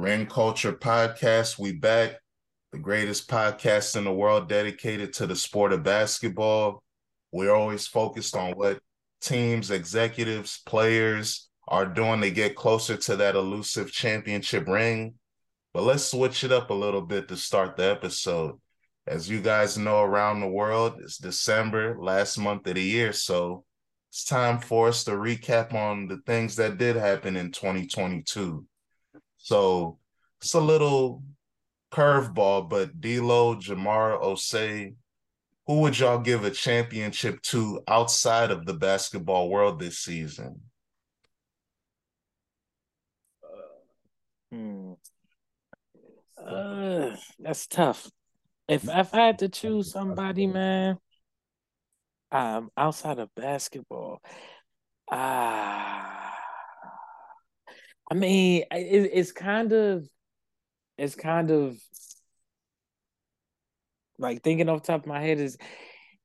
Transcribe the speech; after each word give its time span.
Ring 0.00 0.24
Culture 0.24 0.72
Podcast. 0.72 1.58
We 1.58 1.72
back. 1.72 2.20
The 2.72 2.78
greatest 2.78 3.28
podcast 3.28 3.96
in 3.96 4.04
the 4.04 4.12
world 4.12 4.48
dedicated 4.48 5.12
to 5.14 5.26
the 5.26 5.36
sport 5.36 5.74
of 5.74 5.82
basketball. 5.82 6.82
We're 7.32 7.54
always 7.54 7.86
focused 7.86 8.34
on 8.34 8.52
what 8.52 8.80
teams, 9.20 9.70
executives, 9.70 10.62
players 10.64 11.50
are 11.68 11.84
doing 11.84 12.22
to 12.22 12.30
get 12.30 12.56
closer 12.56 12.96
to 12.96 13.16
that 13.16 13.34
elusive 13.34 13.92
championship 13.92 14.66
ring. 14.66 15.16
But 15.74 15.82
let's 15.82 16.06
switch 16.06 16.44
it 16.44 16.50
up 16.50 16.70
a 16.70 16.74
little 16.74 17.02
bit 17.02 17.28
to 17.28 17.36
start 17.36 17.76
the 17.76 17.84
episode. 17.84 18.58
As 19.06 19.28
you 19.28 19.42
guys 19.42 19.76
know, 19.76 20.00
around 20.00 20.40
the 20.40 20.48
world, 20.48 20.94
it's 21.02 21.18
December, 21.18 21.98
last 22.00 22.38
month 22.38 22.66
of 22.66 22.76
the 22.76 22.82
year. 22.82 23.12
So 23.12 23.66
it's 24.08 24.24
time 24.24 24.60
for 24.60 24.88
us 24.88 25.04
to 25.04 25.10
recap 25.10 25.74
on 25.74 26.08
the 26.08 26.22
things 26.24 26.56
that 26.56 26.78
did 26.78 26.96
happen 26.96 27.36
in 27.36 27.52
2022. 27.52 28.64
So 29.36 29.99
it's 30.40 30.54
a 30.54 30.60
little 30.60 31.22
curveball, 31.92 32.68
but 32.68 33.00
D'Lo, 33.00 33.56
Jamar, 33.56 34.22
Osei, 34.22 34.94
who 35.66 35.80
would 35.80 35.98
y'all 35.98 36.18
give 36.18 36.44
a 36.44 36.50
championship 36.50 37.42
to 37.42 37.82
outside 37.86 38.50
of 38.50 38.66
the 38.66 38.74
basketball 38.74 39.50
world 39.50 39.78
this 39.78 39.98
season? 39.98 40.62
Hmm. 44.50 44.92
Uh, 46.36 47.16
that's 47.38 47.66
tough. 47.66 48.10
If 48.66 48.88
if 48.88 49.14
I 49.14 49.26
had 49.26 49.38
to 49.40 49.48
choose 49.48 49.92
somebody, 49.92 50.46
man, 50.46 50.96
um, 52.32 52.70
outside 52.76 53.18
of 53.18 53.34
basketball, 53.34 54.20
ah, 55.10 56.34
I 58.10 58.14
mean, 58.14 58.64
it, 58.72 59.10
it's 59.12 59.32
kind 59.32 59.72
of, 59.72 60.08
it's 61.00 61.14
kind 61.14 61.50
of 61.50 61.78
like 64.18 64.42
thinking 64.42 64.68
off 64.68 64.82
top 64.82 65.00
of 65.00 65.06
my 65.06 65.20
head 65.20 65.38
is 65.38 65.56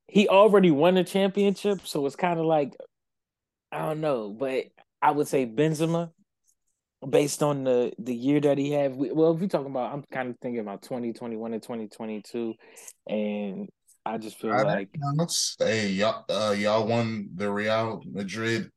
he 0.07 0.27
already 0.27 0.69
won 0.69 0.97
a 0.97 1.03
championship, 1.03 1.87
so 1.87 2.05
it's 2.05 2.15
kind 2.15 2.39
of 2.39 2.45
like 2.45 2.75
I 3.71 3.79
don't 3.79 4.01
know, 4.01 4.29
but 4.37 4.65
I 5.01 5.11
would 5.11 5.27
say 5.27 5.45
Benzema 5.45 6.11
based 7.07 7.41
on 7.41 7.63
the 7.63 7.93
the 7.99 8.13
year 8.13 8.41
that 8.41 8.57
he 8.57 8.71
had. 8.71 8.95
Well, 8.95 9.33
if 9.33 9.39
we 9.39 9.47
talking 9.47 9.71
about, 9.71 9.93
I'm 9.93 10.03
kind 10.11 10.29
of 10.29 10.35
thinking 10.41 10.59
about 10.59 10.81
2021 10.81 11.53
and 11.53 11.63
2022, 11.63 12.53
and 13.07 13.69
I 14.05 14.17
just 14.17 14.39
feel 14.39 14.53
I 14.53 14.61
like 14.61 14.89
hey 15.57 15.87
y'all 15.89 16.25
uh, 16.29 16.51
y'all 16.51 16.85
won 16.85 17.29
the 17.33 17.49
Real 17.49 18.01
Madrid 18.05 18.69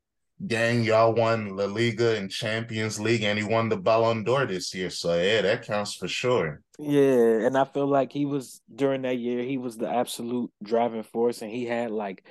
gang. 0.45 0.83
Y'all 0.83 1.13
won 1.13 1.55
La 1.55 1.65
Liga 1.65 2.15
and 2.15 2.31
Champions 2.31 2.99
League, 2.99 3.23
and 3.23 3.37
he 3.37 3.45
won 3.45 3.69
the 3.69 3.77
Ballon 3.77 4.23
d'Or 4.23 4.45
this 4.45 4.73
year. 4.73 4.89
So 4.89 5.19
yeah, 5.19 5.41
that 5.41 5.65
counts 5.65 5.95
for 5.95 6.07
sure. 6.07 6.61
Yeah, 6.77 7.45
and 7.45 7.57
I 7.57 7.65
feel 7.65 7.87
like 7.87 8.11
he 8.11 8.25
was 8.25 8.61
during 8.73 9.01
that 9.03 9.17
year. 9.17 9.43
He 9.43 9.57
was 9.57 9.77
the 9.77 9.89
absolute 9.89 10.51
driving 10.63 11.03
force, 11.03 11.41
and 11.41 11.51
he 11.51 11.65
had 11.65 11.91
like 11.91 12.25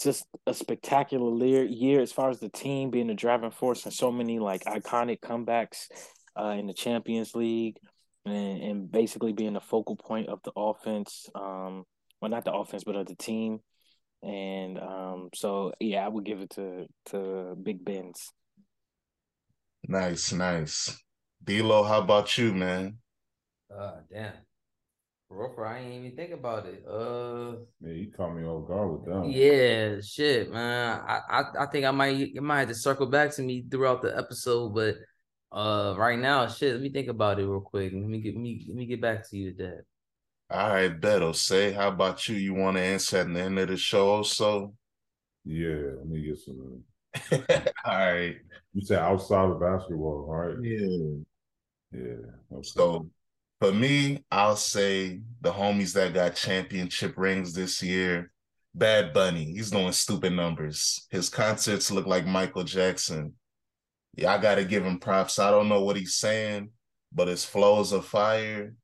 just 0.00 0.26
a 0.46 0.52
spectacular 0.52 1.64
year 1.64 2.00
as 2.00 2.12
far 2.12 2.28
as 2.28 2.38
the 2.40 2.48
team 2.48 2.90
being 2.90 3.06
the 3.06 3.14
driving 3.14 3.50
force 3.50 3.84
and 3.84 3.94
so 3.94 4.12
many 4.12 4.38
like 4.38 4.64
iconic 4.64 5.20
comebacks 5.20 5.86
uh, 6.38 6.54
in 6.58 6.66
the 6.66 6.74
Champions 6.74 7.34
League 7.34 7.78
and, 8.26 8.62
and, 8.62 8.92
basically 8.92 9.32
being 9.32 9.54
the 9.54 9.60
focal 9.60 9.96
point 9.96 10.28
of 10.28 10.42
the 10.42 10.52
offense. 10.54 11.30
Um, 11.34 11.84
well, 12.20 12.30
not 12.30 12.44
the 12.44 12.52
offense, 12.52 12.84
but 12.84 12.96
of 12.96 13.06
the 13.06 13.14
team. 13.14 13.60
And 14.22 14.78
um, 14.78 15.28
so, 15.34 15.72
yeah, 15.80 16.04
I 16.04 16.08
would 16.08 16.24
give 16.24 16.40
it 16.40 16.50
to 16.50 16.86
to 17.10 17.56
Big 17.62 17.84
Ben's. 17.84 18.30
Nice, 19.86 20.32
nice. 20.32 21.00
D'Lo, 21.44 21.84
how 21.84 22.00
about 22.00 22.36
you, 22.36 22.52
man? 22.52 22.98
Uh, 23.72 24.00
damn. 24.12 24.32
Roper, 25.28 25.66
I 25.66 25.80
ain't 25.80 25.92
even 25.92 26.16
think 26.16 26.32
about 26.32 26.66
it. 26.66 26.84
Uh, 26.88 27.56
yeah, 27.80 27.92
you 27.92 28.12
caught 28.16 28.34
me 28.34 28.44
off 28.44 28.68
guard 28.68 28.92
with 28.92 29.04
that. 29.06 29.28
Yeah, 29.28 30.00
shit, 30.00 30.52
man. 30.52 31.00
I, 31.06 31.20
I, 31.28 31.42
I 31.60 31.66
think 31.66 31.84
I 31.84 31.90
might, 31.90 32.32
it 32.34 32.42
might 32.42 32.60
have 32.60 32.68
to 32.68 32.74
circle 32.74 33.06
back 33.06 33.32
to 33.32 33.42
me 33.42 33.64
throughout 33.68 34.02
the 34.02 34.16
episode, 34.16 34.74
but 34.74 34.96
uh, 35.52 35.94
right 35.96 36.18
now, 36.18 36.46
shit. 36.46 36.72
Let 36.72 36.80
me 36.80 36.90
think 36.90 37.08
about 37.08 37.40
it 37.40 37.46
real 37.46 37.60
quick. 37.60 37.92
Let 37.92 38.02
me 38.02 38.20
get 38.20 38.36
me, 38.36 38.64
let 38.68 38.76
me 38.76 38.86
get 38.86 39.00
back 39.00 39.28
to 39.28 39.36
you 39.36 39.46
with 39.46 39.58
that. 39.58 39.84
All 40.48 40.70
right, 40.70 41.00
Beto. 41.00 41.34
Say, 41.34 41.72
how 41.72 41.88
about 41.88 42.28
you? 42.28 42.36
You 42.36 42.54
want 42.54 42.76
to 42.76 42.82
answer 42.82 43.18
at 43.18 43.32
the 43.32 43.40
end 43.40 43.58
of 43.58 43.68
the 43.68 43.76
show, 43.76 44.08
also? 44.08 44.74
Yeah, 45.44 45.94
let 45.98 46.06
me 46.06 46.22
get 46.22 46.38
some. 46.38 46.82
all 47.84 47.98
right. 47.98 48.36
You 48.74 48.82
said 48.84 48.98
outside 48.98 49.50
of 49.50 49.60
basketball, 49.60 50.26
right? 50.28 50.56
Yeah. 50.62 51.16
Yeah. 51.92 52.30
Okay. 52.52 52.62
So 52.62 53.08
for 53.60 53.72
me, 53.72 54.24
I'll 54.30 54.56
say 54.56 55.20
the 55.40 55.52
homies 55.52 55.94
that 55.94 56.14
got 56.14 56.34
championship 56.36 57.14
rings 57.16 57.52
this 57.52 57.82
year. 57.82 58.30
Bad 58.74 59.14
Bunny, 59.14 59.44
he's 59.44 59.70
doing 59.70 59.92
stupid 59.92 60.34
numbers. 60.34 61.06
His 61.10 61.30
concerts 61.30 61.90
look 61.90 62.06
like 62.06 62.26
Michael 62.26 62.64
Jackson. 62.64 63.32
Yeah, 64.14 64.34
I 64.34 64.38
gotta 64.38 64.64
give 64.64 64.84
him 64.84 64.98
props. 64.98 65.38
I 65.38 65.50
don't 65.50 65.70
know 65.70 65.82
what 65.82 65.96
he's 65.96 66.16
saying, 66.16 66.70
but 67.12 67.28
his 67.28 67.44
flows 67.44 67.94
are 67.94 68.02
fire. 68.02 68.74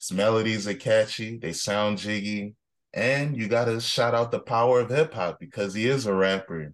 His 0.00 0.12
melodies 0.12 0.66
are 0.66 0.74
catchy. 0.74 1.36
They 1.36 1.52
sound 1.52 1.98
jiggy. 1.98 2.54
And 2.92 3.36
you 3.36 3.48
gotta 3.48 3.80
shout 3.80 4.14
out 4.14 4.32
the 4.32 4.40
power 4.40 4.80
of 4.80 4.90
hip 4.90 5.14
hop 5.14 5.38
because 5.38 5.74
he 5.74 5.86
is 5.86 6.06
a 6.06 6.14
rapper. 6.14 6.72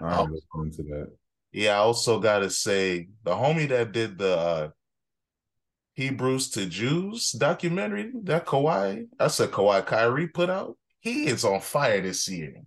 I'm 0.00 0.32
listening 0.32 0.72
to 0.76 0.82
that. 0.84 1.12
Yeah, 1.52 1.72
I 1.72 1.78
also 1.78 2.20
gotta 2.20 2.50
say 2.50 3.08
the 3.24 3.32
homie 3.32 3.68
that 3.68 3.92
did 3.92 4.16
the 4.16 4.36
uh, 4.36 4.68
Hebrews 5.94 6.50
to 6.50 6.66
Jews 6.66 7.32
documentary 7.32 8.12
that 8.22 8.46
Kawhi, 8.46 9.08
that's 9.18 9.40
a 9.40 9.48
Kawhi 9.48 9.84
Kyrie 9.84 10.28
put 10.28 10.48
out. 10.48 10.76
He 11.00 11.26
is 11.26 11.44
on 11.44 11.60
fire 11.60 12.00
this 12.00 12.28
year. 12.28 12.62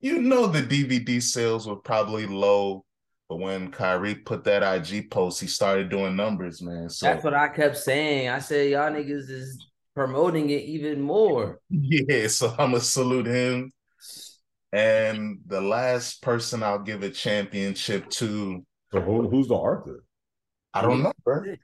You 0.00 0.22
know 0.22 0.46
the 0.46 0.62
DVD 0.62 1.20
sales 1.20 1.66
were 1.66 1.76
probably 1.76 2.26
low, 2.26 2.84
but 3.30 3.38
when 3.38 3.70
Kyrie 3.70 4.16
put 4.16 4.42
that 4.44 4.64
IG 4.64 5.08
post, 5.08 5.40
he 5.40 5.46
started 5.46 5.88
doing 5.88 6.16
numbers, 6.16 6.60
man. 6.60 6.90
So 6.90 7.06
that's 7.06 7.22
what 7.22 7.32
I 7.32 7.46
kept 7.46 7.76
saying. 7.76 8.28
I 8.28 8.40
said 8.40 8.68
y'all 8.68 8.90
niggas 8.90 9.30
is 9.30 9.68
promoting 9.94 10.50
it 10.50 10.64
even 10.64 11.00
more. 11.00 11.60
Yeah, 11.70 12.26
so 12.26 12.48
I'm 12.58 12.72
gonna 12.72 12.80
salute 12.80 13.26
him. 13.26 13.70
And 14.72 15.38
the 15.46 15.60
last 15.60 16.22
person 16.22 16.64
I'll 16.64 16.80
give 16.80 17.04
a 17.04 17.10
championship 17.10 18.10
to. 18.10 18.66
So 18.90 19.00
who, 19.00 19.28
who's 19.30 19.46
the 19.46 19.54
author? 19.54 20.02
I 20.74 20.82
don't 20.82 21.00
know, 21.04 21.12
bro. 21.22 21.54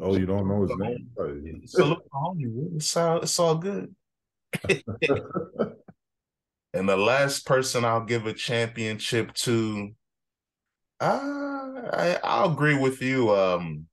Oh, 0.00 0.16
you 0.18 0.26
don't 0.26 0.46
know 0.46 0.66
his 0.66 0.76
name? 0.76 1.08
It's 2.76 2.94
all, 2.98 3.20
it's 3.22 3.38
all 3.38 3.54
good. 3.54 3.94
and 6.74 6.86
the 6.86 6.98
last 6.98 7.46
person 7.46 7.86
I'll 7.86 8.04
give 8.04 8.26
a 8.26 8.34
championship 8.34 9.32
to, 9.34 9.94
uh, 11.00 11.90
I, 11.92 12.18
I'll 12.22 12.52
agree 12.52 12.76
with 12.76 13.02
you. 13.02 13.34
Um, 13.34 13.86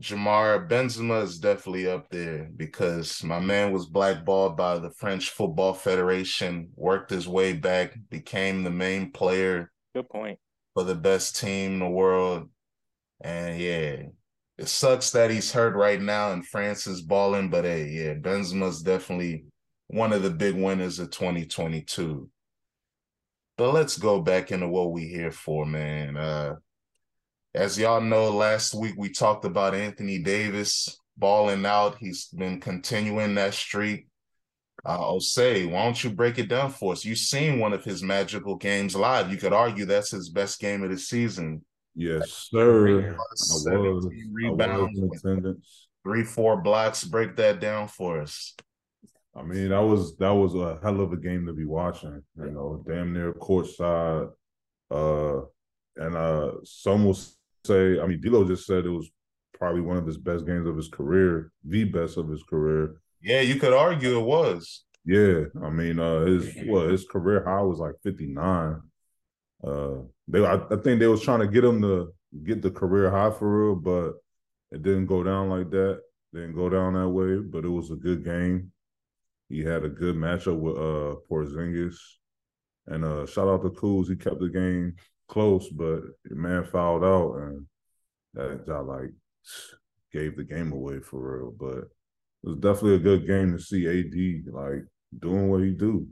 Jamar 0.00 0.68
Benzema 0.68 1.22
is 1.22 1.38
definitely 1.38 1.86
up 1.86 2.10
there 2.10 2.50
because 2.56 3.22
my 3.22 3.38
man 3.38 3.72
was 3.72 3.86
blackballed 3.86 4.56
by 4.56 4.78
the 4.78 4.90
French 4.90 5.30
Football 5.30 5.72
Federation, 5.72 6.70
worked 6.74 7.10
his 7.10 7.28
way 7.28 7.52
back, 7.52 7.94
became 8.10 8.64
the 8.64 8.70
main 8.70 9.12
player. 9.12 9.70
Good 9.94 10.08
point. 10.08 10.38
For 10.74 10.82
the 10.82 10.96
best 10.96 11.38
team 11.38 11.74
in 11.74 11.78
the 11.78 11.88
world. 11.88 12.50
And 13.20 13.58
yeah, 13.60 14.02
it 14.58 14.68
sucks 14.68 15.10
that 15.12 15.30
he's 15.30 15.52
hurt 15.52 15.76
right 15.76 16.00
now 16.00 16.32
and 16.32 16.44
France 16.44 16.88
is 16.88 17.00
balling, 17.00 17.48
but 17.48 17.64
hey, 17.64 17.88
yeah, 17.88 18.14
Benzema's 18.14 18.82
definitely 18.82 19.44
one 19.86 20.12
of 20.12 20.22
the 20.22 20.30
big 20.30 20.56
winners 20.56 20.98
of 20.98 21.10
2022. 21.10 22.28
But 23.56 23.72
let's 23.72 23.96
go 23.96 24.20
back 24.20 24.50
into 24.50 24.68
what 24.68 24.92
we 24.92 25.06
here 25.06 25.30
for, 25.30 25.64
man. 25.64 26.16
Uh, 26.16 26.56
as 27.54 27.78
y'all 27.78 28.00
know, 28.00 28.30
last 28.30 28.74
week 28.74 28.94
we 28.96 29.10
talked 29.10 29.44
about 29.44 29.74
Anthony 29.74 30.18
Davis 30.18 30.98
balling 31.16 31.64
out. 31.64 31.96
He's 31.98 32.26
been 32.26 32.60
continuing 32.60 33.36
that 33.36 33.54
streak. 33.54 34.08
Uh, 34.84 34.98
Osei, 34.98 35.70
why 35.70 35.84
don't 35.84 36.02
you 36.02 36.10
break 36.10 36.38
it 36.38 36.48
down 36.48 36.70
for 36.70 36.92
us? 36.92 37.04
You've 37.04 37.18
seen 37.18 37.58
one 37.58 37.72
of 37.72 37.84
his 37.84 38.02
magical 38.02 38.56
games 38.56 38.96
live. 38.96 39.30
You 39.30 39.38
could 39.38 39.52
argue 39.52 39.84
that's 39.84 40.10
his 40.10 40.28
best 40.28 40.60
game 40.60 40.82
of 40.82 40.90
the 40.90 40.98
season. 40.98 41.64
Yes, 41.94 42.48
sir. 42.50 43.14
I 43.14 43.16
was, 43.76 44.10
rebounds, 44.32 45.00
attendance. 45.00 45.86
Three, 46.02 46.24
four 46.24 46.60
blocks. 46.60 47.04
Break 47.04 47.36
that 47.36 47.60
down 47.60 47.88
for 47.88 48.20
us. 48.20 48.54
I 49.36 49.42
mean, 49.42 49.70
that 49.70 49.82
was 49.82 50.16
that 50.18 50.30
was 50.30 50.54
a 50.54 50.78
hell 50.82 51.00
of 51.00 51.12
a 51.12 51.16
game 51.16 51.46
to 51.46 51.52
be 51.52 51.64
watching. 51.64 52.22
You 52.38 52.50
know, 52.50 52.84
damn 52.86 53.12
near 53.12 53.32
courtside. 53.32 54.30
Uh, 54.90 55.40
and 55.96 56.16
uh, 56.16 56.52
some 56.64 57.04
will 57.04 57.18
say, 57.64 58.00
I 58.00 58.06
mean, 58.06 58.20
D'Lo 58.20 58.46
just 58.46 58.66
said 58.66 58.84
it 58.84 58.90
was 58.90 59.10
probably 59.58 59.80
one 59.80 59.96
of 59.96 60.06
his 60.06 60.18
best 60.18 60.46
games 60.46 60.66
of 60.66 60.76
his 60.76 60.88
career, 60.88 61.50
the 61.64 61.84
best 61.84 62.16
of 62.16 62.28
his 62.28 62.42
career. 62.42 62.96
Yeah, 63.20 63.40
you 63.40 63.56
could 63.56 63.72
argue 63.72 64.18
it 64.18 64.24
was. 64.24 64.84
Yeah, 65.04 65.44
I 65.62 65.70
mean, 65.70 65.98
uh, 65.98 66.24
his 66.24 66.54
well, 66.66 66.88
his 66.88 67.04
career 67.04 67.44
high 67.44 67.62
was 67.62 67.78
like 67.78 67.94
fifty 68.02 68.26
nine. 68.26 68.80
Uh, 69.62 70.02
they 70.28 70.44
I, 70.44 70.56
I, 70.56 70.76
think 70.76 71.00
they 71.00 71.06
was 71.06 71.22
trying 71.22 71.40
to 71.40 71.48
get 71.48 71.64
him 71.64 71.80
to 71.82 72.12
get 72.44 72.62
the 72.62 72.70
career 72.70 73.10
high 73.10 73.30
for 73.30 73.66
real, 73.66 73.76
but 73.76 74.14
It 74.70 74.82
didn't 74.82 75.06
go 75.06 75.22
down 75.22 75.48
like 75.48 75.70
that. 75.70 76.00
Didn't 76.32 76.54
go 76.54 76.68
down 76.68 76.94
that 76.94 77.08
way, 77.08 77.36
but 77.38 77.64
it 77.64 77.68
was 77.68 77.90
a 77.90 77.96
good 77.96 78.24
game. 78.24 78.72
He 79.48 79.60
had 79.60 79.84
a 79.84 79.88
good 79.88 80.16
matchup 80.16 80.58
with 80.58 80.76
uh 80.76 81.16
Porzingis. 81.30 81.96
And 82.86 83.04
uh 83.04 83.26
shout 83.26 83.48
out 83.48 83.62
to 83.62 83.70
Kuz. 83.70 84.08
He 84.08 84.16
kept 84.16 84.40
the 84.40 84.48
game 84.48 84.94
close, 85.28 85.68
but 85.68 86.02
man 86.30 86.64
fouled 86.64 87.04
out 87.04 87.36
and 87.36 87.66
that 88.34 88.82
like 88.82 89.10
gave 90.12 90.36
the 90.36 90.44
game 90.44 90.72
away 90.72 91.00
for 91.00 91.38
real. 91.38 91.54
But 91.58 91.88
it 92.44 92.48
was 92.48 92.56
definitely 92.56 92.96
a 92.96 92.98
good 92.98 93.26
game 93.26 93.52
to 93.52 93.58
see 93.58 93.86
AD 93.86 94.52
like 94.52 94.84
doing 95.18 95.48
what 95.48 95.62
he 95.62 95.70
do. 95.70 96.06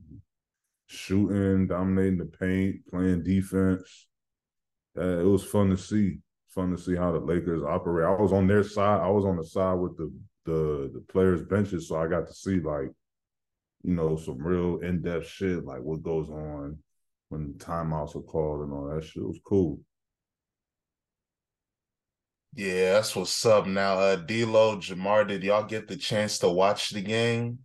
Shooting, 0.87 1.67
dominating 1.67 2.19
the 2.19 2.27
paint, 2.27 2.87
playing 2.89 3.23
defense. 3.23 4.07
Uh, 4.97 5.21
it 5.21 5.27
was 5.27 5.45
fun 5.45 5.71
to 5.71 5.77
see. 5.77 6.19
Fun 6.49 6.71
to 6.71 6.79
see 6.79 6.95
how 6.95 7.13
the 7.13 7.19
Lakers 7.19 7.63
operate. 7.63 8.07
I 8.07 8.21
was 8.21 8.33
on 8.33 8.47
their 8.47 8.63
side. 8.63 9.01
I 9.01 9.09
was 9.09 9.25
on 9.25 9.37
the 9.37 9.45
side 9.45 9.75
with 9.75 9.97
the 9.97 10.13
the 10.45 10.91
the 10.93 11.05
players' 11.09 11.43
benches, 11.43 11.89
so 11.89 11.97
I 11.97 12.09
got 12.09 12.27
to 12.27 12.35
see 12.35 12.61
like, 12.61 12.91
you 13.83 13.95
know, 13.95 14.17
some 14.17 14.39
real 14.39 14.79
in 14.81 15.03
depth 15.03 15.29
shit, 15.29 15.65
like 15.65 15.83
what 15.83 16.03
goes 16.03 16.29
on 16.31 16.79
when 17.29 17.55
timeouts 17.55 18.17
are 18.17 18.23
called 18.23 18.63
and 18.63 18.73
all 18.73 18.89
that 18.95 19.05
shit. 19.05 19.23
It 19.23 19.27
was 19.27 19.41
cool. 19.45 19.81
Yeah, 22.55 22.93
that's 22.93 23.17
what's 23.17 23.47
up. 23.47 23.67
Now, 23.67 23.99
uh, 23.99 24.17
D'Lo, 24.17 24.77
Jamar, 24.77 25.27
did 25.27 25.43
y'all 25.43 25.65
get 25.65 25.89
the 25.89 25.97
chance 25.97 26.39
to 26.41 26.51
watch 26.51 26.91
the 26.91 27.01
game? 27.01 27.61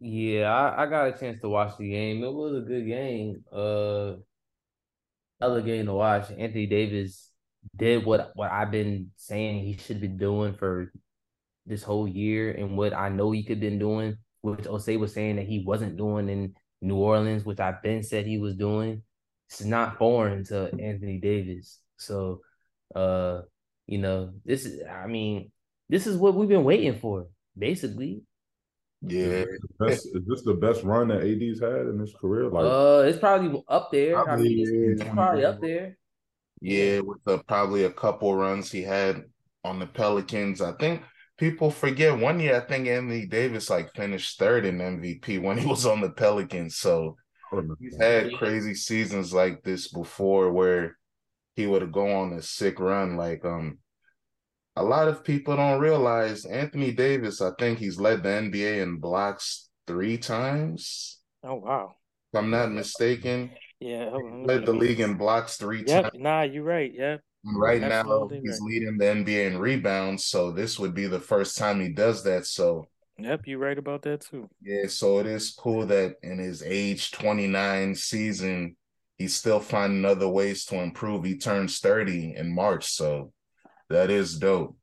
Yeah, 0.00 0.52
I, 0.52 0.84
I 0.84 0.86
got 0.86 1.08
a 1.08 1.12
chance 1.12 1.40
to 1.40 1.48
watch 1.48 1.76
the 1.78 1.90
game. 1.90 2.24
It 2.24 2.32
was 2.32 2.56
a 2.56 2.66
good 2.66 2.86
game. 2.86 3.44
Uh, 3.52 4.14
other 5.40 5.60
game 5.60 5.86
to 5.86 5.92
watch. 5.92 6.30
Anthony 6.30 6.66
Davis 6.66 7.30
did 7.76 8.04
what 8.04 8.32
what 8.34 8.50
I've 8.50 8.70
been 8.70 9.10
saying 9.16 9.64
he 9.64 9.76
should 9.76 10.00
be 10.00 10.08
doing 10.08 10.54
for 10.54 10.92
this 11.66 11.82
whole 11.82 12.08
year, 12.08 12.52
and 12.52 12.76
what 12.76 12.94
I 12.94 13.08
know 13.10 13.30
he 13.30 13.42
could 13.42 13.56
have 13.56 13.60
been 13.60 13.78
doing, 13.78 14.16
which 14.44 14.66
Osei 14.66 14.98
was 14.98 15.14
saying 15.14 15.36
that 15.36 15.46
he 15.46 15.64
wasn't 15.66 15.96
doing 15.96 16.28
in 16.28 16.54
New 16.82 16.96
Orleans, 16.96 17.46
which 17.46 17.60
I've 17.60 17.82
been 17.82 18.02
said 18.02 18.26
he 18.26 18.36
was 18.36 18.54
doing. 18.54 19.02
This 19.48 19.62
is 19.62 19.66
not 19.66 19.96
foreign 19.96 20.44
to 20.44 20.70
Anthony 20.78 21.18
Davis. 21.18 21.80
So, 21.96 22.42
uh, 22.94 23.40
you 23.86 23.98
know, 23.98 24.34
this 24.44 24.66
is, 24.66 24.82
I 24.86 25.06
mean, 25.06 25.50
this 25.88 26.06
is 26.06 26.18
what 26.18 26.34
we've 26.34 26.48
been 26.48 26.64
waiting 26.64 26.98
for, 26.98 27.28
basically. 27.56 28.22
Yeah. 29.00 29.44
Is, 29.44 29.58
best, 29.78 30.06
is 30.12 30.26
this 30.26 30.42
the 30.42 30.54
best 30.54 30.82
run 30.82 31.08
that 31.08 31.22
AD's 31.22 31.60
had 31.60 31.86
in 31.86 31.98
his 31.98 32.14
career? 32.14 32.50
Like, 32.50 32.64
uh, 32.66 33.04
it's 33.06 33.18
probably 33.18 33.62
up 33.68 33.90
there. 33.92 34.22
Probably, 34.22 34.32
I 34.32 34.70
mean, 34.70 34.90
it's, 34.92 35.00
it's 35.00 35.10
probably 35.10 35.44
up 35.46 35.60
there. 35.62 35.96
Yeah, 36.60 37.00
with 37.00 37.24
the, 37.24 37.38
probably 37.38 37.84
a 37.84 37.90
couple 37.90 38.34
runs 38.34 38.70
he 38.70 38.82
had 38.82 39.24
on 39.64 39.78
the 39.78 39.86
Pelicans. 39.86 40.60
I 40.60 40.72
think 40.72 41.02
people 41.38 41.70
forget 41.70 42.18
one 42.18 42.40
year. 42.40 42.56
I 42.56 42.60
think 42.60 42.86
Anthony 42.86 43.26
Davis 43.26 43.70
like 43.70 43.94
finished 43.94 44.38
third 44.38 44.64
in 44.64 44.78
MVP 44.78 45.40
when 45.42 45.58
he 45.58 45.66
was 45.66 45.86
on 45.86 46.00
the 46.00 46.10
Pelicans. 46.10 46.76
So 46.76 47.16
he's 47.80 47.96
had 47.96 48.34
crazy 48.34 48.74
seasons 48.74 49.32
like 49.32 49.62
this 49.62 49.88
before, 49.88 50.52
where 50.52 50.96
he 51.56 51.66
would 51.66 51.92
go 51.92 52.10
on 52.10 52.32
a 52.32 52.42
sick 52.42 52.80
run. 52.80 53.16
Like 53.16 53.44
um, 53.44 53.78
a 54.76 54.82
lot 54.82 55.08
of 55.08 55.24
people 55.24 55.56
don't 55.56 55.80
realize 55.80 56.44
Anthony 56.44 56.92
Davis. 56.92 57.40
I 57.40 57.50
think 57.58 57.78
he's 57.78 57.98
led 57.98 58.22
the 58.22 58.28
NBA 58.28 58.82
in 58.82 58.98
blocks 58.98 59.68
three 59.86 60.18
times. 60.18 61.20
Oh 61.42 61.54
wow! 61.54 61.94
If 62.32 62.38
I'm 62.38 62.50
not 62.50 62.72
mistaken. 62.72 63.50
Yeah, 63.80 64.16
led 64.44 64.64
the 64.64 64.72
league 64.72 65.00
in 65.00 65.14
blocks 65.14 65.56
three 65.56 65.84
yep, 65.86 66.04
times. 66.04 66.14
Nah, 66.16 66.42
you're 66.42 66.64
right. 66.64 66.90
Yeah. 66.92 67.18
Right 67.44 67.80
now, 67.80 68.28
he's 68.28 68.58
right. 68.60 68.60
leading 68.62 68.96
the 68.96 69.04
NBA 69.04 69.48
in 69.48 69.58
rebounds, 69.58 70.24
so 70.24 70.50
this 70.50 70.78
would 70.78 70.94
be 70.94 71.06
the 71.06 71.20
first 71.20 71.58
time 71.58 71.80
he 71.80 71.90
does 71.90 72.24
that. 72.24 72.46
So, 72.46 72.86
yep, 73.18 73.42
you're 73.46 73.58
right 73.58 73.76
about 73.76 74.02
that 74.02 74.22
too. 74.22 74.48
Yeah, 74.62 74.86
so 74.88 75.18
it 75.18 75.26
is 75.26 75.50
cool 75.50 75.86
that 75.86 76.16
in 76.22 76.38
his 76.38 76.62
age 76.62 77.10
29 77.10 77.94
season, 77.96 78.76
he's 79.18 79.36
still 79.36 79.60
finding 79.60 80.04
other 80.04 80.28
ways 80.28 80.64
to 80.66 80.76
improve. 80.76 81.24
He 81.24 81.36
turns 81.36 81.80
30 81.80 82.34
in 82.36 82.54
March, 82.54 82.86
so 82.86 83.32
that 83.90 84.10
is 84.10 84.38
dope. 84.38 84.76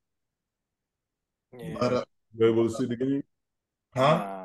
Yeah. 1.58 1.76
But, 1.80 1.94
uh, 1.94 2.04
you 2.38 2.48
able 2.48 2.68
to 2.68 2.74
see 2.74 2.86
the 2.86 2.96
game? 2.96 3.24
Huh? 3.96 4.02
Uh, 4.02 4.41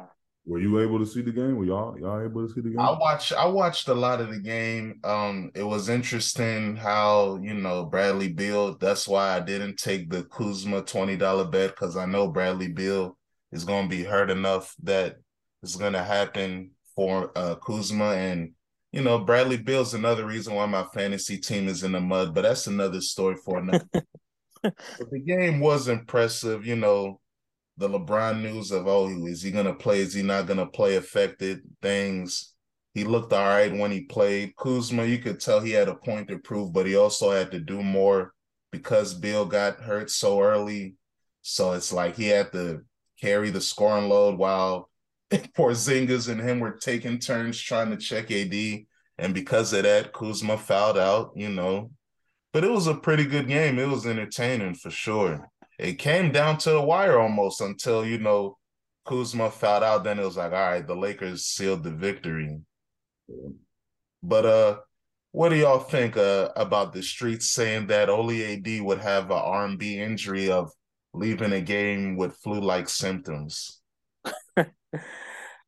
were 0.46 0.60
you 0.60 0.80
able 0.80 1.00
to 1.00 1.06
see 1.06 1.22
the 1.22 1.32
game? 1.32 1.56
Were 1.56 1.64
y'all 1.64 1.98
y'all 1.98 2.22
able 2.24 2.46
to 2.46 2.54
see 2.54 2.60
the 2.60 2.70
game? 2.70 2.78
I 2.78 2.92
watched 2.92 3.32
I 3.32 3.46
watched 3.46 3.88
a 3.88 3.94
lot 3.94 4.20
of 4.20 4.30
the 4.30 4.38
game. 4.38 5.00
Um, 5.02 5.50
it 5.54 5.64
was 5.64 5.88
interesting 5.88 6.76
how 6.76 7.38
you 7.42 7.52
know 7.52 7.84
Bradley 7.84 8.32
Beal. 8.32 8.76
That's 8.78 9.08
why 9.08 9.36
I 9.36 9.40
didn't 9.40 9.76
take 9.76 10.08
the 10.08 10.22
Kuzma 10.24 10.82
twenty 10.82 11.16
dollar 11.16 11.44
bet 11.44 11.70
because 11.70 11.96
I 11.96 12.06
know 12.06 12.28
Bradley 12.28 12.68
Beal 12.68 13.18
is 13.50 13.64
going 13.64 13.88
to 13.88 13.96
be 13.96 14.04
hurt 14.04 14.30
enough 14.30 14.74
that 14.84 15.16
it's 15.62 15.76
going 15.76 15.94
to 15.94 16.02
happen 16.02 16.70
for 16.94 17.32
uh, 17.36 17.56
Kuzma 17.56 18.12
and 18.12 18.52
you 18.92 19.02
know, 19.02 19.18
Bradley 19.18 19.58
Beal's 19.58 19.92
another 19.92 20.24
reason 20.24 20.54
why 20.54 20.64
my 20.64 20.84
fantasy 20.94 21.36
team 21.36 21.68
is 21.68 21.82
in 21.82 21.92
the 21.92 22.00
mud, 22.00 22.34
but 22.34 22.42
that's 22.42 22.66
another 22.66 23.02
story 23.02 23.36
for 23.44 23.58
another. 23.58 23.84
but 24.62 25.10
the 25.10 25.18
game 25.18 25.60
was 25.60 25.88
impressive, 25.88 26.64
you 26.64 26.76
know, 26.76 27.20
the 27.78 27.88
LeBron 27.88 28.40
news 28.42 28.70
of 28.70 28.86
oh, 28.86 29.08
is 29.26 29.42
he 29.42 29.50
gonna 29.50 29.74
play? 29.74 30.00
Is 30.00 30.14
he 30.14 30.22
not 30.22 30.46
gonna 30.46 30.66
play? 30.66 30.96
Affected 30.96 31.60
things. 31.82 32.54
He 32.94 33.04
looked 33.04 33.32
all 33.32 33.44
right 33.44 33.72
when 33.72 33.90
he 33.90 34.02
played. 34.04 34.56
Kuzma, 34.56 35.04
you 35.04 35.18
could 35.18 35.40
tell 35.40 35.60
he 35.60 35.72
had 35.72 35.88
a 35.88 35.94
point 35.94 36.28
to 36.28 36.38
prove, 36.38 36.72
but 36.72 36.86
he 36.86 36.96
also 36.96 37.30
had 37.30 37.50
to 37.50 37.60
do 37.60 37.82
more 37.82 38.32
because 38.72 39.12
Beal 39.12 39.44
got 39.44 39.80
hurt 39.80 40.10
so 40.10 40.40
early. 40.40 40.94
So 41.42 41.72
it's 41.72 41.92
like 41.92 42.16
he 42.16 42.28
had 42.28 42.52
to 42.52 42.82
carry 43.20 43.50
the 43.50 43.60
scoring 43.60 44.08
load 44.08 44.38
while 44.38 44.90
Porzingis 45.30 46.30
and 46.30 46.40
him 46.40 46.60
were 46.60 46.78
taking 46.78 47.18
turns 47.18 47.60
trying 47.60 47.90
to 47.90 47.96
check 47.98 48.30
AD. 48.30 48.54
And 49.18 49.34
because 49.34 49.72
of 49.72 49.82
that, 49.82 50.12
Kuzma 50.12 50.56
fouled 50.56 50.98
out, 50.98 51.32
you 51.34 51.50
know. 51.50 51.90
But 52.52 52.64
it 52.64 52.70
was 52.70 52.86
a 52.86 52.94
pretty 52.94 53.26
good 53.26 53.48
game. 53.48 53.78
It 53.78 53.88
was 53.88 54.06
entertaining 54.06 54.74
for 54.74 54.90
sure 54.90 55.50
it 55.78 55.94
came 55.94 56.32
down 56.32 56.58
to 56.58 56.70
the 56.70 56.80
wire 56.80 57.18
almost 57.18 57.60
until 57.60 58.04
you 58.04 58.18
know 58.18 58.58
Kuzma 59.04 59.50
fouled 59.50 59.82
out. 59.82 60.04
Then 60.04 60.18
it 60.18 60.24
was 60.24 60.36
like, 60.36 60.52
all 60.52 60.70
right, 60.70 60.86
the 60.86 60.96
Lakers 60.96 61.44
sealed 61.44 61.84
the 61.84 61.90
victory. 61.90 62.60
But 64.22 64.46
uh, 64.46 64.78
what 65.32 65.50
do 65.50 65.56
y'all 65.56 65.78
think 65.78 66.16
uh, 66.16 66.50
about 66.56 66.92
the 66.92 67.02
streets 67.02 67.50
saying 67.50 67.88
that 67.88 68.08
Oli 68.08 68.54
AD 68.54 68.82
would 68.82 68.98
have 68.98 69.26
an 69.26 69.36
R&B 69.36 69.98
injury 69.98 70.50
of 70.50 70.72
leaving 71.12 71.52
a 71.52 71.60
game 71.60 72.16
with 72.16 72.36
flu-like 72.36 72.88
symptoms? 72.88 73.80
uh, 74.56 74.64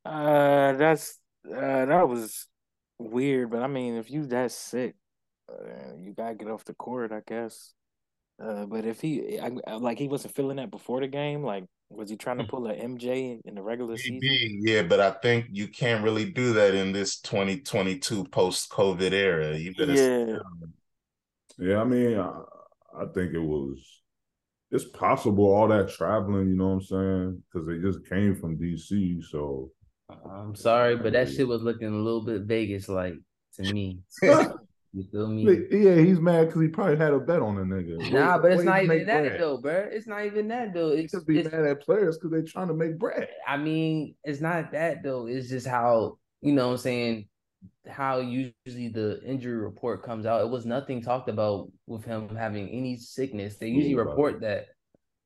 that's 0.05 1.19
uh, 1.47 1.85
that 1.85 2.09
was 2.09 2.47
weird. 2.99 3.51
But 3.51 3.63
I 3.63 3.67
mean, 3.67 3.97
if 3.97 4.11
you 4.11 4.27
that 4.27 4.53
sick, 4.53 4.97
uh, 5.51 5.97
you 6.01 6.15
gotta 6.15 6.35
get 6.35 6.49
off 6.49 6.65
the 6.65 6.75
court, 6.75 7.13
I 7.13 7.21
guess. 7.27 7.75
Uh, 8.43 8.67
but 8.67 8.85
if 8.85 9.01
he 9.01 9.39
I, 9.41 9.75
like 9.77 9.99
he 9.99 10.07
wasn't 10.07 10.35
feeling 10.35 10.57
that 10.57 10.71
before 10.71 11.01
the 11.01 11.09
game, 11.09 11.43
like 11.43 11.65
was 11.91 12.11
he 12.11 12.17
trying 12.17 12.39
to 12.39 12.45
mm. 12.45 12.49
pull 12.49 12.69
a 12.69 12.75
MJ 12.75 13.41
in 13.45 13.55
the 13.55 13.63
regular 13.63 13.97
Maybe, 13.97 14.21
season? 14.21 14.61
Yeah, 14.63 14.83
but 14.83 15.01
I 15.01 15.11
think 15.11 15.47
you 15.51 15.69
can't 15.69 16.05
really 16.05 16.31
do 16.31 16.53
that 16.53 16.75
in 16.75 16.93
this 16.93 17.19
2022 17.21 18.25
post 18.27 18.71
COVID 18.71 19.13
era. 19.13 19.57
You 19.57 19.75
better 19.75 19.95
yeah. 19.95 20.39
Yeah, 21.59 21.81
I 21.81 21.85
mean, 21.85 22.19
I, 22.19 22.43
I 22.97 23.07
think 23.13 23.35
it 23.35 23.43
was 23.43 23.81
it's 24.71 24.85
possible 24.85 25.47
all 25.47 25.69
that 25.69 25.91
traveling, 25.91 26.51
you 26.51 26.57
know 26.57 26.69
what 26.69 26.73
I'm 26.75 26.83
saying? 26.83 27.43
Because 27.53 27.67
they 27.67 27.79
just 27.79 28.09
came 28.09 28.37
from 28.37 28.59
DC, 28.59 29.25
so 29.25 29.71
I'm 30.31 30.55
sorry, 30.55 30.97
but 30.97 31.15
that 31.15 31.31
shit 31.31 31.49
was 31.49 31.63
looking 31.63 31.89
a 31.89 31.97
little 31.97 32.25
bit 32.25 32.43
Vegas 32.43 32.89
like 32.89 33.15
to 33.55 33.73
me. 33.73 34.01
You 34.99 35.05
feel 35.13 35.29
me? 35.29 35.45
Yeah, 35.71 35.95
he's 35.95 36.19
mad 36.19 36.47
because 36.47 36.61
he 36.61 36.67
probably 36.67 36.97
had 36.97 37.13
a 37.13 37.21
bet 37.21 37.41
on 37.41 37.57
a 37.57 37.61
nigga. 37.61 38.11
Nah, 38.11 38.37
but 38.39 38.51
it's 38.51 38.65
not 38.65 38.83
even 38.83 39.07
that 39.07 39.23
bread. 39.23 39.41
though, 39.41 39.59
bro. 39.59 39.89
It's 39.93 40.09
not 40.09 40.25
even 40.25 40.49
that 40.49 40.75
though. 40.75 40.89
It's 40.89 41.13
just 41.13 41.25
be 41.25 41.41
mad 41.45 41.55
at 41.55 41.83
players 41.83 42.19
because 42.19 42.33
they're 42.33 42.43
trying 42.43 42.67
to 42.67 42.75
make 42.75 42.99
bread. 42.99 43.29
I 43.47 43.59
mean, 43.59 44.17
it's 44.25 44.41
not 44.41 44.73
that 44.73 45.05
though. 45.05 45.27
It's 45.27 45.49
just 45.49 45.69
how 45.69 46.19
you 46.41 46.53
know 46.53 46.67
what 46.67 46.73
I'm 46.73 46.79
saying 46.79 47.29
how 47.87 48.19
usually 48.19 48.89
the 48.89 49.23
injury 49.25 49.57
report 49.57 50.03
comes 50.03 50.27
out. 50.27 50.41
It 50.41 50.51
was 50.51 50.67
nothing 50.67 51.01
talked 51.01 51.29
about 51.29 51.71
with 51.87 52.05
him 52.05 52.35
having 52.35 52.69
any 52.69 52.97
sickness. 52.97 53.57
They 53.57 53.69
usually 53.69 53.95
report 53.95 54.41
that. 54.41 54.67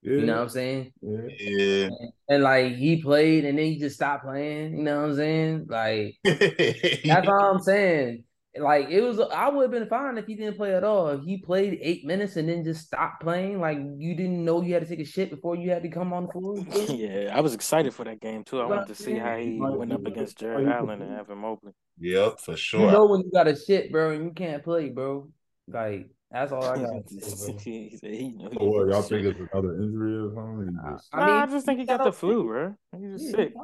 Yeah. 0.03 0.17
You 0.17 0.27
know 0.27 0.35
what 0.35 0.43
I'm 0.43 0.49
saying? 0.51 0.93
Yeah. 1.01 1.21
yeah. 1.39 1.85
And, 1.87 2.13
and, 2.29 2.43
like 2.43 2.75
he 2.75 3.01
played 3.01 3.47
and 3.47 3.59
then 3.59 3.67
he 3.67 3.79
just 3.79 3.97
stopped 3.97 4.25
playing. 4.25 4.77
You 4.77 4.83
know 4.83 5.01
what 5.01 5.11
I'm 5.11 5.17
saying? 5.17 5.67
Like 5.67 6.17
that's 7.05 7.27
all 7.27 7.55
I'm 7.55 7.63
saying. 7.63 8.25
Like 8.55 8.91
it 8.91 9.01
was, 9.01 9.19
I 9.19 9.49
would 9.49 9.63
have 9.63 9.71
been 9.71 9.89
fine 9.89 10.19
if 10.19 10.27
he 10.27 10.35
didn't 10.35 10.59
play 10.59 10.75
at 10.75 10.85
all. 10.85 11.09
If 11.09 11.25
he 11.25 11.39
played 11.39 11.79
eight 11.81 12.05
minutes 12.05 12.37
and 12.37 12.49
then 12.49 12.65
just 12.65 12.87
stopped 12.87 13.23
playing, 13.23 13.61
like 13.61 13.79
you 13.79 14.15
didn't 14.15 14.45
know 14.45 14.61
you 14.61 14.75
had 14.75 14.83
to 14.83 14.89
take 14.89 15.01
a 15.01 15.09
shit 15.09 15.31
before 15.31 15.57
you 15.57 15.71
had 15.71 15.83
to 15.85 15.89
come 15.89 16.13
on 16.13 16.27
the 16.27 16.33
floor. 16.33 16.59
yeah, 16.95 17.35
I 17.35 17.41
was 17.41 17.55
excited 17.55 17.95
for 17.95 18.05
that 18.05 18.21
game 18.21 18.45
too. 18.45 18.61
I 18.61 18.67
wanted 18.67 18.89
to 18.89 18.95
see 18.95 19.17
how 19.17 19.39
he 19.39 19.59
went 19.59 19.93
up 19.93 20.05
against 20.05 20.39
Jarrett 20.39 20.69
Allen 20.69 21.01
and 21.01 21.19
Evan 21.19 21.39
Mobley. 21.39 21.73
Yep, 21.99 22.41
for 22.41 22.57
sure. 22.57 22.81
You 22.81 22.91
know 22.91 23.07
when 23.07 23.21
you 23.21 23.31
got 23.33 23.49
a 23.49 23.57
shit, 23.57 23.91
bro, 23.91 24.11
and 24.11 24.25
you 24.25 24.33
can't 24.33 24.63
play, 24.63 24.91
bro. 24.91 25.31
Like 25.67 26.11
That's 26.33 26.51
all 26.51 26.65
I 26.65 26.77
got. 26.79 27.03
he 27.11 27.97
said 28.01 28.11
he 28.15 28.33
know 28.33 28.49
he 28.51 28.57
oh, 28.59 28.71
what, 28.71 28.89
y'all 28.89 29.03
think 29.03 29.27
it's 29.27 29.39
another 29.53 29.75
injury 29.83 30.17
or 30.17 30.33
something? 30.35 30.69
He 30.83 30.93
just- 30.93 31.09
I 31.13 31.19
Nah, 31.21 31.43
I 31.43 31.47
just 31.47 31.67
think 31.67 31.79
he 31.81 31.85
got 31.85 32.03
the 32.03 32.13
flu, 32.13 32.45
bro. 32.45 32.75
He's 32.99 33.13
just 33.21 33.25
Yeah, 33.27 33.31
sick. 33.45 33.55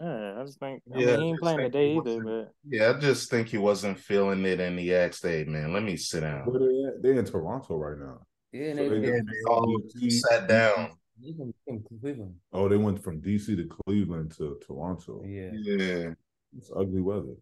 Yeah, 0.00 0.40
I 0.40 0.44
just 0.44 0.58
think. 0.58 0.82
I 0.92 0.98
Yeah, 0.98 1.06
mean, 1.06 1.20
he 1.20 1.26
ain't 1.30 1.40
playing 1.40 1.58
think 1.58 1.72
today 1.72 1.90
either, 1.90 2.00
wasn't- 2.00 2.24
but 2.24 2.52
Yeah, 2.68 2.90
I 2.90 2.98
just 2.98 3.30
think 3.30 3.48
he 3.48 3.58
wasn't 3.58 4.00
feeling 4.00 4.44
it, 4.44 4.58
and 4.60 4.76
he 4.78 4.92
asked, 4.92 5.22
"Hey, 5.22 5.44
man, 5.44 5.72
let 5.72 5.84
me 5.84 5.96
sit 5.96 6.20
down." 6.20 6.46
Where 6.46 6.58
they 6.58 6.84
at? 6.88 7.02
They 7.02 7.16
in 7.16 7.24
Toronto 7.24 7.76
right 7.76 7.98
now. 7.98 8.26
Yeah, 8.52 8.70
So 8.74 8.76
they, 8.76 8.88
they 8.88 9.00
they, 9.00 9.06
Yeah, 9.12 9.20
all 9.48 9.80
sat 10.08 10.48
down. 10.48 10.90
they 11.22 11.32
from, 11.32 11.54
from 11.64 11.84
Cleveland. 12.00 12.34
Oh, 12.52 12.68
they 12.68 12.76
went 12.76 13.02
from 13.04 13.20
DC 13.20 13.54
to 13.56 13.68
Cleveland 13.86 14.32
to 14.38 14.58
Toronto. 14.66 15.22
Yeah, 15.24 15.50
Yeah. 15.52 16.14
It's 16.56 16.72
ugly 16.74 17.02
weather. 17.02 17.36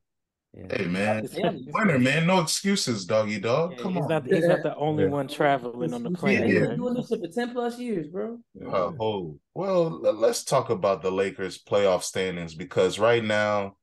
Yeah. 0.57 0.77
Hey, 0.77 0.87
man, 0.87 1.29
Yeah. 1.33 1.53
winner, 1.67 1.99
man. 1.99 2.27
No 2.27 2.41
excuses, 2.41 3.05
doggy 3.05 3.41
dog. 3.41 3.73
yeah, 3.73 3.83
Come 3.83 3.95
he's 3.95 4.03
on. 4.03 4.09
not. 4.09 4.27
He's 4.27 4.47
not 4.47 4.63
the 4.63 4.77
only 4.77 5.05
Yeah. 5.05 5.11
one 5.11 5.29
traveling 5.29 5.93
on 5.93 6.03
the 6.03 6.11
Yeah, 6.11 6.17
plane. 6.17 6.45
he's 6.45 6.55
Yeah. 6.55 6.61
been 6.61 6.69
right? 6.71 6.77
doing 6.79 6.95
this 6.95 7.09
shit 7.09 7.21
for 7.21 7.29
ten 7.29 7.53
plus 7.53 7.79
years, 7.79 8.09
bro. 8.09 8.39
Uh, 8.65 8.93
oh, 9.01 9.39
well, 9.55 10.01
let's 10.01 10.45
talk 10.45 10.71
about 10.71 11.03
the 11.03 11.11
Lakers 11.11 11.63
playoff 11.63 12.03
standings 12.03 12.55
because 12.55 12.99
right 12.99 13.25
now 13.25 13.77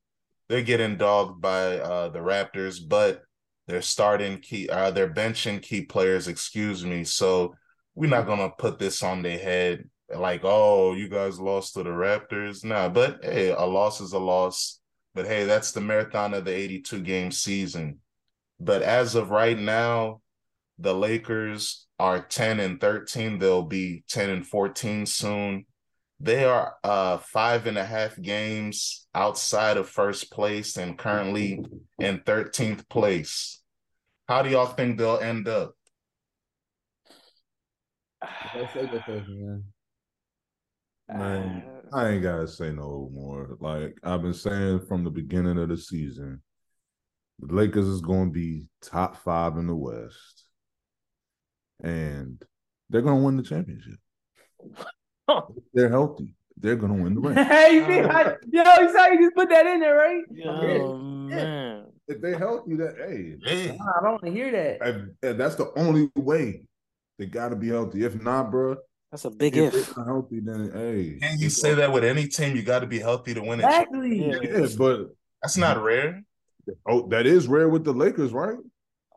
they're 0.49 0.61
getting 0.63 0.97
dogged 0.97 1.41
by 1.41 1.77
uh, 1.79 2.09
the 2.09 2.19
Raptors, 2.19 2.79
but 2.87 3.23
they're 3.67 3.81
starting 3.81 4.39
key, 4.39 4.67
uh, 4.69 4.91
they're 4.91 5.13
benching 5.13 5.61
key 5.61 5.85
players, 5.85 6.27
excuse 6.27 6.83
me. 6.85 7.03
So 7.03 7.55
we're 7.95 8.09
not 8.09 8.25
gonna 8.27 8.49
put 8.49 8.79
this 8.79 9.03
on 9.03 9.21
their 9.21 9.37
head 9.37 9.89
like, 10.13 10.41
oh, 10.43 10.93
you 10.93 11.07
guys 11.07 11.39
lost 11.39 11.73
to 11.75 11.83
the 11.83 11.89
Raptors. 11.89 12.65
Nah, 12.65 12.89
but 12.89 13.23
hey, 13.23 13.49
a 13.51 13.63
loss 13.63 14.01
is 14.01 14.11
a 14.13 14.19
loss. 14.19 14.80
But 15.13 15.25
hey, 15.27 15.46
that's 15.46 15.72
the 15.72 15.82
marathon 15.82 16.34
of 16.34 16.46
the 16.46 16.53
82 16.56 17.01
game 17.01 17.32
season. 17.32 18.00
But 18.60 18.82
as 18.82 19.15
of 19.15 19.32
right 19.32 19.58
now, 19.58 20.22
the 20.77 20.94
Lakers 20.94 21.88
are 22.00 22.22
10 22.22 22.60
and 22.60 22.80
13. 22.80 23.39
They'll 23.39 23.63
be 23.63 24.03
10 24.10 24.30
and 24.30 24.48
14 24.48 25.06
soon. 25.06 25.65
They 26.20 26.44
are 26.46 26.75
uh 26.84 27.18
five 27.18 27.65
and 27.65 27.80
a 27.80 27.84
half 27.86 28.20
games 28.22 29.08
outside 29.15 29.77
of 29.77 29.89
first 29.89 30.32
place 30.32 30.77
and 30.77 30.98
currently 30.98 31.63
in 31.98 32.20
13th 32.20 32.88
place. 32.89 33.62
How 34.27 34.44
do 34.44 34.50
y'all 34.50 34.68
think 34.68 34.98
they'll 34.98 35.18
end 35.18 35.48
up? 35.48 35.74
Let's 38.56 38.74
say 38.74 38.86
go 38.86 39.01
first, 39.06 39.27
man. 39.30 39.63
Man, 41.10 41.63
Uh, 41.68 41.80
I 41.93 42.10
ain't 42.10 42.24
gotta 42.24 42.48
say 42.48 42.71
no 42.71 43.10
more. 43.13 43.57
Like 43.60 43.98
I've 44.03 44.21
been 44.21 44.33
saying 44.33 44.86
from 44.88 45.03
the 45.03 45.10
beginning 45.10 45.57
of 45.57 45.69
the 45.69 45.77
season, 45.77 46.41
the 47.39 47.53
Lakers 47.53 47.88
is 47.88 48.01
going 48.01 48.27
to 48.29 48.31
be 48.33 48.65
top 48.81 49.17
five 49.24 49.57
in 49.57 49.67
the 49.67 49.75
West, 49.75 50.45
and 51.83 52.41
they're 52.89 53.01
going 53.01 53.19
to 53.19 53.25
win 53.25 53.38
the 53.38 53.43
championship. 53.43 54.00
they're 55.74 55.89
healthy. 55.89 56.36
They're 56.57 56.75
going 56.75 56.95
to 56.95 57.03
win 57.03 57.15
the 57.15 57.21
ring. 57.29 57.36
hey, 57.36 57.74
you 57.75 57.88
mean, 57.88 58.05
I, 58.05 58.36
yo, 58.51 58.63
you 58.81 58.93
saw 58.93 59.07
you 59.07 59.21
just 59.24 59.36
put 59.36 59.50
that 59.50 59.65
in 59.65 59.79
there, 59.79 59.95
right? 59.95 60.24
Oh 60.45 60.98
man. 61.27 61.86
if 62.07 62.21
they're 62.21 62.38
healthy, 62.38 62.75
that 62.75 62.95
hey, 62.98 63.36
Hey, 63.43 63.69
I 63.71 64.03
don't 64.03 64.12
want 64.13 64.25
to 64.25 64.31
hear 64.31 64.51
that. 64.51 64.86
and- 64.88 65.12
and 65.24 65.39
that's 65.39 65.55
the 65.55 65.71
only 65.77 66.10
way. 66.15 66.63
They 67.17 67.25
got 67.25 67.50
to 67.50 67.55
be 67.55 67.67
healthy. 67.69 68.03
If 68.03 68.21
not, 68.21 68.50
bro, 68.51 68.77
That's 69.12 69.25
a 69.25 69.30
big 69.30 69.58
if 69.58 69.74
if. 69.74 69.94
they're 69.96 70.06
healthy, 70.06 70.39
then 70.39 70.72
hey, 70.74 71.18
can 71.22 71.38
you 71.38 71.50
say 71.50 71.74
that 71.74 71.91
with 71.91 72.03
any 72.06 72.27
team? 72.27 72.56
You 72.56 72.63
got 72.63 72.80
to 72.80 72.88
be 72.88 73.00
healthy 73.00 73.34
to 73.34 73.41
win 73.41 73.60
it. 73.60 73.65
Exactly. 73.65 74.27
Yeah. 74.30 74.39
Yeah, 74.41 74.68
but 74.77 75.10
That's 75.41 75.58
not 75.58 75.77
mm-hmm. 75.77 75.86
rare. 75.86 76.24
oh, 76.88 77.08
that 77.10 77.25
is 77.25 77.48
rare 77.48 77.68
with 77.68 77.84
the 77.84 77.91
Lakers, 77.94 78.32
right? 78.32 78.58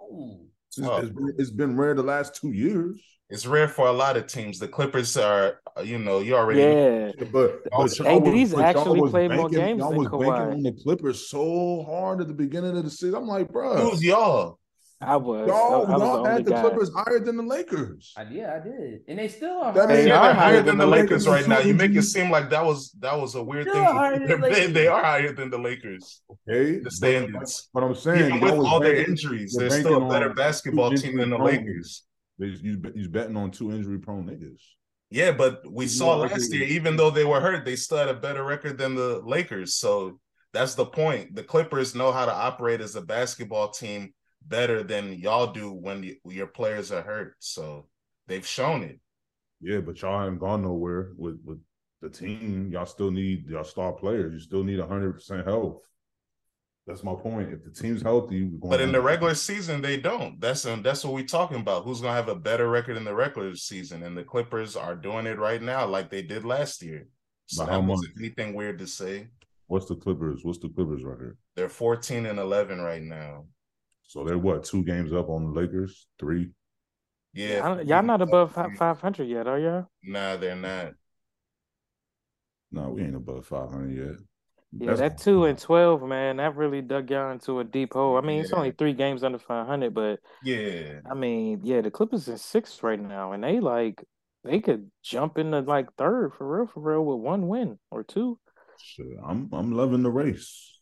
Ooh. 0.03 0.41
It's, 0.69 0.81
Oh. 0.83 0.97
it's 0.97 1.11
been, 1.11 1.35
it's 1.39 1.51
been 1.51 1.77
rare 1.77 1.95
the 1.95 2.03
last 2.03 2.35
two 2.35 2.51
years. 2.51 3.01
It's 3.31 3.47
rare 3.47 3.69
for 3.69 3.87
a 3.87 3.93
lot 3.93 4.17
of 4.17 4.27
teams. 4.27 4.59
The 4.59 4.69
Clippers 4.69 5.17
are, 5.17 5.61
you 5.83 5.99
know, 5.99 6.19
you 6.21 6.35
already 6.37 6.61
Yeah. 6.61 7.13
But, 7.33 7.63
Also- 7.73 8.03
but 8.05 8.13
AD's 8.27 8.53
was- 8.53 8.61
actually 8.63 9.01
was 9.01 9.11
played 9.13 9.31
more 9.31 9.49
games 9.49 9.79
Y'all 9.79 9.91
than 9.91 9.99
was 9.99 10.09
banking 10.09 10.29
Kawhi. 10.29 10.53
on 10.53 10.63
the 10.63 10.73
Clippers 10.73 11.29
so 11.29 11.85
hard 11.85 12.21
at 12.21 12.27
the 12.27 12.35
beginning 12.35 12.77
of 12.77 12.83
the 12.85 12.91
season. 12.91 13.15
I'm 13.15 13.27
like, 13.29 13.51
bro, 13.53 13.77
Who's 13.91 14.03
y'all? 14.05 14.59
I 15.07 15.17
was. 15.17 15.49
y'all, 15.49 15.75
I 15.75 15.79
was 15.79 15.89
y'all 16.03 16.17
only 16.19 16.31
had 16.31 16.45
the 16.45 16.51
guy. 16.53 16.61
Clippers 16.63 16.91
higher 16.95 17.21
than 17.21 17.37
the 17.37 17.43
Lakers. 17.43 18.13
I, 18.17 18.23
yeah, 18.31 18.59
I 18.61 18.65
did, 18.67 19.01
and 19.09 19.19
they 19.19 19.29
still 19.29 19.59
are. 19.63 19.73
That 19.73 19.89
means- 19.89 20.05
they 20.05 20.11
are 20.11 20.19
higher 20.21 20.35
higher 20.35 20.57
than 20.57 20.67
than 20.67 20.79
the 20.79 20.85
the 20.85 20.91
Lakers 20.91 21.27
right 21.29 21.47
now. 21.47 21.59
You 21.61 21.75
make 21.75 21.93
it 21.93 22.03
seem 22.03 22.31
like 22.31 22.51
that 22.51 22.65
was 22.65 22.91
that 23.01 23.19
was 23.19 23.35
a 23.35 23.43
weird 23.43 23.69
Still 23.69 23.75
thing. 23.85 23.95
higher 23.95 24.27
They're- 24.27 24.69
They, 24.69 24.87
are 24.87 25.03
higher 25.03 25.33
than 25.33 25.51
the 25.51 25.59
Lakers. 25.59 26.23
Okay, 26.49 26.79
The 26.81 26.91
standards. 26.91 27.69
But, 27.73 27.81
but 27.81 27.87
I'm 27.87 27.95
saying, 27.95 28.35
Even 28.37 28.41
y'all 28.49 28.59
with 28.59 28.67
all 28.67 28.81
their 28.81 28.97
injuries, 28.97 29.57
you're 29.59 29.69
they're 29.69 29.81
still 29.81 30.07
a 30.07 30.11
better 30.11 30.33
basketball 30.35 30.91
team 30.91 31.17
than 31.19 31.31
the 31.31 31.37
injury 31.37 31.59
Lakers. 31.59 32.03
He's, 32.39 32.61
he's, 32.61 32.77
he's 32.95 33.09
betting 33.09 33.37
on 33.37 33.51
two 33.51 33.73
injury 33.73 33.99
prone 33.99 34.27
niggas. 34.27 34.61
Yeah, 35.11 35.31
but 35.31 35.63
we 35.71 35.85
You 35.85 35.89
saw 35.89 36.17
last 36.17 36.33
like- 36.51 36.61
year, 36.61 36.69
even 36.69 36.97
though 36.97 37.11
they 37.11 37.25
were 37.25 37.41
hurt, 37.41 37.65
they 37.65 37.77
still 37.77 37.99
had 37.99 38.09
a 38.09 38.15
better 38.15 38.43
record 38.43 38.79
than 38.79 38.95
the 38.97 39.21
Lakers. 39.25 39.75
So 39.77 40.19
that's 40.53 40.75
the 40.75 40.87
point. 40.87 41.35
The 41.37 41.43
Clippers 41.45 41.95
know 41.95 42.11
how 42.13 42.25
to 42.27 42.33
operate 42.33 42.81
as 42.81 42.95
a 42.97 43.01
basketball 43.03 43.69
team 43.71 44.13
better 44.47 44.83
than 44.83 45.15
y'all 45.15 45.53
do 45.53 45.73
when 45.73 46.03
y- 46.03 46.17
your 46.25 46.47
players 46.47 46.93
are 46.93 47.03
hurt. 47.03 47.37
So 47.39 47.87
they've 48.27 48.47
shown 48.47 48.83
it. 48.83 49.01
Yeah, 49.61 49.81
but 49.81 50.01
y'all 50.03 50.21
haven't 50.21 50.39
gone 50.39 50.63
nowhere 50.63 51.13
with 51.17 51.41
with 51.45 51.59
the 52.03 52.11
team. 52.11 52.71
Y'all 52.73 52.87
still 52.87 53.11
need 53.11 53.49
y'all 53.49 53.65
star 53.65 53.93
players. 53.93 54.33
You 54.33 54.41
still 54.41 54.65
need 54.65 54.81
hundred 54.81 55.15
percent 55.15 55.47
health. 55.47 55.81
That's 56.87 57.03
my 57.03 57.15
point. 57.15 57.51
If 57.51 57.65
the 57.65 57.71
team's 57.71 58.03
healthy, 58.03 58.45
we're 58.45 58.59
going 58.59 58.71
But 58.71 58.81
in 58.83 58.93
the 58.93 59.01
regular 59.01 59.35
season, 59.35 59.81
they 59.81 59.97
don't. 59.97 60.39
That's 60.39 60.67
um, 60.67 60.83
that's 60.83 61.03
what 61.03 61.15
we're 61.15 61.25
talking 61.25 61.61
about. 61.61 61.85
Who's 61.85 62.03
gonna 62.03 62.13
have 62.13 62.29
a 62.29 62.35
better 62.35 62.69
record 62.69 62.99
in 62.99 63.05
the 63.05 63.15
regular 63.15 63.55
season? 63.57 64.03
And 64.03 64.17
the 64.17 64.23
Clippers 64.23 64.77
are 64.77 64.95
doing 64.95 65.27
it 65.27 65.39
right 65.39 65.63
now, 65.63 65.87
like 65.87 66.11
they 66.11 66.21
did 66.21 66.45
last 66.45 66.83
year. 66.83 67.09
So 67.47 67.65
how 67.65 67.81
much? 67.81 68.01
anything 68.19 68.55
weird 68.55 68.79
to 68.81 68.87
say. 68.87 69.29
What's 69.67 69.87
the 69.87 69.97
Clippers? 69.97 70.41
What's 70.43 70.59
the 70.59 70.69
Clippers 70.69 71.05
record? 71.05 71.39
They're 71.57 71.71
14 71.71 72.27
and 72.27 72.39
11 72.39 72.81
right 72.81 73.03
now. 73.03 73.47
So 74.07 74.25
they're 74.25 74.39
what 74.39 74.65
two 74.65 74.85
games 74.85 75.13
up 75.13 75.29
on 75.29 75.45
the 75.53 75.61
Lakers? 75.61 76.07
Three. 76.19 76.51
Yeah, 77.33 77.63
I 77.65 77.69
don't- 77.69 77.87
y'all 77.89 78.03
not 78.03 78.23
above 78.23 78.53
five 78.53 79.01
hundred 79.01 79.25
yet, 79.25 79.47
are 79.49 79.59
y'all? 79.59 79.87
Nah, 80.03 80.37
they're 80.37 80.55
not. 80.57 80.95
No, 82.71 82.91
we 82.91 83.03
ain't 83.03 83.17
above 83.17 83.47
five 83.47 83.71
hundred 83.71 83.97
yet. 83.97 84.17
Yeah, 84.77 84.91
That's- 84.95 84.99
that 85.17 85.19
two 85.19 85.45
and 85.45 85.59
twelve, 85.59 86.03
man, 86.03 86.37
that 86.39 86.57
really 86.57 86.83
dug 86.83 87.11
y'all 87.11 87.31
into 87.31 87.61
a 87.61 87.65
deep 87.65 87.95
hole. 87.95 88.17
I 88.17 88.21
mean, 88.21 88.41
it's 88.41 88.53
only 88.59 88.73
three 88.73 88.93
games 88.93 89.23
under 89.25 89.39
five 89.39 89.67
hundred, 89.67 89.95
but 89.95 90.21
Yeah, 90.43 91.01
I 91.11 91.15
mean, 91.15 91.61
yeah, 91.63 91.81
the 91.81 91.91
Clippers 91.91 92.29
in 92.29 92.39
sixth 92.39 92.83
right 92.83 93.01
now, 93.01 93.33
and 93.33 93.43
they 93.43 93.61
like 93.61 94.05
they 94.43 94.61
could 94.61 94.91
jump 95.03 95.39
into 95.39 95.61
like 95.61 95.93
third 95.95 96.35
for 96.35 96.59
real, 96.59 96.67
for 96.67 96.81
real, 96.81 97.05
with 97.05 97.19
one 97.19 97.49
win 97.49 97.79
or 97.91 98.03
two. 98.05 98.39
Shit, 98.79 99.07
I'm 99.25 99.49
I'm 99.53 99.73
loving 99.73 100.03
the 100.03 100.11
race. 100.11 100.74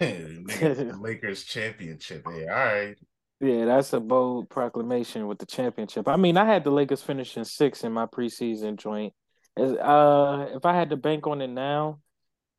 Lakers 0.00 1.44
championship. 1.44 2.26
Yeah, 2.26 2.52
all 2.52 2.64
right. 2.66 2.96
Yeah, 3.40 3.66
that's 3.66 3.92
a 3.92 4.00
bold 4.00 4.50
proclamation 4.50 5.28
with 5.28 5.38
the 5.38 5.46
championship. 5.46 6.08
I 6.08 6.16
mean, 6.16 6.36
I 6.36 6.44
had 6.44 6.64
the 6.64 6.70
Lakers 6.70 7.02
finishing 7.02 7.44
six 7.44 7.84
in 7.84 7.92
my 7.92 8.06
preseason 8.06 8.76
joint. 8.76 9.12
Uh, 9.56 10.46
if 10.54 10.64
I 10.64 10.74
had 10.74 10.90
to 10.90 10.96
bank 10.96 11.26
on 11.26 11.40
it 11.40 11.48
now, 11.48 12.00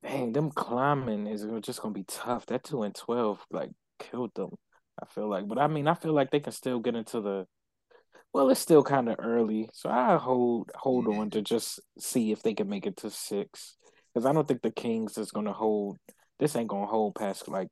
dang, 0.03 0.31
them 0.31 0.51
climbing 0.51 1.27
is 1.27 1.45
just 1.61 1.81
gonna 1.81 1.93
be 1.93 2.03
tough. 2.03 2.45
That 2.45 2.63
two 2.63 2.83
and 2.83 2.95
twelve 2.95 3.45
like 3.51 3.71
killed 3.99 4.31
them. 4.35 4.51
I 5.01 5.05
feel 5.05 5.29
like, 5.29 5.47
but 5.47 5.57
I 5.57 5.67
mean, 5.67 5.87
I 5.87 5.93
feel 5.93 6.13
like 6.13 6.31
they 6.31 6.39
can 6.39 6.53
still 6.53 6.79
get 6.79 6.95
into 6.95 7.21
the. 7.21 7.45
Well, 8.33 8.49
it's 8.49 8.59
still 8.59 8.83
kind 8.83 9.09
of 9.09 9.15
early, 9.19 9.69
so 9.73 9.89
I 9.89 10.17
hold 10.17 10.71
hold 10.75 11.07
on 11.07 11.29
to 11.31 11.41
just 11.41 11.79
see 11.97 12.31
if 12.31 12.41
they 12.41 12.53
can 12.53 12.69
make 12.69 12.85
it 12.85 12.97
to 12.97 13.09
six. 13.09 13.75
Because 14.13 14.25
I 14.25 14.33
don't 14.33 14.47
think 14.47 14.61
the 14.61 14.71
Kings 14.71 15.17
is 15.17 15.31
gonna 15.31 15.53
hold. 15.53 15.97
This 16.39 16.55
ain't 16.55 16.67
gonna 16.69 16.85
hold 16.85 17.15
past 17.15 17.47
like 17.47 17.67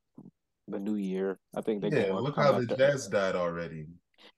the 0.66 0.78
new 0.78 0.96
year. 0.96 1.38
I 1.56 1.62
think 1.62 1.82
they 1.82 1.88
Yeah, 1.88 2.12
look 2.12 2.36
how 2.36 2.52
back 2.52 2.60
the 2.62 2.66
to- 2.68 2.76
Jazz 2.76 3.08
died 3.08 3.34
already. 3.34 3.86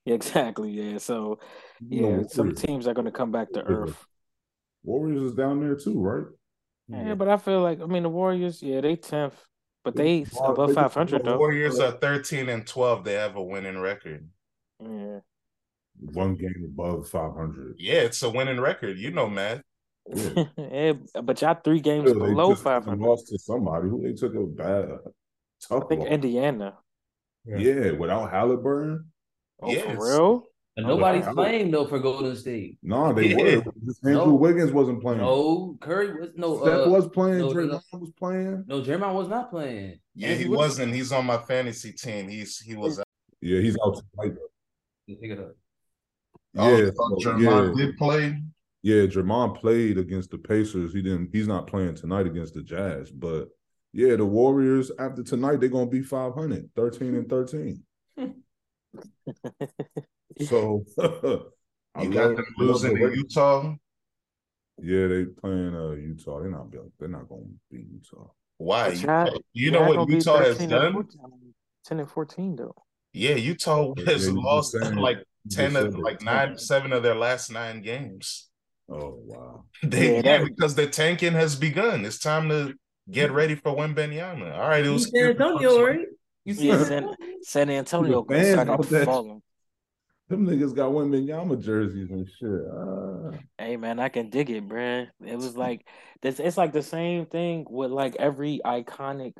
Yeah, 0.05 0.15
exactly. 0.15 0.71
Yeah. 0.71 0.97
So 0.97 1.39
You 1.81 2.01
know, 2.01 2.09
yeah, 2.21 2.27
some 2.27 2.53
teams 2.55 2.87
are 2.87 2.93
gonna 2.93 3.11
come 3.11 3.31
back 3.31 3.51
to 3.53 3.61
Warriors- 3.61 3.89
earth. 3.89 4.05
Warriors 4.83 5.21
is 5.23 5.33
down 5.35 5.59
there 5.59 5.75
too, 5.75 5.99
right? 5.99 6.25
Yeah, 6.87 7.13
but 7.15 7.27
I 7.29 7.37
feel 7.37 7.61
like 7.61 7.79
I 7.81 7.85
mean 7.85 8.03
the 8.03 8.09
Warriors. 8.09 8.61
Yeah, 8.63 8.81
they 8.81 8.95
tenth, 8.95 9.45
but 9.83 9.95
They 9.95 10.19
they 10.19 10.23
just 10.25 10.41
above 10.43 10.69
they 10.69 10.73
five 10.75 10.93
hundred 10.93 11.23
though. 11.23 11.37
Warriors 11.37 11.79
are 11.79 11.91
13 11.91 12.49
and 12.49 12.65
12. 12.65 13.03
They 13.03 13.13
have 13.13 13.35
a 13.35 13.43
winning 13.43 13.79
record. 13.79 14.27
Yeah. 14.79 15.19
One 15.99 16.35
game 16.35 16.63
above 16.65 17.07
five 17.09 17.33
hundred. 17.33 17.75
Yeah, 17.77 18.01
it's 18.01 18.23
a 18.23 18.29
winning 18.29 18.59
record. 18.59 18.97
You 18.97 19.11
know, 19.11 19.29
Matt. 19.29 19.63
Yeah. 20.07 20.43
yeah, 20.57 20.93
but 21.23 21.41
y'all 21.41 21.57
three 21.63 21.79
games 21.79 22.11
They 22.11 22.17
below 22.17 22.51
just 22.51 22.63
five 22.63 22.83
hundred. 22.85 23.05
lost 23.07 23.27
to 23.27 23.37
somebody 23.39 23.87
who 23.89 24.01
they 24.01 24.13
took 24.13 24.33
a 24.35 24.45
bad 24.45 24.89
tough 25.67 25.83
I 25.83 25.87
think 25.87 26.01
loss. 26.01 26.09
Indiana. 26.11 26.77
Yeah, 27.45 27.91
without 27.91 28.29
Halliburton. 28.31 29.05
Oh, 29.61 29.71
Yes. 29.71 29.95
for 29.95 30.07
real? 30.07 30.43
And 30.77 30.87
nobody's 30.87 31.25
wow. 31.25 31.33
playing 31.33 31.69
though 31.71 31.85
for 31.85 31.99
Golden 31.99 32.35
State. 32.35 32.77
No, 32.81 33.13
they 33.17 33.27
Yeah. 33.27 33.57
were. 33.57 33.73
Just 33.85 34.05
Andrew 34.05 34.25
No. 34.27 34.33
Wiggins 34.35 34.71
wasn't 34.71 35.01
playing. 35.01 35.19
No, 35.19 35.77
Curry 35.81 36.13
was 36.19 36.29
no. 36.35 36.61
Steph 36.61 36.87
Uh, 36.87 36.89
was 36.89 37.07
playing. 37.09 37.39
no, 37.39 37.49
no, 37.49 37.53
Draymond 37.53 37.81
no. 37.93 37.99
was 37.99 38.11
playing. 38.17 38.63
no, 38.67 38.81
Draymond 38.81 39.13
was 39.13 39.27
not 39.27 39.49
playing. 39.51 39.99
Yeah, 40.15 40.29
Andrew 40.29 40.43
he 40.43 40.49
Wiggins- 40.49 40.57
wasn't. 40.69 40.93
He's 40.95 41.11
on 41.11 41.25
my 41.25 41.37
fantasy 41.37 41.91
team. 41.91 42.29
He's 42.29 42.57
he 42.59 42.75
was 42.75 42.99
Yeah, 43.41 43.59
he's 43.59 43.77
out 43.85 44.01
tonight. 44.15 44.37
Pick 45.07 45.17
it 45.31 45.39
up. 45.39 45.55
Oh, 46.57 46.75
yeah, 46.77 46.85
so 46.85 46.91
so, 47.19 47.29
Jermon 47.29 47.77
yeah, 47.77 47.85
did 47.85 47.97
play. 47.97 48.41
Yeah. 48.83 49.03
Jermon 49.05 49.55
played 49.59 49.97
against 49.97 50.31
the 50.31 50.37
Pacers. 50.37 50.93
He 50.93 51.01
didn't. 51.01 51.29
He's 51.31 51.47
not 51.47 51.67
playing 51.67 51.95
tonight 51.95 52.25
against 52.27 52.53
the 52.53 52.61
Jazz. 52.63 53.11
But 53.11 53.49
yeah, 53.93 54.15
the 54.15 54.25
Warriors 54.25 54.91
after 54.99 55.23
tonight 55.23 55.59
they're 55.59 55.69
gonna 55.69 55.85
be 55.87 56.01
500, 56.01 56.69
13 56.75 57.15
and 57.15 57.29
thirteen. 57.29 57.83
So 60.47 60.85
I 61.95 62.03
You 62.03 62.09
got 62.09 62.27
love- 62.27 62.35
them 62.37 62.45
losing 62.57 62.93
the 62.95 63.09
to 63.09 63.15
Utah. 63.17 63.75
Yeah, 64.81 65.07
they 65.07 65.25
playing 65.25 65.75
uh 65.75 65.91
Utah. 65.91 66.39
They're 66.39 66.49
not. 66.49 66.67
They're 66.99 67.07
not 67.09 67.27
gonna 67.29 67.41
beat 67.69 67.85
Utah. 67.91 68.27
Why? 68.57 68.89
But 68.89 68.99
y'all- 69.01 69.25
Utah- 69.25 69.39
you 69.53 69.71
know 69.71 69.81
what 69.83 70.09
Utah 70.09 70.37
has 70.39 70.57
done? 70.57 70.93
14, 70.93 71.19
10 71.85 71.99
and 71.99 72.09
14 72.09 72.55
though. 72.55 72.75
Yeah, 73.13 73.35
Utah 73.35 73.93
has 74.05 74.05
you 74.07 74.13
just 74.13 74.31
lost 74.31 74.71
saying- 74.71 74.95
like 74.95 75.23
ten, 75.49 75.75
of, 75.75 75.97
like 75.97 76.19
tanking. 76.19 76.25
nine, 76.25 76.57
seven 76.57 76.93
of 76.93 77.03
their 77.03 77.15
last 77.15 77.51
nine 77.51 77.81
games. 77.81 78.49
Oh 78.91 79.19
wow. 79.25 79.65
They, 79.83 80.15
Yeah, 80.15 80.21
yeah, 80.23 80.43
because 80.43 80.75
the 80.75 80.87
tanking 80.87 81.33
has 81.33 81.55
begun. 81.55 82.05
It's 82.05 82.19
time 82.19 82.49
to 82.49 82.73
get 83.09 83.31
ready 83.31 83.55
for 83.55 83.75
Wembanyama. 83.75 84.53
All 84.53 84.69
right, 84.69 84.83
it 84.85 84.87
You 84.87 84.93
was 84.93 85.09
San 85.09 85.29
Antonio, 85.31 85.83
right? 85.83 86.07
You 86.45 86.53
see 86.53 86.67
Yeah, 86.67 86.83
San 86.83 86.87
San, 86.87 87.15
San 87.41 87.69
Antonio 87.69 88.21
The 88.27 88.35
fans 88.35 88.47
started 88.49 88.71
out 88.73 88.89
there. 88.89 89.05
falling. 89.05 89.41
Them 90.29 90.45
niggas 90.47 90.75
got 90.75 90.91
Wembanyama 90.91 91.61
jerseys 91.61 92.09
and 92.09 92.27
shit. 92.39 92.49
Uh, 92.49 93.37
Hey 93.57 93.77
man, 93.77 93.99
I 93.99 94.09
can 94.09 94.29
dig 94.29 94.49
it, 94.49 94.67
bruh. 94.67 95.07
It 95.25 95.35
was 95.35 95.55
like 95.55 95.85
this. 96.21 96.39
It's 96.39 96.57
like 96.57 96.73
the 96.73 96.81
same 96.81 97.25
thing 97.25 97.65
with 97.69 97.91
like 97.91 98.15
every 98.17 98.59
iconic 98.65 99.33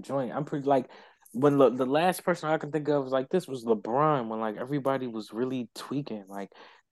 joint. 0.00 0.32
I'm 0.32 0.44
pretty 0.44 0.66
like 0.66 0.90
when 1.32 1.58
the, 1.58 1.70
the 1.70 1.86
last 1.86 2.24
person 2.24 2.48
I 2.48 2.58
can 2.58 2.70
think 2.70 2.88
of 2.88 3.02
was 3.02 3.12
like 3.12 3.28
this 3.28 3.48
was 3.48 3.64
LeBron 3.64 4.28
when 4.28 4.40
like 4.40 4.56
everybody 4.56 5.06
was 5.06 5.32
really 5.32 5.68
tweaking. 5.74 6.24
Like 6.28 6.50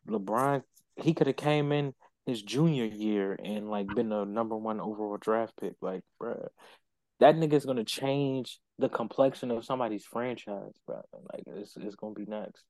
LeBron, 0.08 0.62
he 0.96 1.14
could 1.14 1.26
have 1.26 1.36
came 1.36 1.72
in 1.72 1.94
his 2.26 2.42
junior 2.42 2.84
year 2.84 3.38
and 3.42 3.70
like 3.70 3.92
been 3.92 4.08
the 4.08 4.24
number 4.24 4.56
one 4.56 4.80
overall 4.80 5.18
draft 5.18 5.54
pick. 5.60 5.74
Like, 5.82 6.02
bruh, 6.20 6.48
that 7.20 7.36
nigga's 7.36 7.66
gonna 7.66 7.84
change 7.84 8.60
the 8.78 8.88
complexion 8.88 9.50
of 9.50 9.64
somebody's 9.64 10.04
franchise, 10.04 10.74
bro. 10.86 11.02
Like 11.32 11.44
it's 11.46 11.76
it's 11.76 11.96
gonna 11.96 12.14
be 12.14 12.26
next. 12.26 12.64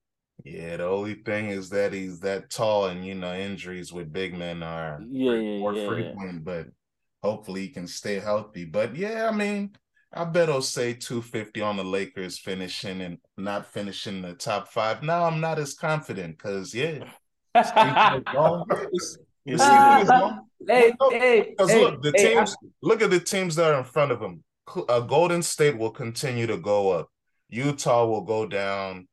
Yeah, 0.45 0.77
the 0.79 0.85
only 0.87 1.15
thing 1.15 1.49
is 1.51 1.71
that 1.71 1.93
he's 1.93 2.21
that 2.21 2.51
tall, 2.51 2.87
and 2.87 3.05
you 3.07 3.15
know 3.15 3.35
injuries 3.35 3.93
with 3.93 4.13
big 4.13 4.35
men 4.35 4.63
are 4.63 5.07
Yeah, 5.11 5.33
yeah, 5.35 5.57
more 5.59 5.75
yeah, 5.75 5.89
yeah. 5.89 6.15
frequent. 6.17 6.45
But 6.45 6.69
hopefully 7.23 7.63
he 7.63 7.69
can 7.69 7.87
stay 7.87 8.19
healthy. 8.19 8.65
But 8.65 8.97
yeah, 8.97 9.29
I 9.33 9.35
mean, 9.35 9.77
I 10.13 10.25
bet 10.25 10.51
I'll 10.51 10.61
say 10.63 10.93
two 10.95 11.23
fifty 11.23 11.61
on 11.61 11.77
the 11.77 11.85
Lakers 11.85 12.39
finishing 12.39 13.01
and 13.01 13.19
not 13.37 13.73
finishing 13.73 14.23
the 14.23 14.35
top 14.35 14.69
five. 14.69 15.03
Now 15.03 15.25
I'm 15.25 15.41
not 15.41 15.59
as 15.59 15.75
confident 15.75 16.37
because 16.39 16.75
yeah, 16.75 17.05
Because 17.55 19.23
hey, 19.47 20.05
hey, 21.11 21.55
hey, 21.59 21.85
look, 21.85 22.03
the 22.03 22.13
hey, 22.17 22.33
I- 22.33 22.45
teams. 22.45 22.57
Look 22.83 23.03
at 23.03 23.11
the 23.11 23.21
teams 23.21 23.55
that 23.57 23.73
are 23.73 23.79
in 23.79 23.85
front 23.85 24.13
of 24.13 24.21
them. 24.21 24.43
Uh, 24.89 25.01
Golden 25.01 25.43
State 25.43 25.79
will 25.79 25.91
continue 25.91 26.47
to 26.47 26.57
go 26.57 26.91
up. 26.91 27.09
Utah 27.49 28.07
will 28.07 28.23
go 28.23 28.47
down. 28.47 29.07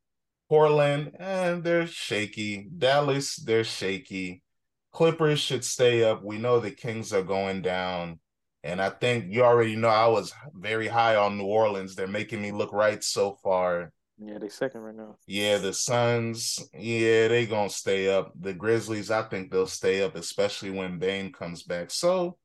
Portland, 0.49 1.11
and 1.17 1.63
they're 1.63 1.87
shaky. 1.87 2.67
Dallas, 2.77 3.37
they're 3.37 3.63
shaky. 3.63 4.43
Clippers 4.91 5.39
should 5.39 5.63
stay 5.63 6.03
up. 6.03 6.23
We 6.25 6.37
know 6.37 6.59
the 6.59 6.71
Kings 6.71 7.13
are 7.13 7.23
going 7.23 7.61
down. 7.61 8.19
And 8.61 8.81
I 8.81 8.89
think 8.89 9.25
you 9.29 9.43
already 9.43 9.77
know 9.77 9.87
I 9.87 10.07
was 10.07 10.33
very 10.53 10.87
high 10.89 11.15
on 11.15 11.37
New 11.37 11.45
Orleans. 11.45 11.95
They're 11.95 12.05
making 12.05 12.41
me 12.41 12.51
look 12.51 12.73
right 12.73 13.01
so 13.01 13.37
far. 13.41 13.93
Yeah, 14.23 14.37
they 14.37 14.49
second 14.49 14.81
right 14.81 14.95
now. 14.95 15.17
Yeah, 15.25 15.57
the 15.57 15.73
Suns, 15.73 16.59
yeah, 16.73 17.27
they 17.27 17.47
gonna 17.47 17.69
stay 17.69 18.07
up. 18.07 18.31
The 18.39 18.53
Grizzlies, 18.53 19.09
I 19.09 19.23
think 19.23 19.51
they'll 19.51 19.65
stay 19.65 20.03
up, 20.03 20.15
especially 20.15 20.69
when 20.69 20.99
Bane 20.99 21.31
comes 21.33 21.63
back. 21.63 21.89
So 21.89 22.37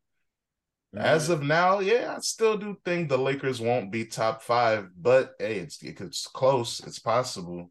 as 0.97 1.29
of 1.29 1.43
now, 1.43 1.81
yeah, 1.81 2.15
I 2.17 2.21
still 2.21 2.57
do 2.57 2.77
think 2.85 3.09
the 3.09 3.19
Lakers 3.19 3.61
won't 3.61 3.93
be 3.93 4.07
top 4.07 4.43
five, 4.43 4.89
but 4.97 5.35
hey, 5.39 5.59
it's 5.59 5.83
it's 5.83 6.27
close. 6.27 6.81
It's 6.87 6.99
possible. 6.99 7.71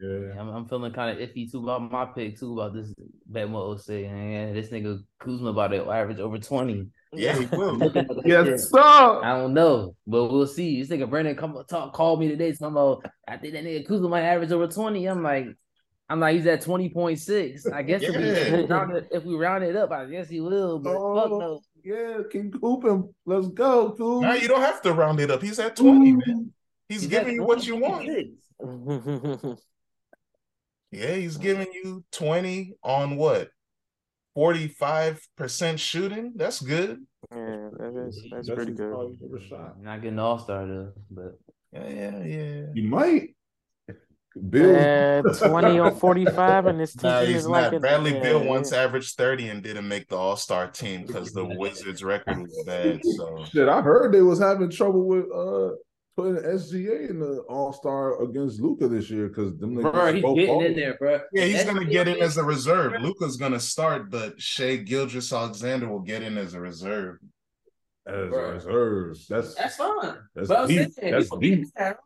yeah. 0.00 0.32
I'm, 0.38 0.48
I'm 0.48 0.68
feeling 0.68 0.92
kind 0.92 1.16
of 1.16 1.28
iffy 1.28 1.50
too 1.50 1.62
about 1.62 1.90
my 1.90 2.06
pick 2.06 2.38
too 2.38 2.52
about 2.58 2.74
this 2.74 2.92
bet 3.26 3.48
what 3.48 3.66
will 3.66 3.78
say 3.78 4.08
man 4.08 4.54
this 4.54 4.70
nigga 4.70 5.00
Kuzma 5.20 5.50
about 5.50 5.68
to 5.68 5.88
average 5.90 6.18
over 6.18 6.38
twenty. 6.38 6.88
Yeah, 7.12 7.38
he 7.38 7.46
will. 7.46 7.78
Yes, 8.24 8.70
sir. 8.70 8.80
I 8.80 9.36
don't 9.38 9.54
know, 9.54 9.94
but 10.06 10.26
we'll 10.30 10.46
see. 10.46 10.80
This 10.82 10.90
nigga 10.90 11.08
Brandon 11.08 11.36
come 11.36 11.62
talk 11.68 11.92
called 11.94 12.20
me 12.20 12.28
today. 12.28 12.52
Talking 12.52 12.66
about 12.68 13.04
I 13.26 13.36
think 13.36 13.54
that 13.54 13.64
nigga 13.64 13.86
Kuzma 13.86 14.08
might 14.08 14.22
average 14.22 14.52
over 14.52 14.66
twenty. 14.66 15.06
I'm 15.06 15.22
like, 15.22 15.46
I'm 16.08 16.20
like 16.20 16.36
he's 16.36 16.46
at 16.46 16.60
twenty 16.60 16.90
point 16.90 17.18
six. 17.18 17.66
I 17.66 17.82
guess 17.82 18.02
if, 18.02 18.14
we, 18.14 18.22
if, 18.22 18.52
we 18.52 18.64
round 18.66 18.96
it, 18.96 19.08
if 19.10 19.24
we 19.24 19.34
round 19.36 19.64
it 19.64 19.76
up, 19.76 19.90
I 19.90 20.04
guess 20.06 20.28
he 20.28 20.40
will. 20.40 20.78
But 20.78 20.92
fuck 20.92 21.30
Oh. 21.30 21.38
no. 21.38 21.60
Yeah, 21.84 22.18
can 22.30 22.50
Coop 22.52 22.84
him. 22.84 23.14
Let's 23.24 23.48
go, 23.48 23.92
Coop. 23.92 24.22
Now 24.22 24.34
you 24.34 24.48
don't 24.48 24.60
have 24.60 24.82
to 24.82 24.92
round 24.92 25.20
it 25.20 25.30
up. 25.30 25.40
He's 25.40 25.58
at 25.58 25.76
20, 25.76 26.12
man. 26.12 26.52
He's, 26.88 27.02
He's 27.02 27.10
giving 27.10 27.36
you 27.36 27.44
what 27.44 27.66
you 27.66 27.76
want. 27.76 28.08
Yeah, 30.90 31.14
he's 31.16 31.36
giving 31.36 31.66
you 31.72 32.02
20 32.12 32.74
on 32.82 33.16
what? 33.16 33.50
45% 34.38 35.78
shooting? 35.78 36.32
That's 36.36 36.60
good. 36.60 37.04
yeah, 37.32 37.68
that 37.78 38.04
is 38.08 38.22
that's 38.30 38.48
Best 38.48 38.56
pretty 38.56 38.72
good. 38.72 38.90
probably 38.92 39.16
ever. 39.24 39.72
Not 39.80 40.02
getting 40.02 40.18
all 40.18 40.38
star 40.38 40.66
though, 40.66 40.92
but 41.10 41.38
Yeah, 41.72 41.88
yeah, 41.88 42.24
yeah. 42.24 42.62
You 42.74 42.88
might. 42.88 43.34
Beal. 44.50 44.72
Yeah, 44.72 45.22
twenty 45.38 45.80
or 45.80 45.90
forty 45.90 46.24
five, 46.24 46.66
and 46.66 46.78
this 46.78 46.92
team 46.94 47.10
Nah, 47.10 47.20
is 47.20 47.28
he's 47.28 47.46
like 47.46 47.64
not. 47.64 47.74
a- 47.74 47.80
Bradley 47.80 48.14
yeah, 48.14 48.22
Beal 48.22 48.42
yeah. 48.44 48.48
once 48.50 48.72
averaged 48.72 49.16
30 49.16 49.48
and 49.48 49.62
didn't 49.62 49.88
make 49.88 50.06
the 50.08 50.16
All-Star 50.16 50.68
team 50.70 51.04
because 51.06 51.32
the 51.32 51.44
Wizards 51.44 52.04
record 52.04 52.38
was 52.42 52.62
bad. 52.64 53.00
So 53.16 53.44
Shit, 53.50 53.68
I 53.68 53.80
heard 53.80 54.12
they 54.14 54.22
was 54.22 54.38
having 54.38 54.70
trouble 54.70 55.08
with 55.08 55.24
uh 55.34 55.74
putting 56.18 56.42
SGA 56.42 57.10
in 57.10 57.20
the 57.20 57.44
All 57.48 57.72
Star 57.72 58.20
against 58.24 58.60
Luka 58.60 58.88
this 58.88 59.08
year 59.08 59.28
because 59.28 59.56
them 59.56 59.76
niggas 59.76 59.92
bro, 59.92 60.12
he's 60.12 60.22
both 60.22 60.36
getting 60.36 60.54
ballers. 60.54 60.66
in 60.66 60.74
there, 60.74 60.96
bro. 60.98 61.20
yeah, 61.32 61.44
he's 61.44 61.62
gonna 61.64 61.84
get 61.84 62.08
in 62.08 62.20
as 62.20 62.36
a 62.36 62.42
reserve. 62.42 63.00
Luka's 63.00 63.36
gonna 63.36 63.60
start, 63.60 64.10
but 64.10 64.40
Shai 64.40 64.76
Gilgeous-Alexander 64.76 65.86
will 65.88 66.00
get 66.00 66.22
in 66.22 66.36
as 66.36 66.54
a 66.54 66.60
reserve. 66.60 67.18
as 68.04 68.30
Bro. 68.30 68.44
a 68.50 68.52
reserve. 68.54 69.16
That's 69.28 69.54
That's 69.54 69.76
fine. 69.76 70.16
That's 70.34 70.48
but 70.48 70.58
I'm 70.58 70.68
deep. 70.68 70.92
saying, 70.92 71.12
That's 71.12 71.26
people 71.26 71.38
deep. 71.38 71.64
get. 71.76 71.98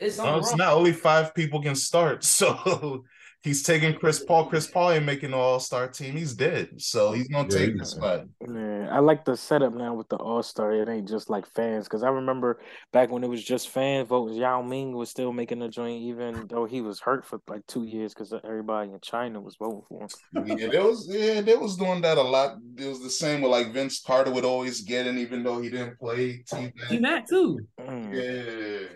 It's 0.00 0.16
No, 0.16 0.38
it's 0.38 0.56
not. 0.56 0.72
Only 0.72 0.92
five 0.94 1.34
people 1.34 1.60
can 1.60 1.74
start. 1.74 2.24
So 2.38 3.04
he's 3.42 3.62
taking 3.62 3.94
Chris 3.94 4.24
Paul. 4.24 4.46
Chris 4.46 4.66
Paul 4.66 4.92
ain't 4.92 5.04
making 5.04 5.30
the 5.30 5.36
All 5.36 5.60
Star 5.60 5.88
team. 5.88 6.16
He's 6.16 6.34
dead. 6.34 6.70
So 6.78 7.12
he's 7.12 7.28
gonna 7.28 7.48
Yeah, 7.50 7.58
take 7.58 7.70
he's 7.70 7.78
the 7.78 7.84
spot. 7.86 8.26
Yeah, 8.46 8.88
I 8.90 8.98
like 8.98 9.24
the 9.24 9.36
setup 9.36 9.74
now 9.74 9.94
with 9.94 10.08
the 10.08 10.16
All 10.16 10.42
Star. 10.42 10.72
It 10.72 10.88
ain't 10.88 11.08
just 11.08 11.30
like 11.30 11.46
fans 11.46 11.84
because 11.84 12.02
I 12.02 12.08
remember 12.08 12.60
back 12.92 13.10
when 13.10 13.24
it 13.24 13.28
was 13.28 13.44
just 13.44 13.68
fan 13.68 14.06
votes. 14.06 14.36
Yao 14.36 14.62
Ming 14.62 14.92
was 14.96 15.10
still 15.10 15.32
making 15.32 15.60
the 15.60 15.68
joint, 15.68 16.02
even 16.02 16.46
though 16.48 16.64
he 16.64 16.80
was 16.80 17.00
hurt 17.00 17.24
for 17.24 17.40
like 17.48 17.66
two 17.66 17.84
years 17.84 18.14
because 18.14 18.32
everybody 18.44 18.90
in 18.90 19.00
China 19.00 19.40
was 19.40 19.56
voting 19.56 19.82
for 19.88 20.02
him. 20.02 20.58
Yeah, 20.58 20.68
they 20.68 20.80
was 20.80 21.06
yeah, 21.08 21.40
they 21.40 21.56
was 21.56 21.76
doing 21.76 22.00
that 22.02 22.18
a 22.18 22.22
lot. 22.22 22.58
It 22.76 22.86
was 22.86 23.02
the 23.02 23.10
same 23.10 23.42
with 23.42 23.50
like 23.50 23.72
Vince 23.72 24.00
Carter 24.00 24.32
would 24.32 24.44
always 24.44 24.82
get 24.82 25.06
in, 25.06 25.18
even 25.18 25.42
though 25.42 25.60
he 25.60 25.70
didn't 25.70 25.98
play 25.98 26.42
T 26.50 26.72
He 26.88 26.98
Mac 26.98 27.28
too. 27.28 27.60
Mm. 27.80 28.12
Yeah. 28.12 28.88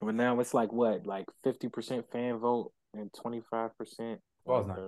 But 0.00 0.14
now 0.14 0.40
it's 0.40 0.54
like 0.54 0.72
what, 0.72 1.06
like 1.06 1.26
fifty 1.44 1.68
percent 1.68 2.10
fan 2.10 2.38
vote 2.38 2.72
and 2.94 3.10
twenty 3.12 3.42
five 3.50 3.76
percent. 3.76 4.20
Paul's 4.46 4.66
not. 4.66 4.78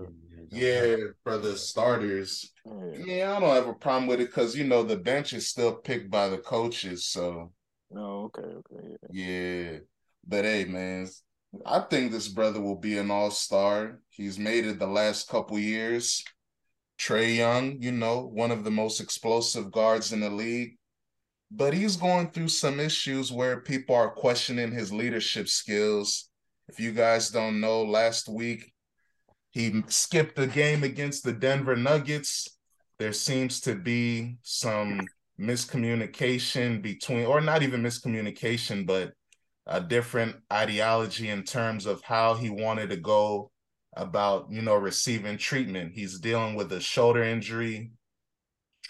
Yeah, 0.51 0.97
for 1.23 1.39
the 1.39 1.57
starters. 1.57 2.53
Yeah. 2.65 3.05
Yeah, 3.05 3.37
I 3.37 3.41
don't 3.41 3.55
have 3.55 3.69
a 3.69 3.75
problem 3.75 4.07
with 4.07 4.21
it 4.21 4.29
because 4.29 4.57
you 4.57 4.65
know 4.65 4.83
the 4.83 4.97
bench 4.97 5.33
is 5.33 5.49
still 5.49 5.75
picked 5.75 6.11
by 6.11 6.29
the 6.29 6.39
coaches. 6.39 7.07
So 7.07 7.53
Oh, 7.95 8.25
okay, 8.25 8.43
okay. 8.43 8.97
Yeah. 9.11 9.25
yeah. 9.73 9.79
But 10.27 10.45
hey, 10.45 10.65
man, 10.65 11.09
I 11.67 11.81
think 11.81 12.13
this 12.13 12.29
brother 12.29 12.61
will 12.61 12.79
be 12.79 12.97
an 12.99 13.11
all-star. 13.11 14.01
He's 14.11 14.39
made 14.39 14.67
it 14.67 14.79
the 14.79 14.87
last 14.87 15.29
couple 15.29 15.59
years. 15.59 16.23
Trae 16.99 17.37
Young, 17.37 17.83
you 17.83 17.93
know, 17.93 18.31
one 18.33 18.51
of 18.51 18.65
the 18.65 18.71
most 18.71 19.01
explosive 19.01 19.73
guards 19.73 20.13
in 20.13 20.21
the 20.21 20.31
league. 20.31 20.77
But 21.51 21.75
he's 21.75 21.97
going 21.97 22.31
through 22.31 22.49
some 22.49 22.81
issues 22.81 23.31
where 23.31 23.61
people 23.61 23.95
are 23.95 24.11
questioning 24.11 24.73
his 24.73 24.93
leadership 24.93 25.49
skills. 25.49 26.31
If 26.73 26.81
you 26.81 26.93
guys 26.93 27.29
don't 27.29 27.61
know, 27.61 27.83
last 27.83 28.31
week 28.31 28.73
he 29.51 29.83
skipped 29.89 30.39
a 30.39 30.47
game 30.47 30.85
against 30.85 31.23
the 31.23 31.35
Denver 31.35 31.77
Nuggets. 31.77 32.49
There 32.99 33.13
seems 33.13 33.61
to 33.61 33.75
be 33.75 34.39
some 34.43 35.03
miscommunication 35.39 36.81
between, 36.81 37.27
or 37.27 37.43
not 37.43 37.63
even 37.63 37.83
miscommunication, 37.83 38.87
but 38.87 39.13
a 39.67 39.83
different 39.83 40.37
ideology 40.51 41.29
in 41.29 41.43
terms 41.43 41.85
of 41.85 42.01
how 42.05 42.37
he 42.37 42.49
wanted 42.49 42.89
to 42.89 42.97
go 42.97 43.51
about, 43.95 44.47
you 44.51 44.63
know, 44.63 44.77
receiving 44.77 45.37
treatment. 45.37 45.93
He's 45.95 46.21
dealing 46.21 46.55
with 46.55 46.73
a 46.73 46.81
shoulder 46.81 47.23
injury. 47.23 47.91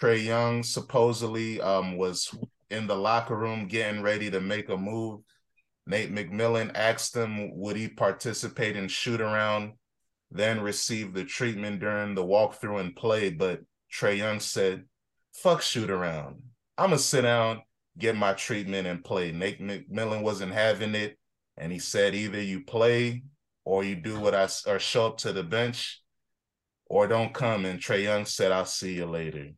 Trae 0.01 0.25
Young 0.25 0.63
supposedly 0.63 1.61
um, 1.61 1.97
was 1.97 2.33
in 2.71 2.87
the 2.87 2.95
locker 2.95 3.37
room 3.37 3.67
getting 3.67 4.03
ready 4.03 4.31
to 4.31 4.41
make 4.41 4.69
a 4.69 4.77
move. 4.77 5.23
Nate 5.87 6.15
McMillan 6.15 6.71
asked 6.75 7.17
him, 7.17 7.57
would 7.59 7.77
he 7.77 7.89
participate 7.89 8.77
in 8.77 8.89
shoot 8.89 9.21
around 9.21 9.73
then 10.35 10.61
receive 10.61 11.13
the 11.13 11.25
treatment 11.25 11.81
during 11.81 12.15
the 12.15 12.25
walkthrough 12.25 12.81
and 12.81 12.97
play. 12.97 13.31
But 13.31 13.61
Trae 13.93 14.17
Young 14.17 14.41
said, 14.41 14.85
fuck 15.35 15.63
shoot 15.63 15.91
around. 15.91 16.43
I'm 16.79 16.89
going 16.89 16.99
to 16.99 17.05
sit 17.05 17.23
down, 17.23 17.63
get 17.99 18.17
my 18.17 18.33
treatment 18.33 18.87
and 18.87 19.05
play. 19.05 19.31
Nate 19.31 19.61
McMillan 19.61 20.23
wasn't 20.23 20.53
having 20.53 20.95
it. 20.95 21.19
And 21.59 21.71
he 21.71 21.79
said, 21.79 22.15
either 22.15 22.41
you 22.41 22.65
play 22.65 23.25
or 23.65 23.85
you 23.85 23.95
do 23.95 24.19
what 24.19 24.35
I 24.35 24.49
or 24.67 24.79
show 24.79 25.07
up 25.07 25.19
to 25.19 25.33
the 25.33 25.43
bench 25.43 26.01
or 26.87 27.07
don't 27.07 27.35
come. 27.35 27.67
And 27.67 27.79
Trae 27.79 28.03
Young 28.03 28.25
said, 28.25 28.53
I'll 28.53 28.65
see 28.65 28.95
you 28.95 29.07
later. 29.07 29.51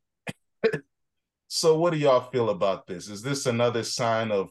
so 1.48 1.78
what 1.78 1.92
do 1.92 1.98
y'all 1.98 2.28
feel 2.32 2.50
about 2.50 2.88
this? 2.88 3.08
Is 3.08 3.22
this 3.22 3.46
another 3.46 3.84
sign 3.84 4.32
of 4.32 4.48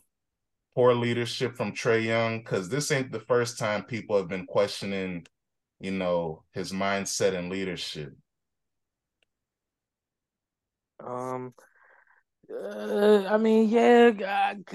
poor 0.76 0.94
leadership 0.94 1.56
from 1.56 1.74
Trae 1.74 2.04
Young? 2.04 2.40
Because 2.40 2.70
this 2.70 2.92
ain't 2.92 3.12
the 3.12 3.20
first 3.20 3.60
time 3.60 3.84
people 3.84 4.18
have 4.18 4.28
been 4.28 4.46
questioning, 4.46 5.26
you 5.80 5.92
know, 5.92 6.44
his 6.54 6.72
mindset 6.72 7.36
and 7.38 7.50
leadership. 7.50 8.14
Um, 11.00 11.54
uh, 12.52 13.26
I 13.28 13.38
mean, 13.38 13.70
yeah, 13.70 14.12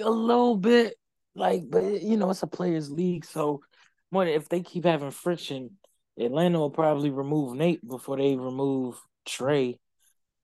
a 0.03 0.11
little 0.11 0.57
bit. 0.57 0.95
Like, 1.35 1.63
but 1.69 2.03
you 2.03 2.17
know, 2.17 2.31
it's 2.31 2.43
a 2.43 2.47
players' 2.47 2.91
league, 2.91 3.25
so 3.25 3.61
more 4.11 4.27
if 4.27 4.49
they 4.49 4.61
keep 4.63 4.85
having 4.85 5.11
friction, 5.11 5.79
Atlanta 6.19 6.59
will 6.59 6.71
probably 6.71 7.11
remove 7.11 7.55
Nate 7.57 7.87
before 7.87 8.17
they 8.17 8.37
remove 8.37 9.01
Trae, 9.27 9.79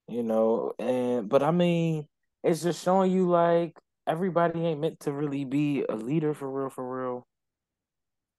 You 0.09 0.23
know, 0.23 0.73
and 0.79 1.29
but 1.29 1.43
I 1.43 1.51
mean, 1.51 2.07
it's 2.43 2.63
just 2.63 2.85
showing 2.85 3.11
you 3.13 3.29
like 3.29 3.77
everybody 4.07 4.65
ain't 4.67 4.81
meant 4.81 5.01
to 5.01 5.13
really 5.13 5.45
be 5.45 5.85
a 5.89 5.95
leader 5.95 6.35
for 6.35 6.51
real, 6.51 6.71
for 6.71 7.03
real. 7.03 7.27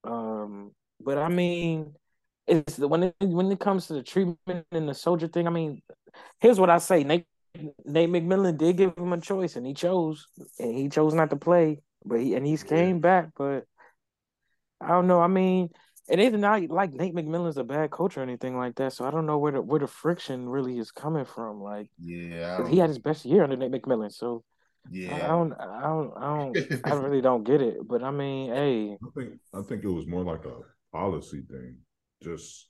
Um, 0.04 0.72
but 1.00 1.18
I 1.18 1.28
mean, 1.28 1.94
it's 2.46 2.76
the, 2.76 2.88
when 2.88 3.04
it 3.04 3.14
when 3.20 3.50
it 3.50 3.60
comes 3.60 3.86
to 3.88 3.94
the 3.94 4.02
treatment 4.02 4.66
and 4.70 4.88
the 4.88 4.94
soldier 4.94 5.28
thing. 5.28 5.46
I 5.46 5.50
mean, 5.50 5.82
here's 6.40 6.60
what 6.60 6.70
I 6.70 6.78
say: 6.78 7.04
Nate 7.04 7.26
Nate 7.84 8.08
McMillan 8.08 8.56
did 8.56 8.76
give 8.76 8.96
him 8.96 9.12
a 9.12 9.20
choice, 9.20 9.56
and 9.56 9.66
he 9.66 9.74
chose, 9.74 10.26
and 10.58 10.76
he 10.76 10.88
chose 10.88 11.14
not 11.14 11.30
to 11.30 11.36
play, 11.36 11.80
but 12.04 12.20
he 12.20 12.34
and 12.34 12.46
he's 12.46 12.62
came 12.62 13.00
back. 13.00 13.30
But 13.36 13.64
I 14.80 14.88
don't 14.88 15.06
know. 15.06 15.20
I 15.20 15.26
mean, 15.26 15.70
it 16.08 16.18
ain't 16.20 16.38
not 16.38 16.62
like 16.68 16.92
Nate 16.92 17.14
McMillan's 17.14 17.56
a 17.56 17.64
bad 17.64 17.90
coach 17.90 18.16
or 18.16 18.22
anything 18.22 18.56
like 18.56 18.76
that. 18.76 18.92
So 18.92 19.04
I 19.04 19.10
don't 19.10 19.26
know 19.26 19.38
where 19.38 19.52
the 19.52 19.62
where 19.62 19.80
the 19.80 19.88
friction 19.88 20.48
really 20.48 20.78
is 20.78 20.92
coming 20.92 21.24
from. 21.24 21.60
Like, 21.60 21.90
yeah, 21.98 22.66
he 22.68 22.78
had 22.78 22.90
his 22.90 22.98
best 22.98 23.24
year 23.24 23.42
under 23.42 23.56
Nate 23.56 23.72
McMillan. 23.72 24.12
So 24.12 24.44
yeah, 24.90 25.14
I 25.14 25.28
don't, 25.28 25.52
I 25.52 25.82
don't, 25.82 26.12
I 26.16 26.36
don't, 26.36 26.86
I 26.86 26.94
really 26.94 27.20
don't 27.20 27.44
get 27.44 27.60
it. 27.60 27.86
But 27.86 28.02
I 28.02 28.10
mean, 28.10 28.52
hey, 28.52 28.92
I 28.94 29.20
think 29.20 29.40
I 29.54 29.62
think 29.62 29.84
it 29.84 29.90
was 29.90 30.06
more 30.06 30.24
like 30.24 30.44
a 30.44 30.58
policy 30.92 31.42
thing. 31.50 31.76
Just 32.22 32.68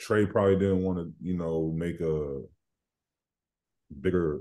Trae 0.00 0.30
probably 0.30 0.56
didn't 0.56 0.82
want 0.82 0.98
to, 0.98 1.12
you 1.20 1.36
know, 1.36 1.72
make 1.74 2.00
a 2.00 2.42
bigger 4.00 4.40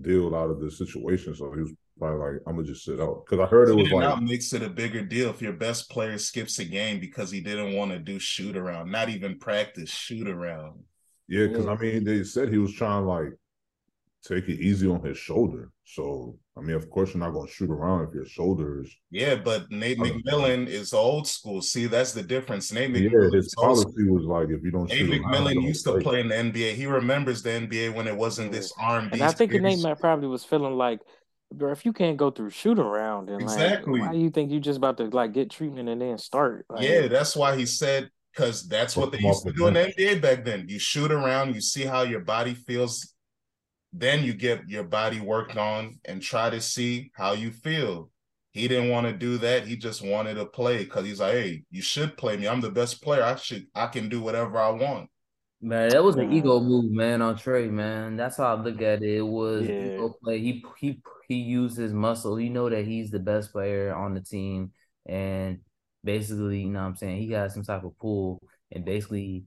deal 0.00 0.34
out 0.34 0.50
of 0.50 0.60
the 0.60 0.70
situation. 0.70 1.34
So 1.34 1.52
he 1.52 1.62
was 1.62 1.72
probably 1.98 2.18
like, 2.18 2.42
I'm 2.46 2.56
gonna 2.56 2.66
just 2.66 2.84
sit 2.84 3.00
out. 3.00 3.24
Because 3.24 3.42
I 3.42 3.48
heard 3.48 3.68
it 3.68 3.76
was 3.76 3.90
like 3.90 4.02
not 4.02 4.22
makes 4.22 4.52
it 4.52 4.62
a 4.62 4.68
bigger 4.68 5.02
deal 5.02 5.30
if 5.30 5.42
your 5.42 5.52
best 5.52 5.90
player 5.90 6.18
skips 6.18 6.58
a 6.58 6.64
game 6.64 7.00
because 7.00 7.30
he 7.30 7.40
didn't 7.40 7.74
want 7.74 7.90
to 7.92 7.98
do 7.98 8.18
shoot 8.18 8.56
around, 8.56 8.90
not 8.90 9.08
even 9.08 9.38
practice 9.38 9.90
shoot 9.90 10.28
around. 10.28 10.82
Yeah, 11.28 11.46
because 11.46 11.66
I 11.66 11.76
mean 11.76 12.04
they 12.04 12.22
said 12.24 12.50
he 12.50 12.58
was 12.58 12.74
trying 12.74 13.06
like 13.06 13.32
take 14.26 14.48
it 14.48 14.60
easy 14.60 14.88
on 14.88 15.02
his 15.04 15.18
shoulder. 15.18 15.70
So 15.84 16.38
I 16.56 16.60
mean, 16.60 16.76
of 16.76 16.88
course, 16.88 17.12
you're 17.12 17.22
not 17.22 17.32
going 17.32 17.48
to 17.48 17.52
shoot 17.52 17.70
around 17.70 18.08
if 18.08 18.14
your 18.14 18.26
shoulders. 18.26 18.94
Yeah, 19.10 19.34
but 19.34 19.70
Nate 19.70 19.98
McMillan 19.98 20.68
is 20.68 20.92
old 20.92 21.26
school. 21.26 21.60
See, 21.60 21.86
that's 21.86 22.12
the 22.12 22.22
difference. 22.22 22.72
Nate 22.72 22.90
McMillan. 22.90 23.32
Yeah, 23.32 23.36
his 23.36 23.54
policy 23.56 24.08
was 24.08 24.24
like, 24.24 24.48
if 24.50 24.62
you 24.62 24.70
don't. 24.70 24.88
Nate 24.88 25.10
McMillan 25.10 25.62
used 25.62 25.84
to 25.86 25.98
play 25.98 26.20
in 26.20 26.28
the 26.28 26.34
NBA. 26.34 26.74
He 26.74 26.86
remembers 26.86 27.42
the 27.42 27.50
NBA 27.50 27.94
when 27.94 28.06
it 28.06 28.16
wasn't 28.16 28.52
this 28.52 28.72
R 28.80 29.00
and 29.00 29.22
I 29.22 29.32
think 29.32 29.52
Nate 29.52 29.84
probably 29.98 30.28
was 30.28 30.44
feeling 30.44 30.74
like, 30.74 31.00
bro, 31.52 31.72
if 31.72 31.84
you 31.84 31.92
can't 31.92 32.16
go 32.16 32.30
through 32.30 32.50
shoot 32.50 32.78
around 32.78 33.30
and 33.30 33.42
exactly, 33.42 34.00
like, 34.00 34.08
why 34.08 34.14
do 34.14 34.20
you 34.20 34.30
think 34.30 34.50
you're 34.50 34.60
just 34.60 34.78
about 34.78 34.96
to 34.98 35.04
like 35.06 35.32
get 35.32 35.50
treatment 35.50 35.88
and 35.88 36.00
then 36.00 36.18
start? 36.18 36.66
Like, 36.68 36.86
yeah, 36.86 37.08
that's 37.08 37.34
why 37.34 37.56
he 37.56 37.66
said 37.66 38.10
because 38.32 38.66
that's 38.66 38.96
what 38.96 39.12
they 39.12 39.18
used 39.18 39.44
to 39.46 39.52
do 39.52 39.66
in 39.68 39.74
the 39.74 39.92
NBA 39.96 40.20
back 40.20 40.44
then. 40.44 40.66
You 40.68 40.78
shoot 40.78 41.12
around, 41.12 41.54
you 41.54 41.60
see 41.60 41.84
how 41.84 42.02
your 42.02 42.20
body 42.20 42.54
feels 42.54 43.13
then 43.96 44.24
you 44.24 44.34
get 44.34 44.68
your 44.68 44.82
body 44.82 45.20
worked 45.20 45.56
on 45.56 46.00
and 46.04 46.20
try 46.20 46.50
to 46.50 46.60
see 46.60 47.12
how 47.14 47.32
you 47.32 47.52
feel. 47.52 48.10
He 48.50 48.66
didn't 48.66 48.90
want 48.90 49.06
to 49.06 49.12
do 49.12 49.38
that. 49.38 49.66
He 49.66 49.76
just 49.76 50.04
wanted 50.04 50.34
to 50.34 50.46
play 50.46 50.78
because 50.78 51.04
he's 51.04 51.20
like, 51.20 51.32
hey, 51.32 51.62
you 51.70 51.80
should 51.80 52.16
play 52.16 52.36
me. 52.36 52.48
I'm 52.48 52.60
the 52.60 52.70
best 52.70 53.02
player. 53.02 53.22
I 53.22 53.36
should 53.36 53.66
I 53.74 53.86
can 53.86 54.08
do 54.08 54.20
whatever 54.20 54.58
I 54.58 54.70
want. 54.70 55.10
Man, 55.60 55.88
that 55.90 56.04
was 56.04 56.16
an 56.16 56.32
ego 56.32 56.60
move, 56.60 56.90
man, 56.90 57.22
on 57.22 57.36
Trae, 57.36 57.70
man. 57.70 58.16
That's 58.16 58.36
how 58.36 58.56
I 58.56 58.60
look 58.60 58.82
at 58.82 59.02
it. 59.02 59.16
It 59.16 59.26
was 59.26 59.66
yeah. 59.66 59.94
ego 59.94 60.14
play. 60.22 60.40
He 60.40 60.64
he 60.78 61.00
he 61.28 61.36
used 61.36 61.76
his 61.76 61.92
muscle. 61.92 62.36
He 62.36 62.48
know 62.48 62.68
that 62.68 62.84
he's 62.84 63.10
the 63.10 63.20
best 63.20 63.52
player 63.52 63.94
on 63.94 64.14
the 64.14 64.20
team. 64.20 64.72
And 65.06 65.60
basically, 66.02 66.60
you 66.62 66.70
know 66.70 66.80
what 66.80 66.86
I'm 66.86 66.96
saying, 66.96 67.18
he 67.18 67.28
got 67.28 67.52
some 67.52 67.62
type 67.62 67.84
of 67.84 67.98
pull. 67.98 68.42
And 68.72 68.84
basically 68.84 69.44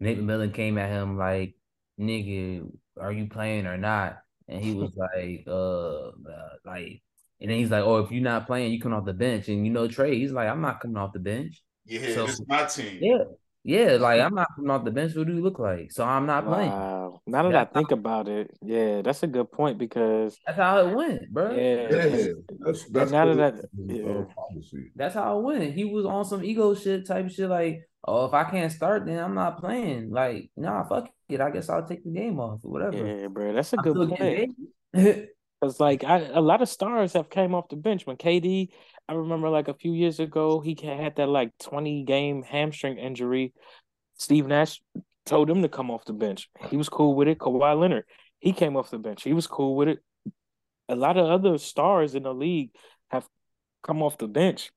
Nate 0.00 0.18
McMillan 0.18 0.54
came 0.54 0.78
at 0.78 0.90
him 0.90 1.18
like, 1.18 1.54
nigga, 2.00 2.66
are 2.98 3.12
you 3.12 3.26
playing 3.28 3.66
or 3.66 3.76
not? 3.76 4.18
And 4.48 4.62
he 4.62 4.74
was 4.74 4.96
like, 4.96 5.44
uh, 5.46 6.08
uh, 6.08 6.54
like, 6.64 7.02
and 7.40 7.50
then 7.50 7.58
he's 7.58 7.70
like, 7.70 7.84
oh, 7.84 7.98
if 7.98 8.10
you're 8.10 8.22
not 8.22 8.46
playing, 8.46 8.72
you 8.72 8.80
come 8.80 8.92
off 8.92 9.04
the 9.04 9.14
bench. 9.14 9.48
And 9.48 9.64
you 9.64 9.72
know, 9.72 9.88
Trae, 9.88 10.14
he's 10.14 10.32
like, 10.32 10.48
I'm 10.48 10.60
not 10.60 10.80
coming 10.80 10.96
off 10.96 11.12
the 11.12 11.20
bench. 11.20 11.62
Yeah, 11.86 12.14
so, 12.14 12.26
this 12.26 12.40
is 12.40 12.46
my 12.46 12.64
team. 12.64 12.98
Yeah. 13.00 13.24
Yeah, 13.62 13.98
like 14.00 14.20
I'm 14.20 14.34
not 14.34 14.48
coming 14.56 14.70
off 14.70 14.84
the 14.84 14.90
bench. 14.90 15.14
What 15.14 15.26
do 15.26 15.34
you 15.34 15.42
look 15.42 15.58
like? 15.58 15.92
So 15.92 16.02
I'm 16.02 16.24
not 16.24 16.46
playing. 16.46 16.70
Wow. 16.70 17.20
Now 17.26 17.42
that 17.42 17.52
that's 17.52 17.70
I 17.70 17.74
think 17.74 17.90
how, 17.90 17.96
about 17.96 18.28
it, 18.28 18.50
yeah, 18.62 19.02
that's 19.02 19.22
a 19.22 19.26
good 19.26 19.52
point 19.52 19.76
because 19.76 20.38
that's 20.46 20.58
how 20.58 20.78
it 20.78 20.94
went, 20.94 21.30
bro. 21.30 21.54
Yeah, 21.54 21.88
yeah 21.90 22.26
that's, 22.58 22.84
that's 22.88 23.10
now 23.10 23.34
that, 23.34 23.68
yeah. 23.76 24.24
that's 24.96 25.14
how 25.14 25.38
it 25.38 25.42
went. 25.42 25.74
He 25.74 25.84
was 25.84 26.06
on 26.06 26.24
some 26.24 26.42
ego 26.42 26.74
shit 26.74 27.06
type 27.06 27.30
shit, 27.30 27.50
like, 27.50 27.86
oh, 28.08 28.24
if 28.24 28.32
I 28.32 28.44
can't 28.44 28.72
start, 28.72 29.04
then 29.04 29.22
I'm 29.22 29.34
not 29.34 29.60
playing. 29.60 30.10
Like, 30.10 30.50
nah, 30.56 30.84
fuck 30.84 31.10
it. 31.28 31.40
I 31.42 31.50
guess 31.50 31.68
I'll 31.68 31.86
take 31.86 32.02
the 32.02 32.12
game 32.12 32.40
off 32.40 32.60
or 32.64 32.72
whatever. 32.72 32.96
Yeah, 32.96 33.26
bro, 33.28 33.52
that's 33.52 33.74
a 33.74 33.76
I'm 33.78 33.92
good 33.92 34.08
point. 34.08 34.56
Because 35.60 35.78
like 35.78 36.04
I, 36.04 36.20
a 36.32 36.40
lot 36.40 36.62
of 36.62 36.68
stars 36.70 37.12
have 37.12 37.28
came 37.28 37.54
off 37.54 37.68
the 37.68 37.76
bench 37.76 38.06
when 38.06 38.16
KD. 38.16 38.68
I 39.10 39.14
remember 39.14 39.48
like 39.50 39.66
a 39.66 39.74
few 39.74 39.92
years 39.92 40.20
ago 40.20 40.60
he 40.60 40.78
had 40.80 41.16
that 41.16 41.28
like 41.28 41.50
twenty 41.58 42.04
game 42.04 42.44
hamstring 42.44 42.96
injury. 42.96 43.52
Steve 44.14 44.46
Nash 44.46 44.80
told 45.26 45.50
him 45.50 45.62
to 45.62 45.68
come 45.68 45.90
off 45.90 46.04
the 46.04 46.12
bench. 46.12 46.48
He 46.68 46.76
was 46.76 46.88
cool 46.88 47.16
with 47.16 47.26
it. 47.26 47.38
Kawhi 47.38 47.76
Leonard, 47.76 48.04
he 48.38 48.52
came 48.52 48.76
off 48.76 48.90
the 48.90 48.98
bench. 48.98 49.24
He 49.24 49.32
was 49.32 49.48
cool 49.48 49.74
with 49.74 49.88
it. 49.88 49.98
A 50.88 50.94
lot 50.94 51.16
of 51.16 51.26
other 51.26 51.58
stars 51.58 52.14
in 52.14 52.22
the 52.22 52.32
league 52.32 52.70
have 53.10 53.26
come 53.82 54.00
off 54.00 54.16
the 54.16 54.28
bench 54.28 54.70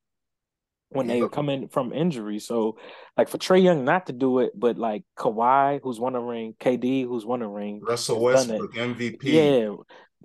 when 0.89 1.05
they 1.05 1.27
come 1.27 1.49
in 1.49 1.67
from 1.67 1.93
injury. 1.93 2.39
So, 2.39 2.77
like 3.15 3.29
for 3.29 3.37
Trae 3.37 3.61
Young 3.61 3.85
not 3.85 4.07
to 4.07 4.13
do 4.13 4.39
it, 4.39 4.51
but 4.55 4.79
like 4.79 5.03
Kawhi, 5.15 5.79
who's 5.83 5.99
won 5.99 6.15
a 6.15 6.21
ring, 6.21 6.55
KD, 6.59 7.05
who's 7.05 7.25
won 7.25 7.43
a 7.43 7.47
ring, 7.47 7.81
Russell 7.87 8.19
Westbrook, 8.19 8.73
MVP, 8.73 9.19
yeah, 9.21 9.75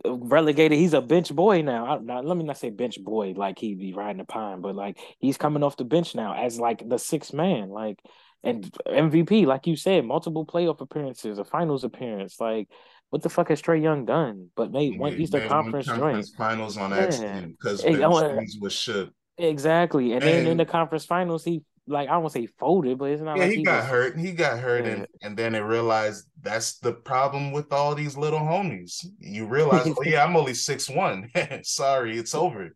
relegated. 0.05 0.79
He's 0.79 0.95
a 0.95 1.01
bench 1.01 1.35
boy 1.35 1.63
now. 1.63 1.87
I, 1.87 1.99
now. 1.99 2.21
Let 2.21 2.37
me 2.37 2.45
not 2.45 2.59
say 2.59 2.71
bench 2.71 3.03
boy 3.03 3.35
like 3.37 3.59
he'd 3.59 3.79
be 3.79 3.93
riding 3.93 4.19
the 4.19 4.25
pine, 4.25 4.61
but 4.61 4.75
like 4.75 4.99
he's 5.19 5.37
coming 5.37 5.63
off 5.63 5.77
the 5.77 5.85
bench 5.85 6.15
now 6.15 6.35
as 6.35 6.59
like 6.59 6.89
the 6.89 6.99
sixth 6.99 7.33
man, 7.33 7.71
like 7.71 7.99
and 8.45 8.71
MVP, 8.87 9.47
like 9.47 9.67
you 9.67 9.77
said, 9.77 10.05
multiple 10.05 10.47
playoff 10.47 10.81
appearances, 10.81 11.39
a 11.39 11.45
finals 11.45 11.85
appearance, 11.85 12.41
like. 12.41 12.69
What 13.11 13.23
the 13.23 13.31
fuck 13.31 13.49
has 13.49 13.63
Trae 13.63 13.83
Young 13.83 14.05
done? 14.05 14.51
But 14.55 14.71
made 14.71 14.99
one 14.99 15.15
Eastern 15.15 15.49
Conference, 15.49 15.89
conference 15.89 16.35
finals 16.37 16.77
on 16.77 16.93
accident 16.93 17.57
because 17.59 17.83
hey, 17.83 18.05
oh, 18.05 18.39
was 18.61 18.75
shook. 18.75 19.15
Exactly. 19.39 20.13
And, 20.13 20.23
and, 20.23 20.31
then 20.31 20.47
in 20.47 20.57
the 20.59 20.67
conference 20.67 21.05
finals, 21.05 21.45
he 21.45 21.63
like 21.89 22.09
I 22.09 22.13
don't 22.13 22.23
want 22.23 22.35
to 22.35 22.41
say 22.41 22.47
folded, 22.59 22.99
but 22.99 23.11
it's 23.11 23.23
not 23.23 23.37
yeah, 23.37 23.45
like 23.45 23.51
he, 23.51 23.59
he 23.59 23.63
got 23.65 23.83
was... 23.83 23.91
hurt. 23.91 24.19
He 24.19 24.33
got 24.33 24.59
hurt, 24.59 24.85
yeah. 24.85 24.93
and 24.93 25.07
and 25.23 25.37
then 25.37 25.53
they 25.53 25.61
realized 25.61 26.27
that's 26.41 26.79
the 26.79 26.93
problem 26.93 27.53
with 27.53 27.73
all 27.73 27.95
these 27.95 28.17
little 28.17 28.41
homies. 28.41 29.05
You 29.19 29.47
realize, 29.47 29.87
oh 29.87 30.03
yeah, 30.05 30.25
I'm 30.25 30.37
only 30.37 30.55
six 30.55 30.89
one. 30.89 31.31
Sorry, 31.63 32.19
it's 32.19 32.35
over. 32.35 32.75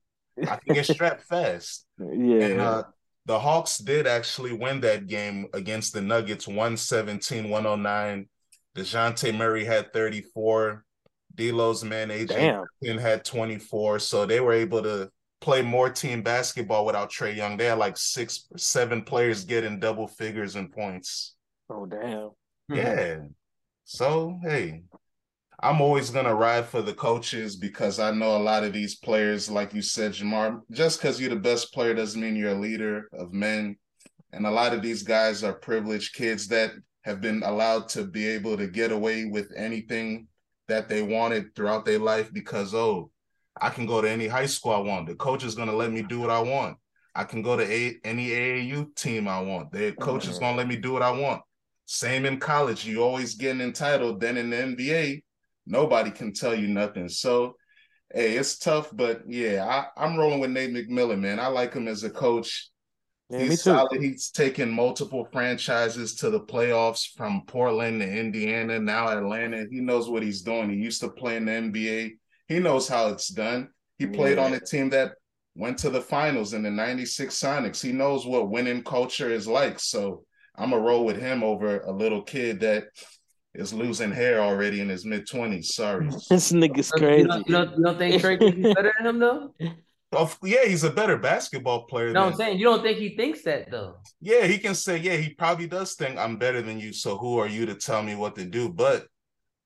I 0.48 0.56
can 0.56 0.74
get 0.74 0.86
strapped 0.86 1.22
fast. 1.22 1.86
Yeah. 1.98 2.44
And 2.44 2.60
uh, 2.60 2.84
the 3.26 3.38
Hawks 3.38 3.78
did 3.78 4.06
actually 4.06 4.52
win 4.52 4.80
that 4.80 5.06
game 5.06 5.46
against 5.52 5.92
the 5.92 6.00
Nuggets 6.00 6.48
117 6.48 7.48
109. 7.48 8.28
Dejounte 8.74 9.36
Murray 9.36 9.64
had 9.64 9.92
34. 9.92 10.84
D'Lo's 11.34 11.84
man, 11.84 12.08
AJ 12.08 13.00
had 13.00 13.24
24. 13.24 13.98
So 14.00 14.26
they 14.26 14.40
were 14.40 14.52
able 14.52 14.82
to 14.82 15.10
play 15.42 15.60
more 15.60 15.90
team 15.90 16.22
basketball 16.22 16.86
without 16.86 17.10
Trae 17.10 17.36
Young. 17.36 17.56
They 17.56 17.66
had 17.66 17.78
like 17.78 17.98
six, 17.98 18.48
seven 18.56 19.02
players 19.02 19.44
getting 19.44 19.78
double 19.78 20.06
figures 20.06 20.56
in 20.56 20.68
points. 20.68 21.34
Oh 21.68 21.84
damn. 21.84 22.30
Hmm. 22.70 22.76
Yeah. 22.76 23.16
So 23.84 24.38
hey, 24.42 24.82
I'm 25.60 25.80
always 25.80 26.10
gonna 26.10 26.34
ride 26.34 26.66
for 26.66 26.80
the 26.80 26.94
coaches 26.94 27.56
because 27.56 27.98
I 27.98 28.10
know 28.12 28.36
a 28.36 28.38
lot 28.42 28.64
of 28.64 28.72
these 28.72 28.96
players, 28.96 29.50
like 29.50 29.74
you 29.74 29.82
said, 29.82 30.12
Jamar, 30.12 30.60
just 30.70 31.00
because 31.00 31.20
you're 31.20 31.30
the 31.30 31.36
best 31.36 31.72
player 31.74 31.92
doesn't 31.94 32.20
mean 32.20 32.36
you're 32.36 32.50
a 32.50 32.54
leader 32.54 33.08
of 33.12 33.32
men. 33.32 33.76
And 34.32 34.46
a 34.46 34.50
lot 34.50 34.72
of 34.72 34.80
these 34.80 35.02
guys 35.02 35.44
are 35.44 35.52
privileged 35.52 36.14
kids 36.14 36.48
that 36.48 36.72
have 37.02 37.20
been 37.20 37.42
allowed 37.44 37.88
to 37.90 38.04
be 38.04 38.26
able 38.28 38.56
to 38.56 38.66
get 38.66 38.92
away 38.92 39.26
with 39.26 39.52
anything 39.54 40.26
that 40.68 40.88
they 40.88 41.02
wanted 41.02 41.54
throughout 41.54 41.84
their 41.84 41.98
life 41.98 42.32
because, 42.32 42.74
oh, 42.74 43.11
I 43.62 43.70
can 43.70 43.86
go 43.86 44.02
to 44.02 44.10
any 44.10 44.26
high 44.26 44.46
school 44.46 44.72
I 44.72 44.78
want. 44.78 45.06
The 45.06 45.14
coach 45.14 45.44
is 45.44 45.54
going 45.54 45.68
to 45.68 45.76
let 45.76 45.92
me 45.92 46.02
do 46.02 46.18
what 46.18 46.30
I 46.30 46.40
want. 46.40 46.76
I 47.14 47.22
can 47.22 47.42
go 47.42 47.56
to 47.56 47.62
a, 47.62 47.94
any 48.02 48.30
AAU 48.30 48.92
team 48.96 49.28
I 49.28 49.40
want. 49.40 49.70
The 49.70 49.92
coach 49.92 50.26
is 50.26 50.40
going 50.40 50.54
to 50.54 50.58
let 50.58 50.66
me 50.66 50.74
do 50.76 50.92
what 50.92 51.02
I 51.02 51.12
want. 51.12 51.42
Same 51.86 52.24
in 52.24 52.40
college. 52.40 52.84
You 52.84 53.04
always 53.04 53.36
getting 53.36 53.60
entitled. 53.60 54.20
Then 54.20 54.36
in 54.36 54.50
the 54.50 54.56
NBA, 54.56 55.22
nobody 55.64 56.10
can 56.10 56.32
tell 56.32 56.56
you 56.56 56.66
nothing. 56.66 57.08
So, 57.08 57.54
hey, 58.12 58.36
it's 58.36 58.58
tough, 58.58 58.90
but 58.92 59.22
yeah, 59.28 59.86
I, 59.96 60.04
am 60.04 60.16
rolling 60.16 60.40
with 60.40 60.50
Nate 60.50 60.74
McMillan, 60.74 61.20
man. 61.20 61.38
I 61.38 61.46
like 61.46 61.72
him 61.72 61.86
as 61.86 62.02
a 62.02 62.10
coach. 62.10 62.68
Yeah, 63.30 63.44
he's 63.44 63.62
solid. 63.62 64.02
He's 64.02 64.30
taken 64.30 64.70
multiple 64.70 65.28
franchises 65.32 66.16
to 66.16 66.30
the 66.30 66.40
playoffs 66.40 67.12
from 67.16 67.44
Portland 67.46 68.00
to 68.00 68.10
Indiana, 68.10 68.80
now 68.80 69.06
Atlanta. 69.06 69.66
He 69.70 69.80
knows 69.80 70.10
what 70.10 70.24
he's 70.24 70.42
doing. 70.42 70.68
He 70.68 70.76
used 70.76 71.00
to 71.02 71.08
play 71.08 71.36
in 71.36 71.44
the 71.44 71.52
NBA. 71.52 72.16
He 72.48 72.58
knows 72.58 72.88
how 72.88 73.08
it's 73.08 73.28
done. 73.28 73.68
He 73.98 74.06
played 74.06 74.38
yeah. 74.38 74.44
on 74.44 74.54
a 74.54 74.60
team 74.60 74.90
that 74.90 75.12
went 75.54 75.78
to 75.78 75.90
the 75.90 76.00
finals 76.00 76.54
in 76.54 76.62
the 76.62 76.70
96 76.70 77.34
Sonics. 77.34 77.82
He 77.82 77.92
knows 77.92 78.26
what 78.26 78.50
winning 78.50 78.82
culture 78.82 79.30
is 79.30 79.46
like. 79.46 79.78
So 79.78 80.24
I'm 80.56 80.72
a 80.72 80.78
roll 80.78 81.04
with 81.04 81.20
him 81.20 81.42
over 81.42 81.80
a 81.80 81.92
little 81.92 82.22
kid 82.22 82.60
that 82.60 82.84
is 83.54 83.72
losing 83.72 84.10
hair 84.10 84.40
already 84.40 84.80
in 84.80 84.88
his 84.88 85.04
mid 85.04 85.26
20s. 85.26 85.66
Sorry. 85.66 86.06
this 86.30 86.52
nigga's 86.52 86.90
crazy. 86.90 87.22
You 87.22 87.28
don't, 87.28 87.48
you 87.48 87.54
don't, 87.54 87.76
you 87.78 87.84
don't 87.84 87.98
think 87.98 88.22
Trae 88.22 88.42
is 88.42 88.74
better 88.74 88.92
than 88.98 89.06
him 89.06 89.18
though? 89.18 89.54
Oh, 90.14 90.30
yeah, 90.42 90.64
he's 90.66 90.84
a 90.84 90.90
better 90.90 91.16
basketball 91.16 91.84
player. 91.84 92.12
No, 92.12 92.24
than... 92.24 92.32
I'm 92.32 92.36
saying 92.36 92.58
you 92.58 92.66
don't 92.66 92.82
think 92.82 92.98
he 92.98 93.16
thinks 93.16 93.42
that 93.44 93.70
though. 93.70 93.96
Yeah, 94.20 94.46
he 94.46 94.58
can 94.58 94.74
say, 94.74 94.98
yeah, 94.98 95.16
he 95.16 95.30
probably 95.30 95.66
does 95.66 95.94
think 95.94 96.18
I'm 96.18 96.36
better 96.36 96.60
than 96.60 96.78
you. 96.78 96.92
So 96.92 97.16
who 97.16 97.38
are 97.38 97.48
you 97.48 97.66
to 97.66 97.74
tell 97.74 98.02
me 98.02 98.14
what 98.14 98.36
to 98.36 98.44
do? 98.44 98.68
But 98.68 99.06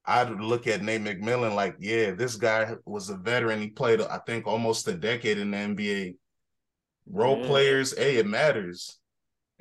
I'd 0.06 0.30
look 0.40 0.66
at 0.66 0.82
Nate 0.82 1.02
McMillan 1.02 1.54
like, 1.54 1.76
yeah, 1.80 2.12
this 2.12 2.36
guy 2.36 2.74
was 2.84 3.10
a 3.10 3.16
veteran. 3.16 3.60
He 3.60 3.68
played, 3.68 4.00
I 4.00 4.18
think, 4.26 4.46
almost 4.46 4.88
a 4.88 4.94
decade 4.94 5.38
in 5.38 5.50
the 5.50 5.56
NBA. 5.56 6.16
Role 7.08 7.40
yeah. 7.40 7.46
players, 7.46 7.96
hey, 7.96 8.16
it 8.16 8.26
matters 8.26 8.98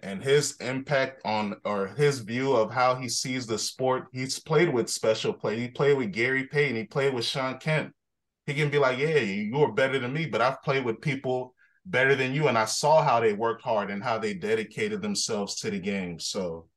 and 0.05 0.21
his 0.21 0.55
impact 0.57 1.21
on 1.25 1.55
or 1.63 1.87
his 1.87 2.19
view 2.19 2.53
of 2.53 2.71
how 2.71 2.95
he 2.95 3.09
sees 3.09 3.47
the 3.47 3.57
sport. 3.57 4.07
He's 4.11 4.39
played 4.39 4.71
with 4.71 4.89
special 4.89 5.33
play. 5.33 5.59
He 5.59 5.67
played 5.67 5.97
with 5.97 6.11
Gary 6.11 6.45
Payton. 6.45 6.75
He 6.75 6.83
played 6.83 7.13
with 7.13 7.25
Shawn 7.25 7.57
Kemp. 7.57 7.93
He 8.45 8.53
can 8.53 8.69
be 8.69 8.77
like, 8.77 8.99
yeah, 8.99 9.17
you 9.17 9.57
are 9.57 9.71
better 9.71 9.97
than 9.97 10.13
me, 10.13 10.27
but 10.27 10.41
I've 10.41 10.61
played 10.61 10.85
with 10.85 11.01
people 11.01 11.55
better 11.87 12.15
than 12.15 12.33
you, 12.33 12.47
and 12.47 12.57
I 12.57 12.65
saw 12.65 13.01
how 13.03 13.19
they 13.19 13.33
worked 13.33 13.63
hard 13.63 13.89
and 13.89 14.03
how 14.03 14.19
they 14.19 14.35
dedicated 14.35 15.01
themselves 15.01 15.55
to 15.61 15.71
the 15.71 15.79
game. 15.79 16.19
So. 16.19 16.67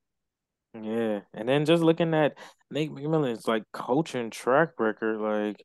Yeah, 0.75 1.21
and 1.35 1.49
then 1.49 1.65
just 1.65 1.83
looking 1.83 2.15
at 2.15 2.37
Nate 2.71 2.91
McMillan's 2.91 3.47
like 3.47 3.65
coaching 3.73 4.31
track 4.31 4.71
record, 4.79 5.19
like 5.21 5.65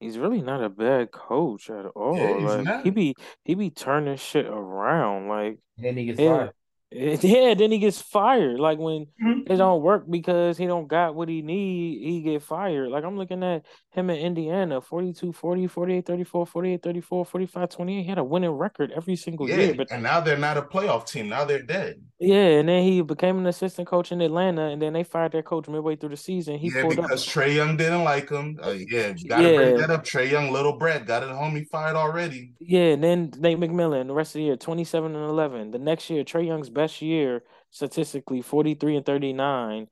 he's 0.00 0.18
really 0.18 0.42
not 0.42 0.62
a 0.62 0.68
bad 0.68 1.10
coach 1.10 1.68
at 1.70 1.86
all. 1.86 2.16
Yeah, 2.16 2.46
like 2.46 2.64
not. 2.64 2.84
he 2.84 2.90
be 2.90 3.14
he 3.44 3.54
be 3.54 3.70
turning 3.70 4.16
shit 4.16 4.46
around. 4.46 5.28
Like 5.28 5.58
then 5.76 5.96
he 5.96 6.06
gets 6.06 6.20
yeah, 6.20 6.36
fired. 6.36 6.52
Yeah, 6.92 7.54
then 7.54 7.72
he 7.72 7.78
gets 7.78 8.00
fired. 8.00 8.60
Like 8.60 8.78
when 8.78 9.06
mm-hmm. 9.22 9.52
it 9.52 9.56
don't 9.56 9.82
work 9.82 10.04
because 10.08 10.56
he 10.56 10.66
don't 10.66 10.86
got 10.86 11.14
what 11.14 11.28
he 11.28 11.42
need, 11.42 12.02
he 12.02 12.22
get 12.22 12.42
fired. 12.42 12.90
Like 12.90 13.04
I'm 13.04 13.18
looking 13.18 13.42
at 13.42 13.64
him 13.90 14.08
in 14.10 14.16
Indiana, 14.16 14.80
42, 14.80 15.32
40, 15.32 15.66
48, 15.66 16.06
34, 16.06 16.46
48, 16.46 16.82
34, 16.82 17.24
45, 17.24 17.68
28. 17.68 18.02
He 18.02 18.08
had 18.08 18.18
a 18.18 18.24
winning 18.24 18.50
record 18.50 18.92
every 18.94 19.16
single 19.16 19.48
yeah, 19.48 19.56
year. 19.56 19.74
But 19.74 19.90
and 19.90 20.02
now 20.02 20.20
they're 20.20 20.36
not 20.36 20.56
a 20.56 20.62
playoff 20.62 21.06
team. 21.06 21.28
Now 21.28 21.44
they're 21.44 21.62
dead. 21.62 22.00
Yeah, 22.18 22.60
and 22.60 22.68
then 22.68 22.82
he 22.82 23.02
became 23.02 23.38
an 23.38 23.46
assistant 23.46 23.88
coach 23.88 24.10
in 24.10 24.22
Atlanta, 24.22 24.68
and 24.68 24.80
then 24.80 24.94
they 24.94 25.04
fired 25.04 25.32
their 25.32 25.42
coach 25.42 25.68
midway 25.68 25.96
through 25.96 26.10
the 26.10 26.16
season. 26.16 26.56
He 26.56 26.70
yeah, 26.74 26.86
because 26.88 27.26
Trae 27.26 27.54
Young 27.54 27.76
didn't 27.76 28.04
like 28.04 28.30
him. 28.30 28.58
Uh, 28.62 28.70
yeah, 28.70 29.12
gotta 29.28 29.42
yeah. 29.42 29.56
bring 29.56 29.76
that 29.78 29.90
up. 29.90 30.04
Trae 30.04 30.30
Young, 30.30 30.50
little 30.50 30.78
Brett, 30.78 31.04
got 31.04 31.22
it 31.22 31.28
home. 31.28 31.56
He 31.56 31.64
fired 31.64 31.96
already. 31.96 32.54
Yeah, 32.58 32.92
and 32.92 33.04
then 33.04 33.32
Nate 33.38 33.58
McMillan, 33.58 34.06
the 34.06 34.14
rest 34.14 34.30
of 34.30 34.38
the 34.38 34.44
year, 34.44 34.56
27 34.56 35.14
and 35.14 35.24
11. 35.24 35.72
The 35.72 35.78
next 35.78 36.08
year, 36.08 36.24
Trae 36.24 36.46
Young's 36.46 36.70
best 36.76 37.00
year 37.00 37.42
statistically 37.70 38.42
43 38.42 38.96
and 38.96 39.06
39 39.06 39.86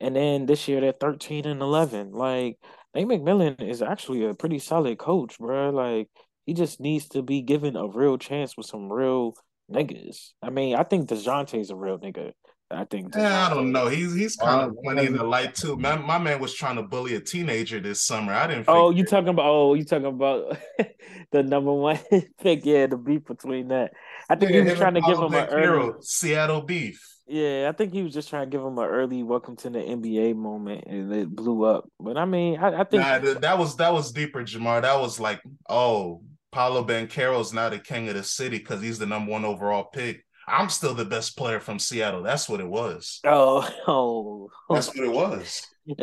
and 0.00 0.16
then 0.16 0.46
this 0.46 0.68
year 0.68 0.80
they're 0.80 0.92
13 0.92 1.46
and 1.46 1.60
11 1.60 2.12
like 2.12 2.58
Nate 2.94 3.08
McMillan 3.08 3.60
is 3.60 3.82
actually 3.82 4.24
a 4.24 4.34
pretty 4.34 4.60
solid 4.60 4.98
coach 4.98 5.38
bro 5.38 5.70
like 5.70 6.08
he 6.46 6.54
just 6.54 6.80
needs 6.80 7.08
to 7.08 7.22
be 7.22 7.42
given 7.42 7.76
a 7.76 7.88
real 7.88 8.16
chance 8.16 8.56
with 8.56 8.66
some 8.66 8.90
real 8.90 9.34
niggas 9.70 10.30
I 10.40 10.50
mean 10.50 10.76
I 10.76 10.84
think 10.84 11.08
Dejounte's 11.08 11.70
a 11.70 11.76
real 11.76 11.98
nigga 11.98 12.32
I 12.70 12.84
think. 12.84 13.14
Yeah, 13.16 13.46
I 13.46 13.54
don't 13.54 13.72
know. 13.72 13.88
He's 13.88 14.14
he's 14.14 14.36
kind 14.36 14.60
of 14.60 14.76
plenty 14.82 15.06
in 15.06 15.16
the 15.16 15.24
light 15.24 15.54
too. 15.54 15.76
My, 15.76 15.96
my 15.96 16.18
man 16.18 16.38
was 16.38 16.52
trying 16.52 16.76
to 16.76 16.82
bully 16.82 17.14
a 17.14 17.20
teenager 17.20 17.80
this 17.80 18.02
summer. 18.02 18.32
I 18.32 18.46
didn't. 18.46 18.66
Oh, 18.68 18.90
you 18.90 19.04
talking 19.04 19.28
about? 19.28 19.46
Oh, 19.46 19.72
you 19.72 19.84
talking 19.84 20.06
about 20.06 20.58
the 21.32 21.42
number 21.42 21.72
one 21.72 21.98
pick? 22.42 22.66
Yeah, 22.66 22.86
the 22.86 22.98
beef 22.98 23.24
between 23.24 23.68
that. 23.68 23.92
I 24.28 24.36
think 24.36 24.52
yeah, 24.52 24.62
he 24.62 24.70
was 24.70 24.78
trying 24.78 24.94
to 24.94 25.00
give 25.00 25.18
him 25.18 25.34
an 25.34 25.48
early 25.48 25.92
Seattle 26.00 26.60
beef. 26.60 27.02
Yeah, 27.26 27.68
I 27.68 27.76
think 27.76 27.92
he 27.92 28.02
was 28.02 28.14
just 28.14 28.30
trying 28.30 28.50
to 28.50 28.50
give 28.50 28.64
him 28.64 28.78
an 28.78 28.84
early 28.86 29.22
welcome 29.22 29.56
to 29.56 29.70
the 29.70 29.80
NBA 29.80 30.34
moment, 30.34 30.84
and 30.86 31.12
it 31.12 31.34
blew 31.34 31.64
up. 31.64 31.90
But 32.00 32.16
I 32.16 32.24
mean, 32.24 32.58
I, 32.58 32.80
I 32.80 32.84
think 32.84 33.02
nah, 33.02 33.18
that 33.18 33.58
was 33.58 33.76
that 33.76 33.92
was 33.92 34.12
deeper, 34.12 34.42
Jamar. 34.42 34.82
That 34.82 34.98
was 34.98 35.20
like, 35.20 35.40
oh, 35.68 36.22
Paolo 36.52 36.82
Banchero's 36.84 37.52
now 37.52 37.68
the 37.68 37.78
king 37.78 38.08
of 38.08 38.14
the 38.14 38.22
city 38.22 38.58
because 38.58 38.80
he's 38.80 38.98
the 38.98 39.06
number 39.06 39.30
one 39.30 39.44
overall 39.44 39.84
pick. 39.84 40.24
I'm 40.46 40.70
still 40.70 40.94
the 40.94 41.04
best 41.04 41.36
player 41.36 41.60
from 41.60 41.78
Seattle. 41.78 42.22
That's 42.22 42.48
what 42.48 42.60
it 42.60 42.68
was. 42.68 43.20
Oh, 43.24 43.68
oh, 43.86 44.50
that's 44.70 44.88
what 44.88 45.04
it 45.04 45.12
was. 45.12 45.66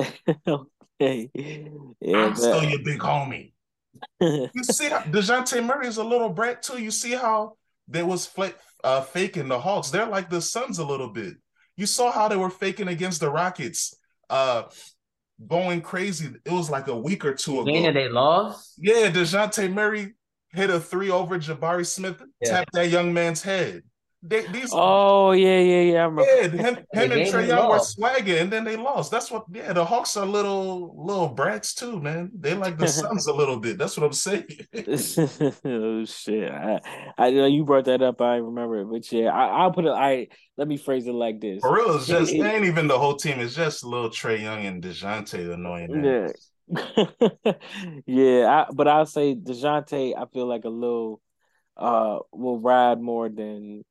okay. 0.48 1.30
Yeah, 1.34 2.18
I'm 2.18 2.30
but... 2.30 2.38
still 2.38 2.64
your 2.64 2.84
big 2.84 3.00
homie. 3.00 3.54
you 4.20 4.64
see 4.64 4.90
how 4.90 5.00
Dejounte 5.00 5.66
Murray 5.66 5.88
is 5.88 5.98
a 5.98 6.04
little 6.04 6.30
brat 6.30 6.62
too. 6.62 6.82
You 6.82 6.92
see 6.92 7.14
how 7.14 7.58
there 7.88 8.06
was 8.06 8.30
uh, 8.84 9.02
faking 9.02 9.48
the 9.48 9.60
Hawks. 9.60 9.90
They're 9.90 10.06
like 10.06 10.30
the 10.30 10.42
Suns 10.42 10.80
a 10.80 10.86
little 10.86 11.10
bit. 11.10 11.36
You 11.78 11.86
saw 11.86 12.12
how 12.12 12.28
they 12.28 12.38
were 12.38 12.50
faking 12.50 12.88
against 12.88 13.20
the 13.20 13.30
Rockets, 13.30 13.96
uh, 14.30 14.64
going 15.48 15.82
crazy. 15.82 16.30
It 16.46 16.52
was 16.52 16.70
like 16.70 16.88
a 16.88 16.96
week 16.96 17.26
or 17.26 17.34
two 17.34 17.60
ago. 17.60 17.74
And 17.74 17.96
they 17.96 18.10
lost. 18.10 18.76
Yeah, 18.78 19.12
Dejounte 19.12 19.72
Murray 19.72 20.14
hit 20.52 20.70
a 20.70 20.80
three 20.80 21.12
over 21.12 21.38
Jabari 21.38 21.86
Smith, 21.86 22.22
yeah. 22.42 22.50
tapped 22.50 22.74
that 22.74 22.90
young 22.90 23.14
man's 23.14 23.44
head. 23.44 23.84
They, 24.28 24.48
these, 24.48 24.72
oh 24.74 25.34
yeah, 25.34 25.60
yeah, 25.60 25.82
yeah. 25.82 26.10
Yeah, 26.18 26.48
him, 26.48 26.76
him 26.76 27.12
and 27.12 27.12
Trae 27.12 27.48
Young 27.48 27.70
were 27.70 27.80
swagging, 27.80 28.40
and 28.40 28.52
then 28.52 28.64
they 28.64 28.76
lost. 28.76 29.12
That's 29.12 29.30
what. 29.30 29.46
Yeah, 29.54 29.72
the 29.74 29.86
Hawks 29.86 30.18
are 30.18 30.26
little 30.26 30.96
little 31.06 31.30
brats 31.30 31.76
too, 31.76 32.00
man. 32.00 32.32
They 32.34 32.56
like 32.56 32.80
the 32.80 32.88
Suns 32.88 33.28
a 33.28 33.34
little 33.34 33.60
bit. 33.60 33.78
That's 33.78 33.96
what 33.96 34.06
I'm 34.08 34.14
saying. 34.14 34.48
oh 35.66 36.06
shit! 36.06 36.52
I, 36.52 36.80
I 37.20 37.30
know 37.30 37.46
you 37.46 37.66
brought 37.66 37.86
that 37.86 38.02
up. 38.02 38.20
I 38.20 38.38
remember 38.38 38.82
it, 38.82 38.86
but 38.86 39.12
yeah, 39.12 39.30
I, 39.30 39.66
will 39.66 39.74
put 39.74 39.86
it. 39.86 39.92
I 39.92 40.28
let 40.58 40.68
me 40.68 40.78
phrase 40.78 41.06
it 41.06 41.14
like 41.14 41.40
this. 41.40 41.62
For 41.62 41.76
real, 41.76 41.96
it's 41.96 42.08
just 42.08 42.34
it, 42.34 42.40
it 42.40 42.46
ain't 42.46 42.66
even 42.66 42.88
the 42.88 42.98
whole 42.98 43.16
team. 43.16 43.40
It's 43.40 43.54
just 43.54 43.84
little 43.84 44.10
Trae 44.10 44.42
Young 44.42 44.66
and 44.66 44.82
Dejounte 44.82 45.54
annoying. 45.54 46.04
Yeah. 46.04 46.30
yeah, 48.08 48.48
I, 48.48 48.66
but 48.74 48.88
I'll 48.88 49.06
say 49.06 49.36
Dejounte. 49.36 50.18
I 50.18 50.26
feel 50.34 50.48
like 50.48 50.66
a 50.66 50.70
little 50.70 51.22
uh 51.78 52.20
will 52.32 52.60
ride 52.60 53.00
more 53.00 53.30
than 53.30 53.84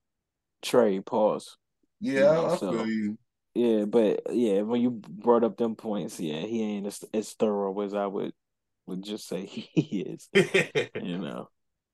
Trae. 0.65 1.05
Pause. 1.05 1.57
Yeah, 2.01 2.13
you 2.13 2.21
know, 2.21 2.47
I 2.47 2.57
so, 2.57 2.73
feel 2.73 2.87
you. 2.87 3.19
Yeah, 3.55 3.85
but 3.85 4.23
yeah, 4.31 4.63
when 4.63 4.81
you 4.81 4.91
brought 4.91 5.45
up 5.45 5.57
them 5.57 5.77
points, 5.77 6.19
yeah, 6.19 6.41
he 6.41 6.63
ain't 6.63 6.87
as, 6.87 7.05
as 7.15 7.33
thorough 7.33 7.81
as 7.83 7.95
I 7.95 8.07
would 8.07 8.33
would 8.87 9.03
just 9.03 9.29
say 9.29 9.47
he 9.47 10.01
is. 10.01 10.29
you 10.35 11.19
know. 11.19 11.49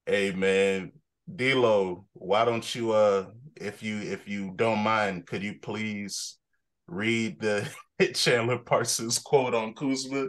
Hey 0.06 0.32
man, 0.32 0.92
D'Lo, 1.32 2.06
why 2.14 2.44
don't 2.44 2.74
you 2.74 2.92
uh 2.92 3.26
if 3.56 3.82
you 3.82 3.98
if 3.98 4.26
you 4.26 4.52
don't 4.56 4.80
mind, 4.80 5.26
could 5.26 5.42
you 5.42 5.56
please 5.60 6.38
read 6.86 7.40
the 7.40 7.68
Chandler 8.14 8.58
Parsons 8.58 9.18
quote 9.18 9.54
on 9.54 9.74
Kuzma 9.74 10.26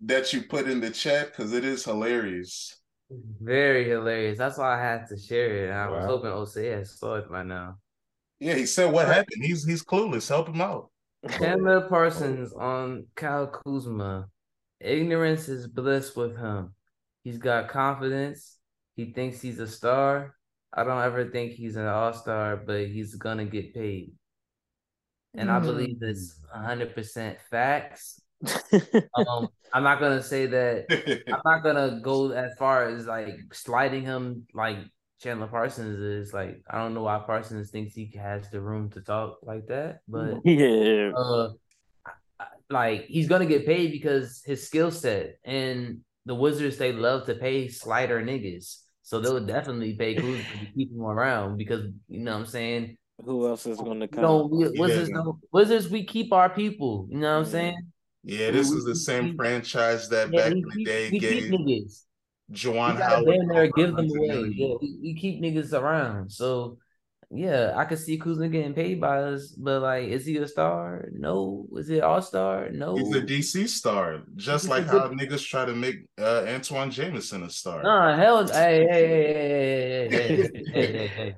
that 0.00 0.32
you 0.32 0.42
put 0.42 0.68
in 0.68 0.80
the 0.80 0.90
chat 0.90 1.28
because 1.28 1.52
it 1.52 1.64
is 1.64 1.84
hilarious. 1.84 2.77
Very 3.10 3.88
hilarious. 3.88 4.38
That's 4.38 4.58
why 4.58 4.78
I 4.78 4.82
had 4.82 5.08
to 5.08 5.16
share 5.16 5.66
it. 5.66 5.70
I 5.70 5.88
wow. 5.88 5.96
was 5.96 6.06
hoping 6.06 6.30
OCS 6.30 6.98
saw 6.98 7.14
it 7.16 7.30
by 7.30 7.42
now. 7.42 7.78
Yeah, 8.38 8.54
he 8.54 8.66
said 8.66 8.92
what 8.92 9.06
happened. 9.06 9.44
He's 9.44 9.64
he's 9.64 9.82
clueless. 9.82 10.28
Help 10.28 10.48
him 10.48 10.60
out. 10.60 10.90
Chandler 11.30 11.88
Parsons 11.88 12.52
on 12.52 13.06
Kyle 13.16 13.48
Kuzma. 13.48 14.28
Ignorance 14.80 15.48
is 15.48 15.66
bliss 15.66 16.14
with 16.14 16.36
him. 16.36 16.74
He's 17.24 17.38
got 17.38 17.68
confidence. 17.68 18.56
He 18.94 19.12
thinks 19.12 19.40
he's 19.40 19.58
a 19.58 19.66
star. 19.66 20.34
I 20.72 20.84
don't 20.84 21.02
ever 21.02 21.30
think 21.30 21.52
he's 21.52 21.76
an 21.76 21.86
all 21.86 22.12
star, 22.12 22.56
but 22.56 22.86
he's 22.86 23.14
gonna 23.16 23.46
get 23.46 23.74
paid. 23.74 24.12
And 25.34 25.48
mm. 25.48 25.52
I 25.52 25.58
believe 25.58 25.98
this 25.98 26.38
100% 26.54 27.36
facts 27.50 28.20
um, 29.14 29.48
I'm 29.72 29.82
not 29.82 30.00
gonna 30.00 30.22
say 30.22 30.46
that. 30.46 31.22
I'm 31.28 31.40
not 31.44 31.62
gonna 31.62 32.00
go 32.02 32.30
as 32.30 32.52
far 32.58 32.88
as 32.88 33.06
like 33.06 33.36
sliding 33.52 34.04
him 34.04 34.46
like 34.54 34.78
Chandler 35.20 35.48
Parsons 35.48 35.98
is. 35.98 36.32
Like, 36.32 36.62
I 36.70 36.78
don't 36.78 36.94
know 36.94 37.02
why 37.02 37.18
Parsons 37.18 37.70
thinks 37.70 37.94
he 37.94 38.10
has 38.16 38.50
the 38.50 38.60
room 38.60 38.90
to 38.90 39.00
talk 39.00 39.38
like 39.42 39.66
that, 39.66 40.00
but 40.08 40.36
yeah, 40.44 41.12
uh, 41.16 41.50
like 42.70 43.06
he's 43.06 43.28
gonna 43.28 43.46
get 43.46 43.66
paid 43.66 43.92
because 43.92 44.42
his 44.44 44.66
skill 44.66 44.90
set 44.90 45.38
and 45.44 46.00
the 46.26 46.34
Wizards 46.34 46.76
they 46.76 46.92
love 46.92 47.26
to 47.26 47.34
pay 47.34 47.68
slider 47.68 48.22
niggas. 48.22 48.82
So 49.02 49.20
they'll 49.20 49.40
definitely 49.40 49.94
pay 49.94 50.14
Kuzma 50.14 50.36
to 50.36 50.72
keep 50.76 50.92
him 50.92 51.00
around 51.00 51.56
because 51.56 51.86
you 52.08 52.20
know 52.20 52.32
what 52.32 52.40
I'm 52.40 52.46
saying. 52.46 52.96
Who 53.24 53.48
else 53.48 53.66
is 53.66 53.78
going 53.78 54.00
to 54.00 54.06
come? 54.06 54.22
No, 54.22 54.46
we, 54.46 54.68
Wizards, 54.78 55.08
no, 55.08 55.40
Wizards, 55.50 55.88
we 55.88 56.04
keep 56.04 56.32
our 56.32 56.50
people. 56.50 57.08
You 57.10 57.18
know 57.18 57.32
what 57.32 57.46
I'm 57.46 57.50
saying? 57.50 57.90
Yeah, 58.24 58.50
this 58.50 58.70
is 58.70 58.84
the 58.84 58.96
same 58.96 59.36
franchise 59.36 60.08
that 60.10 60.32
yeah, 60.32 60.42
back 60.42 60.52
in 60.52 60.62
the 60.62 60.84
day 60.84 61.10
we 61.10 61.18
gave 61.18 61.50
niggas. 61.50 62.04
Juwan 62.52 63.00
Howard. 63.00 63.40
There, 63.48 63.70
give 63.72 63.94
them 63.94 64.08
away. 64.10 64.52
Yeah, 64.54 64.74
we, 64.80 64.98
we 65.02 65.14
keep 65.14 65.42
niggas 65.42 65.72
around. 65.72 66.32
So 66.32 66.78
yeah, 67.30 67.74
I 67.76 67.84
could 67.84 67.98
see 67.98 68.16
Kuzma 68.16 68.48
getting 68.48 68.72
paid 68.72 69.02
by 69.02 69.18
us, 69.18 69.48
but 69.48 69.82
like, 69.82 70.08
is 70.08 70.24
he 70.24 70.38
a 70.38 70.48
star? 70.48 71.10
No. 71.12 71.66
Is 71.76 71.90
it 71.90 72.02
all 72.02 72.22
star? 72.22 72.70
No. 72.70 72.96
He's 72.96 73.14
a 73.14 73.20
DC 73.20 73.68
star, 73.68 74.22
just 74.36 74.64
He's 74.64 74.70
like 74.70 74.86
how 74.86 75.08
good... 75.08 75.18
niggas 75.18 75.46
try 75.46 75.66
to 75.66 75.74
make 75.74 76.06
uh, 76.18 76.44
Antawn 76.46 76.90
Jamison 76.90 77.42
a 77.42 77.50
star. 77.50 77.82
Nah, 77.82 78.16
hell, 78.16 78.46
hey, 78.46 78.86
hey, 78.90 79.06
hey, 79.06 80.08
hey, 80.08 80.08
hey, 80.08 80.50
hey, 80.72 81.06
hey, 81.08 81.08
hey, 81.08 81.34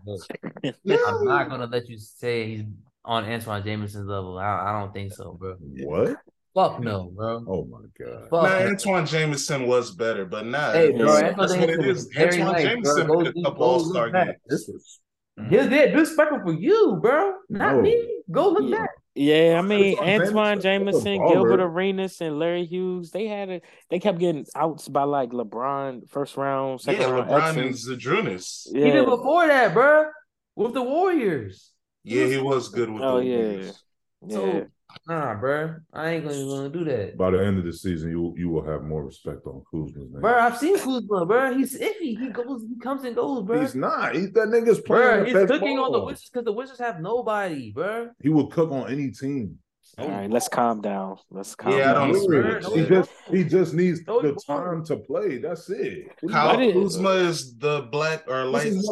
hey. 0.85 0.99
I'm 1.09 1.25
not 1.25 1.49
gonna 1.49 1.67
let 1.67 1.89
you 1.89 1.99
say 1.99 2.47
he's 2.47 2.65
on 3.05 3.25
Antawn 3.25 3.65
Jamison's 3.65 4.07
level. 4.07 4.39
I, 4.39 4.69
I 4.69 4.81
don't 4.81 4.95
think 4.95 5.13
so, 5.13 5.33
bro. 5.33 5.57
What? 5.59 6.19
Fuck 6.55 6.81
no, 6.81 7.13
bro. 7.15 7.45
Oh 7.47 7.65
my 7.65 7.87
god. 7.99 8.29
Fuck 8.29 8.43
nah, 8.43 8.59
no. 8.59 8.71
Antawn 8.71 9.07
Jamison 9.07 9.67
was 9.67 9.95
better, 9.95 10.25
but 10.25 10.47
nah. 10.47 10.73
Hey, 10.73 10.91
bro, 10.91 11.21
that's 11.21 11.57
what 11.57 11.71
it 11.71 11.87
is. 11.87 12.09
Antawn 12.17 12.53
nice, 12.53 12.63
Jamison 12.65 13.07
bro. 13.07 13.21
played 13.21 13.37
a 13.37 13.43
couple 13.45 13.63
All 13.63 13.81
Star 13.81 14.11
games. 14.11 14.37
This 14.49 14.67
was 14.67 15.01
He's 15.49 15.69
there 15.69 15.87
disrespectful 15.87 16.41
for 16.45 16.53
you, 16.53 16.99
bro. 17.01 17.35
Not 17.49 17.77
no. 17.77 17.83
me. 17.83 18.23
Go 18.31 18.51
look 18.51 18.71
yeah. 18.71 18.79
back. 18.79 18.91
Yeah, 19.15 19.57
I 19.59 19.63
mean 19.63 19.97
Antawn 19.99 20.61
Jamison, 20.61 21.19
Gilbert 21.29 21.61
Arenas, 21.61 22.21
and 22.21 22.39
Larry 22.39 22.65
Hughes. 22.65 23.11
They 23.11 23.27
had 23.27 23.49
it. 23.49 23.65
They 23.89 23.99
kept 23.99 24.19
getting 24.19 24.47
outs 24.55 24.89
by 24.89 25.03
like 25.05 25.31
LeBron, 25.31 26.09
first 26.09 26.37
round, 26.37 26.81
second 26.81 27.03
yeah, 27.03 27.11
round. 27.11 27.31
LeBron 27.31 27.67
and 27.67 27.75
Zydrunas. 27.75 28.69
Yeah. 28.73 28.87
Even 28.87 29.05
before 29.07 29.47
that, 29.47 29.75
bro, 29.75 30.11
with 30.55 30.75
the 30.75 30.83
Warriors. 30.83 31.73
Yeah, 32.03 32.27
he 32.27 32.39
was 32.39 32.69
good 32.69 32.91
with 32.91 33.03
oh, 33.03 33.19
the 33.19 33.27
yeah. 33.27 33.37
Warriors. 33.37 33.83
Yeah. 34.27 34.37
So 34.37 34.67
Nah, 35.07 35.35
bro, 35.35 35.77
I 35.93 36.11
ain't 36.11 36.25
gonna, 36.25 36.45
gonna 36.45 36.69
do 36.69 36.85
that. 36.85 37.17
By 37.17 37.31
the 37.31 37.45
end 37.45 37.59
of 37.59 37.65
the 37.65 37.73
season, 37.73 38.11
you 38.11 38.35
you 38.37 38.49
will 38.49 38.65
have 38.65 38.83
more 38.83 39.05
respect 39.05 39.47
on 39.47 39.63
Kuzma's 39.71 40.11
name. 40.11 40.21
Bro, 40.21 40.39
I've 40.39 40.57
seen 40.57 40.79
Kuzma, 40.79 41.27
bro. 41.27 41.57
He's 41.57 41.79
iffy. 41.79 42.19
He 42.19 42.29
goes, 42.29 42.63
he 42.63 42.79
comes 42.81 43.05
and 43.05 43.17
goes, 43.17 43.45
bro. 43.45 43.61
He's 43.61 43.75
not. 43.75 44.15
He's 44.15 44.31
that 44.33 44.49
nigga's 44.49 44.81
playing. 44.81 45.33
Bro, 45.33 45.41
he's 45.41 45.51
cooking 45.51 45.77
ball. 45.77 45.87
on 45.87 45.93
the 45.93 46.05
Wizards 46.05 46.31
because 46.31 46.45
the 46.45 46.53
Wizards 46.53 46.79
have 46.79 47.01
nobody, 47.01 47.73
bro. 47.73 48.11
He 48.23 48.29
will 48.29 48.47
cook 48.47 48.71
on 48.71 48.91
any 48.91 49.11
team. 49.11 49.59
All 49.99 50.09
right, 50.09 50.31
let's 50.31 50.49
calm 50.49 50.81
down. 50.81 51.17
Let's 51.31 51.55
calm 51.55 51.73
yeah, 51.73 51.93
down. 51.93 52.15
I 52.15 52.61
don't 52.61 52.79
he 52.79 52.87
just 52.87 53.11
he 53.31 53.45
just 53.45 53.75
needs 53.75 54.05
the 54.05 54.41
time 54.47 54.85
to 54.87 54.97
play. 54.97 55.39
That's 55.39 55.69
it. 55.69 56.09
Kyle 56.31 56.57
Kuzma 56.57 57.11
is 57.11 57.57
the 57.59 57.89
black 57.91 58.25
or 58.29 58.45
light 58.45 58.73
skinned 58.73 58.85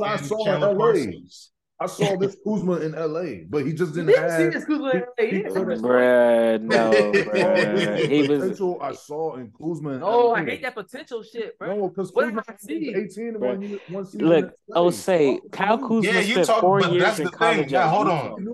Chandler 0.44 0.74
Parsons. 0.76 1.52
I 1.80 1.86
saw 1.86 2.16
this 2.16 2.36
Kuzma 2.44 2.80
in 2.80 2.92
LA, 2.92 3.44
but 3.48 3.64
he 3.64 3.72
just 3.72 3.94
didn't 3.94 4.16
have. 4.16 4.32
See 4.32 4.48
this 4.48 4.64
Kuzma 4.64 4.90
in 4.90 5.00
LA, 5.00 5.24
he, 5.24 5.36
yeah. 5.42 5.48
Bruh, 5.48 6.60
no, 6.60 6.90
bruh. 7.12 8.08
He 8.08 8.28
was 8.28 8.40
potential 8.40 8.78
I 8.82 8.92
saw 8.92 9.36
in 9.36 9.52
Kuzma. 9.52 9.90
In 9.90 10.02
oh, 10.02 10.28
LA. 10.28 10.34
I 10.34 10.44
hate 10.44 10.62
that 10.62 10.74
potential 10.74 11.22
shit, 11.22 11.58
bro. 11.58 11.76
No, 11.76 11.88
because 11.88 12.10
Kuzma 12.10 12.42
eighteen 12.68 13.28
in 13.28 13.40
one, 13.40 13.62
year, 13.62 13.78
one 13.88 14.06
season. 14.06 14.28
Look, 14.28 14.54
oh, 14.74 14.90
say 14.90 15.40
Kyle 15.52 15.78
Kuzma 15.78 16.02
yeah, 16.02 16.20
you 16.20 16.44
talk, 16.44 16.60
four 16.60 16.80
but 16.80 16.92
years 16.92 17.04
that's 17.04 17.18
the 17.18 17.30
thing. 17.30 17.68
Yeah, 17.68 17.88
hold 17.88 18.08
on. 18.08 18.48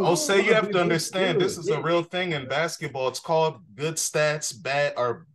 Oh, 0.00 0.16
say 0.16 0.44
you 0.44 0.54
have 0.54 0.70
to 0.70 0.80
understand 0.80 1.40
this 1.40 1.56
is 1.56 1.68
a 1.68 1.80
real 1.80 2.02
thing 2.02 2.32
in 2.32 2.48
basketball. 2.48 3.08
It's 3.08 3.20
called 3.20 3.60
good 3.76 3.94
stats, 3.96 4.52
bad 4.60 4.94
or 4.96 5.26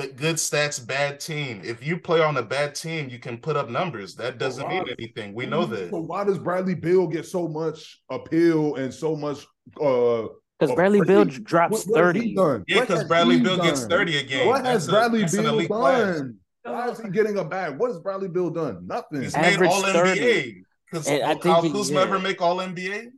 but 0.00 0.16
good 0.16 0.36
stats, 0.36 0.84
bad 0.84 1.20
team. 1.20 1.60
If 1.62 1.84
you 1.86 1.98
play 1.98 2.22
on 2.22 2.38
a 2.38 2.42
bad 2.42 2.74
team, 2.74 3.10
you 3.10 3.18
can 3.18 3.36
put 3.36 3.54
up 3.54 3.68
numbers. 3.68 4.14
That 4.14 4.38
doesn't 4.38 4.66
mean 4.66 4.86
anything. 4.98 5.34
We 5.34 5.44
know 5.44 5.66
that. 5.66 5.90
So 5.90 5.98
why 5.98 6.24
does 6.24 6.38
Bradley 6.38 6.74
Beal 6.74 7.06
get 7.06 7.26
so 7.26 7.46
much 7.46 8.00
appeal 8.08 8.76
and 8.76 8.92
so 8.94 9.14
much 9.14 9.46
uh 9.78 10.28
because 10.58 10.74
Bradley 10.74 11.02
Beal 11.02 11.26
drops 11.26 11.86
what, 11.86 11.88
what 11.88 12.14
30. 12.14 12.34
Yeah, 12.66 12.80
because 12.80 13.04
Bradley 13.04 13.40
Beal 13.40 13.58
gets 13.58 13.84
30 13.84 14.16
a 14.16 14.22
game. 14.22 14.46
What 14.46 14.64
has 14.64 14.88
Bradley 14.88 15.26
Beal 15.26 15.68
done? 15.68 16.38
Why 16.62 16.88
is 16.88 17.00
he 17.00 17.10
getting 17.10 17.36
a 17.36 17.44
bag? 17.44 17.78
What 17.78 17.88
has 17.88 17.98
Bradley 17.98 18.28
Beal 18.28 18.48
done? 18.48 18.86
Nothing. 18.86 19.22
He's 19.22 19.34
Average 19.34 19.60
made 19.60 19.66
all 19.68 19.82
NBA. 19.82 20.62
Because 20.90 21.06
Kyle 21.42 21.70
Kuzma 21.70 21.96
yeah. 21.96 22.06
ever 22.06 22.18
make 22.18 22.40
all 22.40 22.56
NBA? 22.56 23.08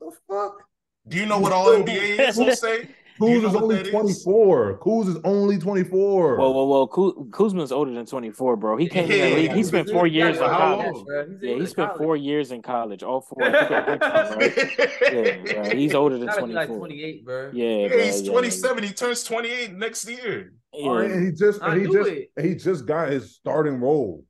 The 0.00 0.12
fuck? 0.28 0.62
Do 1.08 1.16
you 1.16 1.26
know 1.26 1.40
what 1.40 1.52
all 1.52 1.66
NBA 1.66 2.18
is? 2.28 2.36
We'll 2.36 2.54
say. 2.54 2.88
Kuz 3.20 3.44
is 3.48 3.54
only 3.54 3.82
24. 3.82 4.78
Kuz 4.78 5.08
is 5.08 5.16
only 5.24 5.58
24. 5.58 6.36
Whoa, 6.36 6.50
whoa, 6.50 6.64
whoa. 6.64 6.86
Kuz, 6.88 7.30
Kuzma's 7.30 7.72
older 7.72 7.92
than 7.92 8.06
24, 8.06 8.56
bro. 8.56 8.76
He 8.76 8.88
came 8.88 9.10
yeah, 9.10 9.16
in 9.16 9.30
the 9.30 9.36
league. 9.36 9.52
He 9.52 9.62
spent 9.62 9.88
four 9.90 10.06
years 10.06 10.36
in 10.36 10.42
college. 10.42 10.96
yeah, 11.40 11.54
he 11.54 11.66
spent 11.66 11.88
college. 11.88 11.98
four 11.98 12.16
years 12.16 12.52
in 12.52 12.62
college. 12.62 13.02
All 13.02 13.20
four. 13.20 13.38
yeah, 13.40 13.96
bro. 13.96 15.70
He's 15.70 15.94
older 15.94 16.18
than 16.18 16.28
24. 16.28 16.46
Like 16.48 16.68
28, 16.68 17.24
bro. 17.24 17.50
Yeah, 17.52 17.64
yeah 17.64 17.88
bro, 17.88 18.02
he's 18.04 18.22
27. 18.22 18.84
He 18.84 18.92
turns 18.92 19.24
28 19.24 19.72
next 19.74 20.08
year. 20.08 20.52
Yeah. 20.72 20.90
Oh, 20.90 20.96
right, 20.96 21.10
and 21.10 21.26
he 21.26 21.32
just 21.32 21.62
and 21.62 21.80
he 21.80 21.92
just 21.92 22.10
it. 22.10 22.30
he 22.40 22.54
just 22.54 22.84
got 22.84 23.08
his 23.08 23.34
starting 23.34 23.80
role. 23.80 24.24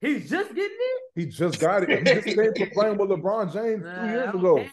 He's 0.00 0.28
just 0.28 0.54
getting 0.54 0.76
it. 0.78 1.02
He 1.14 1.26
just 1.26 1.58
got 1.58 1.88
it. 1.88 2.06
He 2.06 2.14
just 2.14 2.26
came 2.26 2.54
from 2.54 2.70
playing 2.70 2.98
with 2.98 3.10
LeBron 3.10 3.52
James 3.52 3.82
two 3.82 4.06
years 4.06 4.34
ago. 4.34 4.64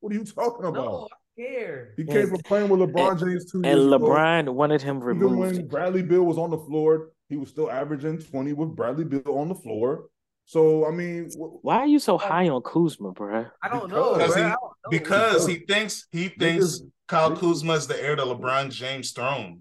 What 0.00 0.12
are 0.12 0.16
you 0.16 0.24
talking 0.24 0.66
about? 0.66 0.84
No, 0.84 1.08
care. 1.38 1.94
He 1.96 2.04
came 2.04 2.28
from 2.28 2.38
playing 2.38 2.68
with 2.68 2.80
LeBron 2.80 3.12
and, 3.12 3.20
James 3.20 3.50
two 3.50 3.60
years 3.62 3.76
And 3.76 3.90
LeBron 3.90 4.40
ago. 4.40 4.52
wanted 4.52 4.82
him 4.82 5.00
removed. 5.00 5.32
Even 5.32 5.38
when 5.38 5.68
Bradley 5.68 6.02
Beal 6.02 6.24
was 6.24 6.38
on 6.38 6.50
the 6.50 6.58
floor, 6.58 7.10
he 7.28 7.36
was 7.36 7.48
still 7.48 7.70
averaging 7.70 8.18
20 8.18 8.52
with 8.54 8.74
Bradley 8.74 9.04
Beal 9.04 9.22
on 9.26 9.48
the 9.48 9.54
floor. 9.54 10.06
So 10.44 10.86
I 10.86 10.90
mean, 10.90 11.30
why 11.36 11.76
are 11.76 11.86
you 11.86 11.98
so 11.98 12.16
high 12.16 12.48
on 12.48 12.62
Kuzma, 12.62 13.12
bro? 13.12 13.46
I 13.62 13.68
don't 13.68 13.90
know. 13.90 14.14
Because, 14.14 14.34
he, 14.34 14.40
know. 14.40 14.56
because 14.90 15.46
he 15.46 15.56
thinks 15.56 16.06
he 16.10 16.28
thinks 16.28 16.80
niggas, 16.80 16.90
Kyle 17.06 17.36
Kuzma 17.36 17.74
is 17.74 17.86
the 17.86 18.02
heir 18.02 18.16
to 18.16 18.22
LeBron 18.22 18.70
James' 18.70 19.12
throne. 19.12 19.60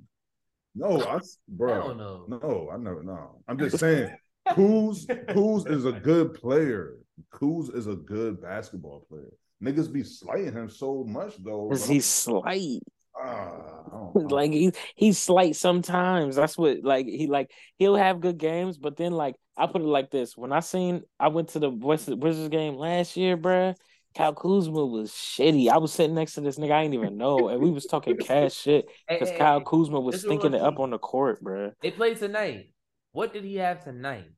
No, 0.76 1.02
I, 1.02 1.20
bro, 1.50 1.94
no, 1.94 2.26
no, 2.28 2.70
I 2.72 2.78
never 2.78 3.04
know. 3.04 3.42
I'm 3.50 3.58
just 3.58 3.80
saying, 3.80 4.16
Kuz, 4.50 5.08
Kuz 5.28 5.70
is 5.70 5.84
a 5.84 5.92
good 5.92 6.36
player. 6.36 6.98
Kuz 7.34 7.76
is 7.76 7.88
a 7.88 7.96
good 7.96 8.42
basketball 8.42 9.06
player. 9.10 9.34
Niggas 9.64 9.92
be 9.92 10.04
slighting 10.04 10.54
him 10.54 10.70
so 10.70 11.04
much 11.04 11.34
though. 11.44 11.70
Cause 11.70 11.88
he's 11.88 12.06
slight. 12.06 12.82
Uh, 13.20 14.12
like 14.14 14.52
he 14.52 14.72
he's 14.96 15.18
slight 15.18 15.56
sometimes. 15.56 16.36
That's 16.36 16.56
what 16.56 16.84
like 16.84 17.08
he 17.08 17.26
like 17.26 17.50
he'll 17.78 17.96
have 17.96 18.22
good 18.22 18.38
games, 18.38 18.78
but 18.78 18.96
then 18.96 19.12
like 19.12 19.34
I 19.58 19.66
put 19.66 19.82
it 19.82 19.88
like 19.88 20.12
this: 20.12 20.38
when 20.38 20.52
I 20.52 20.60
seen 20.60 21.02
I 21.20 21.30
went 21.30 21.50
to 21.50 21.60
the 21.60 21.72
Wizards 21.72 22.50
game 22.50 22.76
last 22.76 23.18
year, 23.18 23.36
bruh, 23.36 23.76
Kyle 24.16 24.34
Kuzma 24.34 24.86
was 24.86 25.12
shitty. 25.12 25.70
I 25.70 25.78
was 25.78 25.94
sitting 25.94 26.16
next 26.16 26.34
to 26.34 26.42
this 26.42 26.58
nigga 26.58 26.72
I 26.72 26.84
didn't 26.84 26.96
even 26.96 27.18
know, 27.18 27.50
and 27.50 27.62
we 27.62 27.72
was 27.72 27.86
talking 27.86 28.18
cash 28.20 28.54
shit 28.54 28.86
because 29.08 29.30
hey, 29.30 29.38
Kyle 29.38 29.60
hey, 29.60 29.66
Kuzma 29.66 30.00
was 30.00 30.22
stinking 30.22 30.54
it 30.54 30.62
up 30.62 30.80
on 30.80 30.92
the 30.92 31.00
court, 31.00 31.44
bruh. 31.44 31.72
They 31.82 31.92
played 31.92 32.18
tonight. 32.18 32.72
What 33.12 33.34
did 33.34 33.44
he 33.44 33.56
have 33.56 33.84
tonight? 33.84 34.32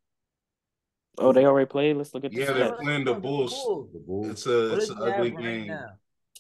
Oh, 1.18 1.34
they 1.34 1.46
already 1.46 1.66
played. 1.66 1.98
Let's 1.98 2.14
look 2.14 2.26
at. 2.26 2.32
Yeah, 2.32 2.54
they're 2.54 2.74
playing 2.74 3.06
the 3.06 3.16
Bulls. 3.16 3.52
The 3.94 4.00
Bulls. 4.00 4.30
It's 4.30 4.46
a 4.46 4.76
it's 4.76 4.90
an 4.90 4.98
ugly 5.02 5.32
right 5.32 5.42
game. 5.42 5.68
Now? 5.68 5.86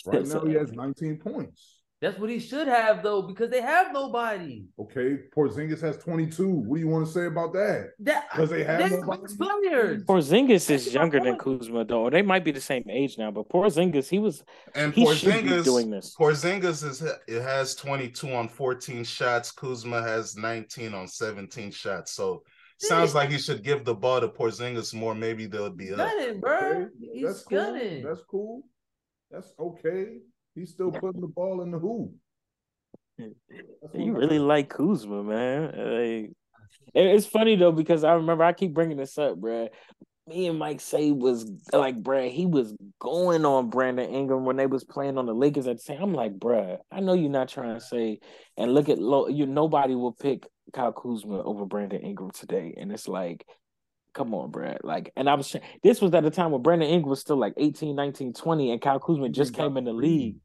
Right 0.06 0.26
now, 0.26 0.46
he 0.46 0.54
has 0.54 0.72
19 0.72 1.18
points. 1.18 1.80
That's 2.02 2.18
what 2.18 2.30
he 2.30 2.40
should 2.40 2.68
have 2.70 3.04
though, 3.04 3.22
because 3.24 3.50
they 3.50 3.60
have 3.60 3.92
nobody. 3.92 4.64
Okay, 4.80 5.18
Porzingis 5.36 5.82
has 5.82 5.98
22. 5.98 6.48
What 6.48 6.76
do 6.76 6.80
you 6.80 6.88
want 6.88 7.06
to 7.06 7.12
say 7.12 7.26
about 7.26 7.52
that? 7.54 7.90
Because 8.02 8.50
they 8.50 8.64
have 8.64 8.90
nobody. 8.90 9.36
players. 9.36 10.04
Porzingis 10.06 10.70
is 10.70 10.94
younger 10.94 11.20
than 11.20 11.38
Kuzma 11.38 11.84
though. 11.84 12.10
They 12.10 12.22
might 12.22 12.46
be 12.46 12.52
the 12.52 12.62
same 12.62 12.86
age 12.90 13.18
now, 13.18 13.32
but 13.32 13.50
Porzingis, 13.50 14.08
he 14.08 14.18
was 14.18 14.46
and 14.76 14.94
he 14.94 15.04
Porzingis 15.04 15.66
doing 15.66 15.90
this. 15.90 16.16
Porzingis 16.18 16.86
is 16.86 17.02
it 17.02 17.42
has 17.42 17.76
22 17.76 18.34
on 18.34 18.48
14 18.48 19.04
shots. 19.04 19.52
Kuzma 19.52 20.02
has 20.02 20.38
19 20.38 20.94
on 20.94 21.06
17 21.06 21.70
shots. 21.70 22.14
So 22.14 22.44
Sounds 22.80 23.14
like 23.14 23.30
he 23.30 23.38
should 23.38 23.64
give 23.64 23.84
the 23.84 23.94
ball 23.94 24.22
to 24.22 24.30
Porzingis 24.30 24.94
more. 24.94 25.14
Maybe 25.14 25.48
they'll 25.48 25.70
be 25.70 25.92
up. 25.92 25.98
Gunning, 25.98 26.40
bro. 26.40 26.58
Okay. 26.58 26.86
He's 27.14 27.26
That's 27.26 27.44
gunning. 27.44 28.04
Cool. 28.04 28.10
That's 28.10 28.26
cool. 28.30 28.64
That's 29.32 29.54
okay. 29.60 30.18
He's 30.56 30.72
still 30.72 30.92
putting 30.92 31.22
the 31.22 31.28
ball 31.28 31.62
in 31.62 31.72
the 31.72 31.80
hoop. 31.80 32.12
You 33.18 34.14
really 34.14 34.40
like 34.40 34.70
Kuzma, 34.70 35.24
man. 35.24 35.64
Like, 35.66 36.32
it's 36.94 37.26
funny 37.26 37.58
though 37.58 37.74
because 37.74 38.04
I 38.04 38.14
remember 38.14 38.46
I 38.46 38.54
keep 38.54 38.74
bringing 38.74 38.98
this 38.98 39.18
up, 39.18 39.38
bro 39.38 39.68
me 40.30 40.48
and 40.48 40.60
Mike 40.60 40.80
say 40.80 41.12
was 41.12 41.52
like, 41.74 42.02
bruh, 42.02 42.32
he 42.32 42.46
was 42.46 42.74
going 43.00 43.46
on 43.46 43.70
Brandon 43.70 44.10
Ingram 44.10 44.46
when 44.46 44.56
they 44.56 44.68
was 44.68 44.84
playing 44.84 45.18
on 45.18 45.26
the 45.26 45.34
Lakers 45.34 45.68
at 45.68 45.78
the 45.78 45.82
same. 45.82 46.02
I'm 46.02 46.14
like, 46.14 46.38
bruh, 46.38 46.78
I 46.92 47.00
know 47.02 47.14
you're 47.14 47.32
not 47.32 47.50
trying 47.50 47.74
to 47.74 47.82
say, 47.82 48.20
and 48.56 48.74
look 48.74 48.88
at 48.88 49.00
low, 49.00 49.28
you 49.28 49.46
nobody 49.46 49.96
will 49.96 50.14
pick 50.14 50.46
Kyle 50.74 50.94
Kuzma 50.94 51.42
over 51.44 51.66
Brandon 51.66 52.02
Ingram 52.02 52.32
today, 52.32 52.76
and 52.78 52.92
it's 52.92 53.08
like, 53.08 53.46
Come 54.14 54.34
on, 54.34 54.50
Brad. 54.50 54.80
Like, 54.84 55.12
and 55.16 55.30
I 55.30 55.36
was 55.36 55.56
this 55.84 56.02
was 56.02 56.14
at 56.14 56.26
a 56.26 56.32
time 56.32 56.52
when 56.52 56.62
Brandon 56.62 56.90
Ingram 56.90 57.10
was 57.10 57.20
still 57.20 57.38
like 57.38 57.54
18, 57.58 57.96
19, 57.96 58.34
20, 58.34 58.72
and 58.72 58.82
Kyle 58.82 59.00
Kuzma 59.00 59.30
just 59.30 59.54
came 59.54 59.78
in 59.78 59.84
the 59.84 59.94
league. 59.94 60.38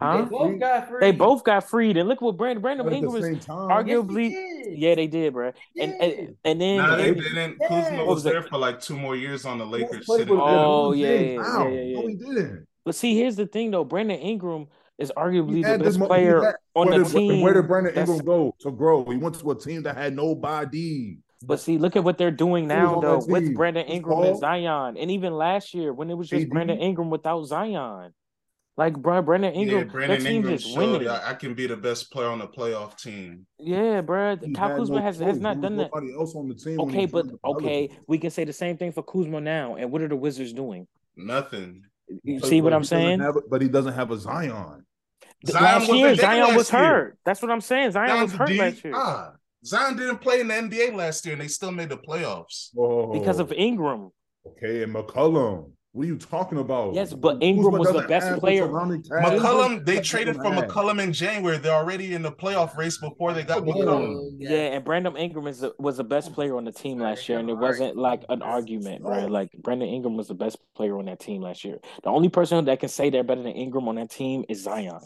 Huh? 0.00 0.22
They 0.22 0.28
both 0.28 0.60
got 0.60 0.88
freed. 0.88 1.02
They 1.02 1.12
both 1.12 1.44
got 1.44 1.70
freed, 1.70 1.96
and 1.96 2.08
look 2.08 2.20
what 2.20 2.36
Brandon 2.36 2.60
Brandon 2.60 2.92
Ingram 2.92 3.12
was 3.12 3.24
arguably. 3.46 4.30
Yes, 4.32 4.66
yeah, 4.76 4.94
they 4.96 5.06
did, 5.06 5.32
bro. 5.32 5.52
And, 5.80 5.92
and 6.02 6.36
and 6.44 6.60
then 6.60 6.78
nah, 6.78 6.96
they, 6.96 7.14
didn't. 7.14 7.58
Yeah. 7.60 7.68
Kuzma 7.68 8.04
was 8.04 8.24
there 8.24 8.42
for 8.42 8.58
like 8.58 8.80
two 8.80 8.96
more 8.96 9.14
years 9.14 9.46
on 9.46 9.58
the 9.58 9.64
Lakers. 9.64 10.04
Oh 10.08 10.92
yeah, 10.92 11.08
yeah, 11.08 11.18
yeah, 11.18 11.68
yeah, 11.68 12.00
No, 12.00 12.06
he 12.08 12.14
didn't. 12.16 12.66
But 12.84 12.94
see, 12.94 13.16
here's 13.16 13.36
the 13.36 13.46
thing, 13.46 13.70
though. 13.70 13.84
Brandon 13.84 14.18
Ingram 14.18 14.66
is 14.98 15.12
arguably 15.16 15.62
the 15.62 15.82
best 15.82 15.98
player 15.98 16.42
had, 16.42 16.54
on 16.74 16.90
the 16.90 16.98
did, 16.98 17.06
team. 17.08 17.40
Where 17.42 17.54
did 17.54 17.66
Brandon 17.66 17.94
Ingram 17.94 18.18
go 18.18 18.54
to 18.60 18.70
grow? 18.70 19.04
He 19.04 19.16
went 19.16 19.38
to 19.40 19.50
a 19.50 19.58
team 19.58 19.82
that 19.82 19.96
had 19.96 20.14
nobody. 20.14 21.18
But 21.42 21.60
see, 21.60 21.78
look 21.78 21.96
at 21.96 22.04
what 22.04 22.16
they're 22.16 22.30
doing 22.30 22.66
now, 22.66 23.00
though, 23.00 23.22
with 23.26 23.54
Brandon 23.54 23.86
Ingram 23.86 24.22
and 24.22 24.38
Zion, 24.38 24.96
and 24.96 25.10
even 25.10 25.34
last 25.34 25.74
year 25.74 25.92
when 25.92 26.10
it 26.10 26.14
was 26.14 26.28
just 26.28 26.48
Brandon 26.48 26.78
Ingram 26.78 27.10
without 27.10 27.44
Zion. 27.44 28.12
Like, 28.76 28.96
bro, 28.96 29.22
Brandon 29.22 29.54
Ingram, 29.54 29.86
yeah, 29.86 29.92
Brandon 29.92 30.18
that 30.18 30.24
team 30.24 30.36
Ingram 30.36 30.58
just 30.58 30.76
winning. 30.76 31.06
I, 31.06 31.34
can 31.34 31.54
be 31.54 31.68
the 31.68 31.76
best 31.76 32.10
player 32.10 32.26
on 32.26 32.40
the 32.40 32.48
playoff 32.48 33.00
team. 33.00 33.46
Yeah, 33.60 34.00
bro. 34.00 34.36
Kyle 34.52 34.76
Kuzma 34.76 34.96
no 34.96 35.02
has, 35.02 35.20
has 35.20 35.38
not 35.38 35.60
done 35.60 35.76
that. 35.76 35.90
Nobody 35.94 36.12
else 36.12 36.34
on 36.34 36.48
the 36.48 36.56
team. 36.56 36.80
Okay, 36.80 37.06
but 37.06 37.26
okay, 37.44 37.88
we 38.08 38.18
can 38.18 38.30
say 38.30 38.42
the 38.42 38.52
same 38.52 38.76
thing 38.76 38.90
for 38.90 39.04
Kuzma 39.04 39.40
now. 39.40 39.76
And 39.76 39.92
what 39.92 40.02
are 40.02 40.08
the 40.08 40.16
Wizards 40.16 40.52
doing? 40.52 40.88
Nothing. 41.16 41.84
You 42.22 42.40
see 42.40 42.60
what 42.60 42.72
I'm 42.72 42.84
saying? 42.84 43.20
A, 43.20 43.32
but 43.48 43.62
he 43.62 43.68
doesn't 43.68 43.94
have 43.94 44.10
a 44.10 44.18
Zion. 44.18 44.84
Zion 45.46 45.62
last 45.62 45.92
year, 45.92 46.14
Zion 46.14 46.56
was 46.56 46.70
hurt. 46.70 47.18
That's 47.24 47.42
what 47.42 47.50
I'm 47.50 47.60
saying. 47.60 47.92
Zion, 47.92 48.08
Zion 48.08 48.22
was 48.22 48.32
hurt 48.32 48.50
last 48.50 48.84
year. 48.84 48.92
Ah, 48.96 49.32
Zion 49.64 49.96
didn't 49.96 50.18
play 50.18 50.40
in 50.40 50.48
the 50.48 50.54
NBA 50.54 50.94
last 50.94 51.24
year, 51.24 51.34
and 51.34 51.42
they 51.42 51.48
still 51.48 51.72
made 51.72 51.88
the 51.88 51.96
playoffs 51.96 52.70
Whoa. 52.74 53.12
because 53.12 53.38
of 53.38 53.52
Ingram. 53.52 54.10
Okay, 54.46 54.82
and 54.82 54.94
McCollum. 54.94 55.72
What 55.94 56.02
are 56.02 56.06
you 56.06 56.18
talking 56.18 56.58
about? 56.58 56.92
Yes, 56.92 57.12
but 57.12 57.40
Ingram 57.40 57.78
was 57.78 57.92
the 57.92 58.02
best 58.08 58.40
player. 58.40 58.66
McCollum, 58.66 59.86
they 59.86 60.00
traded 60.00 60.34
for 60.34 60.50
McCollum 60.50 61.00
in 61.00 61.12
January. 61.12 61.56
They're 61.56 61.72
already 61.72 62.14
in 62.14 62.22
the 62.22 62.32
playoff 62.32 62.76
race 62.76 62.98
before 62.98 63.32
they 63.32 63.44
got 63.44 63.62
McCollum. 63.62 64.16
Oh, 64.16 64.30
yeah, 64.36 64.74
and 64.74 64.84
Brandon 64.84 65.16
Ingram 65.16 65.46
is 65.46 65.64
was 65.78 65.98
the 65.98 66.02
best 66.02 66.32
player 66.32 66.56
on 66.56 66.64
the 66.64 66.72
team 66.72 66.98
last 66.98 67.28
year, 67.28 67.38
and 67.38 67.48
it 67.48 67.54
wasn't 67.54 67.96
like 67.96 68.24
an 68.28 68.42
argument, 68.42 69.04
right? 69.04 69.30
Like 69.30 69.52
Brandon 69.52 69.88
Ingram 69.88 70.16
was 70.16 70.26
the 70.26 70.34
best 70.34 70.58
player 70.74 70.98
on 70.98 71.04
that 71.04 71.20
team 71.20 71.42
last 71.42 71.64
year. 71.64 71.78
The 72.02 72.10
only 72.10 72.28
person 72.28 72.64
that 72.64 72.80
can 72.80 72.88
say 72.88 73.10
they're 73.10 73.22
better 73.22 73.44
than 73.44 73.52
Ingram 73.52 73.86
on 73.86 73.94
that 73.94 74.10
team 74.10 74.44
is 74.48 74.64
Zion. 74.64 74.98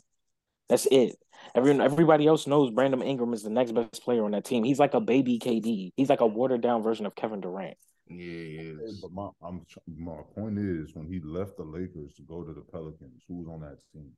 That's 0.70 0.86
it. 0.90 1.16
Everyone, 1.54 1.82
everybody 1.82 2.26
else 2.26 2.46
knows 2.46 2.70
Brandon 2.70 3.02
Ingram 3.02 3.34
is 3.34 3.42
the 3.42 3.50
next 3.50 3.72
best 3.72 4.02
player 4.02 4.24
on 4.24 4.30
that 4.30 4.46
team. 4.46 4.64
He's 4.64 4.78
like 4.78 4.94
a 4.94 5.00
baby 5.00 5.38
KD. 5.38 5.92
He's 5.98 6.08
like 6.08 6.22
a 6.22 6.26
watered 6.26 6.62
down 6.62 6.82
version 6.82 7.04
of 7.04 7.14
Kevin 7.14 7.42
Durant. 7.42 7.76
Yeah, 8.10 8.72
But 9.02 9.12
my, 9.12 9.28
I'm, 9.42 9.64
my 9.86 10.20
point 10.34 10.58
is, 10.58 10.94
when 10.94 11.06
he 11.06 11.20
left 11.20 11.56
the 11.56 11.64
Lakers 11.64 12.14
to 12.14 12.22
go 12.22 12.42
to 12.42 12.52
the 12.52 12.60
Pelicans, 12.60 13.22
who 13.28 13.36
was 13.36 13.48
on 13.48 13.60
that 13.60 13.78
team? 13.92 14.10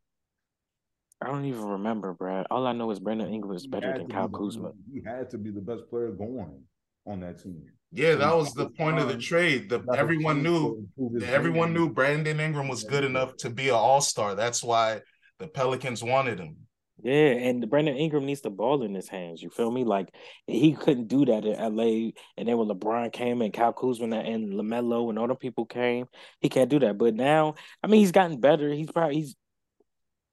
I 1.22 1.26
don't 1.26 1.44
even 1.44 1.64
remember, 1.64 2.14
Brad. 2.14 2.46
All 2.50 2.66
I 2.66 2.72
know 2.72 2.90
is 2.90 2.98
Brandon 2.98 3.32
Ingram 3.32 3.54
is 3.54 3.66
better 3.66 3.92
than 3.92 4.08
Kyle 4.08 4.28
Kuzma. 4.28 4.72
He 4.92 5.02
had 5.04 5.28
to 5.30 5.38
be 5.38 5.50
the 5.50 5.60
best 5.60 5.88
player 5.90 6.10
going 6.10 6.62
on 7.06 7.20
that 7.20 7.42
team. 7.42 7.62
Yeah, 7.92 8.14
that 8.14 8.34
was 8.34 8.52
the 8.54 8.70
point 8.70 8.98
of 8.98 9.08
the 9.08 9.18
trade. 9.18 9.68
The 9.68 9.84
everyone 9.96 10.42
knew 10.42 10.86
everyone 11.24 11.74
knew 11.74 11.90
Brandon 11.90 12.38
Ingram 12.38 12.68
was 12.68 12.84
good 12.84 13.04
enough 13.04 13.36
to 13.38 13.50
be 13.50 13.68
an 13.68 13.74
all 13.74 14.00
star. 14.00 14.34
That's 14.34 14.62
why 14.62 15.00
the 15.40 15.48
Pelicans 15.48 16.02
wanted 16.02 16.38
him. 16.38 16.56
Yeah, 17.02 17.30
and 17.30 17.68
Brandon 17.68 17.96
Ingram 17.96 18.26
needs 18.26 18.40
the 18.40 18.50
ball 18.50 18.82
in 18.82 18.94
his 18.94 19.08
hands. 19.08 19.42
You 19.42 19.50
feel 19.50 19.70
me? 19.70 19.84
Like 19.84 20.14
he 20.46 20.72
couldn't 20.72 21.08
do 21.08 21.24
that 21.26 21.44
in 21.44 21.58
LA. 21.58 22.10
And 22.36 22.48
then 22.48 22.58
when 22.58 22.68
LeBron 22.68 23.12
came 23.12 23.42
and 23.42 23.52
Kyle 23.52 23.72
Kuzma 23.72 24.16
and 24.16 24.52
Lamelo 24.52 25.08
and 25.08 25.18
all 25.18 25.28
the 25.28 25.34
people 25.34 25.66
came, 25.66 26.06
he 26.40 26.48
can't 26.48 26.70
do 26.70 26.78
that. 26.80 26.98
But 26.98 27.14
now, 27.14 27.54
I 27.82 27.86
mean, 27.86 28.00
he's 28.00 28.12
gotten 28.12 28.40
better. 28.40 28.72
He's 28.72 28.90
probably 28.90 29.16
he's 29.16 29.36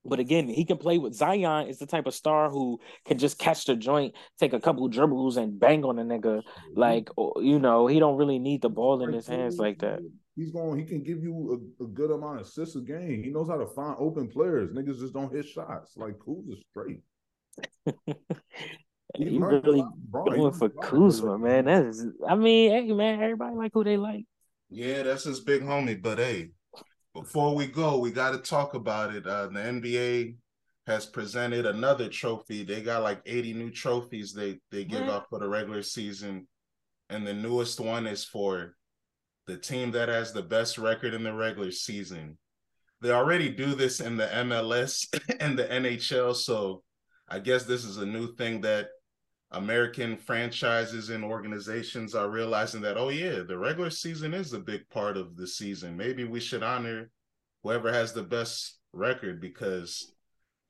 but 0.08 0.20
again, 0.20 0.48
he 0.48 0.64
can 0.64 0.78
play 0.78 0.98
with 0.98 1.14
Zion 1.14 1.68
is 1.68 1.80
the 1.80 1.86
type 1.86 2.08
of 2.08 2.14
star 2.14 2.50
who 2.50 2.80
can 3.06 3.18
just 3.18 3.38
catch 3.38 3.66
the 3.66 3.76
joint, 3.76 4.16
take 4.40 4.54
a 4.54 4.60
couple 4.60 4.88
dribbles 4.88 5.36
and 5.36 5.60
bang 5.60 5.84
on 5.84 6.00
a 6.00 6.04
nigga. 6.04 6.42
Mm-hmm. 6.42 6.80
Like 6.80 7.10
you 7.18 7.60
know, 7.60 7.88
he 7.88 8.00
don't 8.00 8.18
really 8.18 8.40
need 8.40 8.62
the 8.62 8.70
ball 8.70 9.04
in 9.04 9.12
his 9.12 9.28
hands 9.28 9.58
like 9.58 9.80
that. 9.80 10.00
He's 10.38 10.52
going. 10.52 10.78
He 10.78 10.86
can 10.86 11.02
give 11.02 11.24
you 11.24 11.72
a, 11.80 11.84
a 11.84 11.88
good 11.88 12.12
amount 12.12 12.40
of 12.40 12.46
assists 12.46 12.76
a 12.76 12.82
game. 12.82 13.24
He 13.24 13.32
knows 13.32 13.48
how 13.48 13.58
to 13.58 13.66
find 13.66 13.96
open 13.98 14.28
players. 14.28 14.70
Niggas 14.70 15.00
just 15.00 15.14
don't 15.14 15.34
hit 15.34 15.48
shots. 15.48 15.98
Like 15.98 16.20
Kuzma 16.20 16.56
straight. 16.70 17.02
you 19.18 19.44
really 19.44 19.84
going 20.12 20.54
for 20.54 20.70
Kuzma, 20.70 21.40
man. 21.40 21.66
That 21.66 21.86
is. 21.86 22.06
I 22.30 22.36
mean, 22.36 22.70
hey 22.70 22.94
man, 22.94 23.20
everybody 23.20 23.56
like 23.56 23.72
who 23.74 23.84
they 23.84 23.98
like. 23.98 24.26
Yeah, 24.70 25.02
that's 25.02 25.24
his 25.24 25.40
big 25.40 25.64
homie. 25.64 26.00
But 26.00 26.20
hey, 26.20 26.52
before 27.16 27.56
we 27.56 27.66
go, 27.66 27.98
we 27.98 28.12
got 28.12 28.34
to 28.34 28.38
talk 28.38 28.76
about 28.76 29.16
it. 29.16 29.26
Uh, 29.26 29.48
the 29.48 29.60
NBA 29.60 30.36
has 30.86 31.08
presented 31.08 31.66
another 31.66 32.10
trophy. 32.10 32.64
They 32.64 32.82
got 32.82 33.02
like 33.02 33.22
80 33.26 33.54
new 33.56 33.72
trophies 33.72 34.34
they 34.34 34.60
they 34.70 34.84
give 34.84 35.10
out 35.10 35.30
for 35.32 35.40
the 35.40 35.50
regular 35.50 35.82
season, 35.82 36.48
and 37.10 37.26
the 37.26 37.34
newest 37.34 37.80
one 37.80 38.06
is 38.06 38.24
for 38.24 38.77
the 39.48 39.58
team 39.58 39.92
that 39.92 40.10
has 40.10 40.34
the 40.34 40.44
best 40.44 40.78
record 40.78 41.14
in 41.14 41.24
the 41.24 41.34
regular 41.34 41.72
season. 41.72 42.38
They 43.02 43.12
already 43.12 43.50
do 43.50 43.76
this 43.76 44.00
in 44.00 44.18
the 44.18 44.28
MLS 44.28 45.08
and 45.40 45.58
the 45.58 45.66
NHL, 45.66 46.36
so 46.36 46.84
I 47.30 47.40
guess 47.40 47.64
this 47.64 47.84
is 47.84 47.98
a 47.98 48.06
new 48.06 48.36
thing 48.36 48.62
that 48.62 48.90
American 49.52 50.18
franchises 50.18 51.10
and 51.10 51.24
organizations 51.24 52.14
are 52.14 52.30
realizing 52.30 52.82
that, 52.82 52.98
oh, 52.98 53.10
yeah, 53.10 53.44
the 53.48 53.58
regular 53.58 53.90
season 53.90 54.34
is 54.34 54.52
a 54.52 54.60
big 54.60 54.88
part 54.90 55.16
of 55.16 55.38
the 55.38 55.48
season. 55.48 55.96
Maybe 55.96 56.26
we 56.26 56.42
should 56.42 56.64
honor 56.64 57.10
whoever 57.64 57.92
has 57.92 58.12
the 58.12 58.24
best 58.24 58.80
record 58.92 59.40
because 59.40 60.14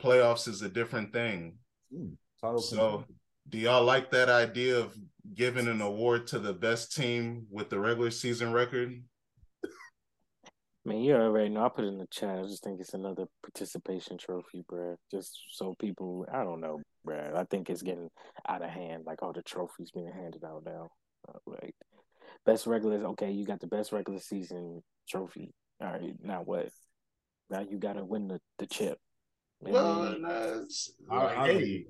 playoffs 0.02 0.48
is 0.48 0.62
a 0.62 0.70
different 0.70 1.12
thing. 1.12 1.56
Mm, 1.92 2.18
so, 2.60 3.06
do 3.50 3.58
y'all 3.58 3.84
like 3.84 4.12
that 4.12 4.30
idea 4.30 4.78
of 4.78 4.96
giving 5.34 5.68
an 5.68 5.82
award 5.82 6.28
to 6.28 6.40
the 6.40 6.54
best 6.54 6.96
team 6.96 7.46
with 7.50 7.70
the 7.70 7.80
regular 7.80 8.12
season 8.12 8.52
record? 8.52 9.02
Man, 10.86 11.02
you 11.02 11.16
already 11.16 11.50
know. 11.50 11.66
I 11.66 11.70
put 11.70 11.84
it 11.84 11.90
in 11.90 11.98
the 11.98 12.08
chat. 12.08 12.40
I 12.40 12.44
just 12.44 12.64
think 12.64 12.80
it's 12.80 12.94
another 12.94 13.26
participation 13.44 14.18
trophy, 14.18 14.64
bro. 14.70 14.96
Just 15.12 15.38
so 15.52 15.76
people, 15.80 16.26
I 16.32 16.46
don't 16.46 16.62
know, 16.62 16.82
bro. 17.04 17.34
I 17.36 17.44
think 17.44 17.70
it's 17.70 17.82
getting 17.82 18.10
out 18.48 18.64
of 18.64 18.70
hand. 18.70 19.04
Like 19.06 19.22
all 19.22 19.34
the 19.34 19.42
trophies 19.42 19.92
being 19.92 20.12
handed 20.14 20.46
out 20.46 20.64
now. 20.66 20.88
Uh, 21.28 21.40
like 21.46 21.76
best 22.46 22.68
regular, 22.68 23.06
okay, 23.08 23.32
you 23.32 23.46
got 23.46 23.60
the 23.60 23.68
best 23.68 23.92
regular 23.92 24.20
season 24.20 24.82
trophy. 25.10 25.52
All 25.82 25.92
right, 25.92 26.16
now 26.24 26.42
what? 26.44 26.70
Now 27.50 27.66
you 27.70 27.78
got 27.78 27.94
to 27.94 28.06
win 28.06 28.30
the, 28.30 28.40
the 28.58 28.66
chip. 28.66 28.98
Well, 29.60 30.16
I, 31.12 31.48
hey, 31.48 31.86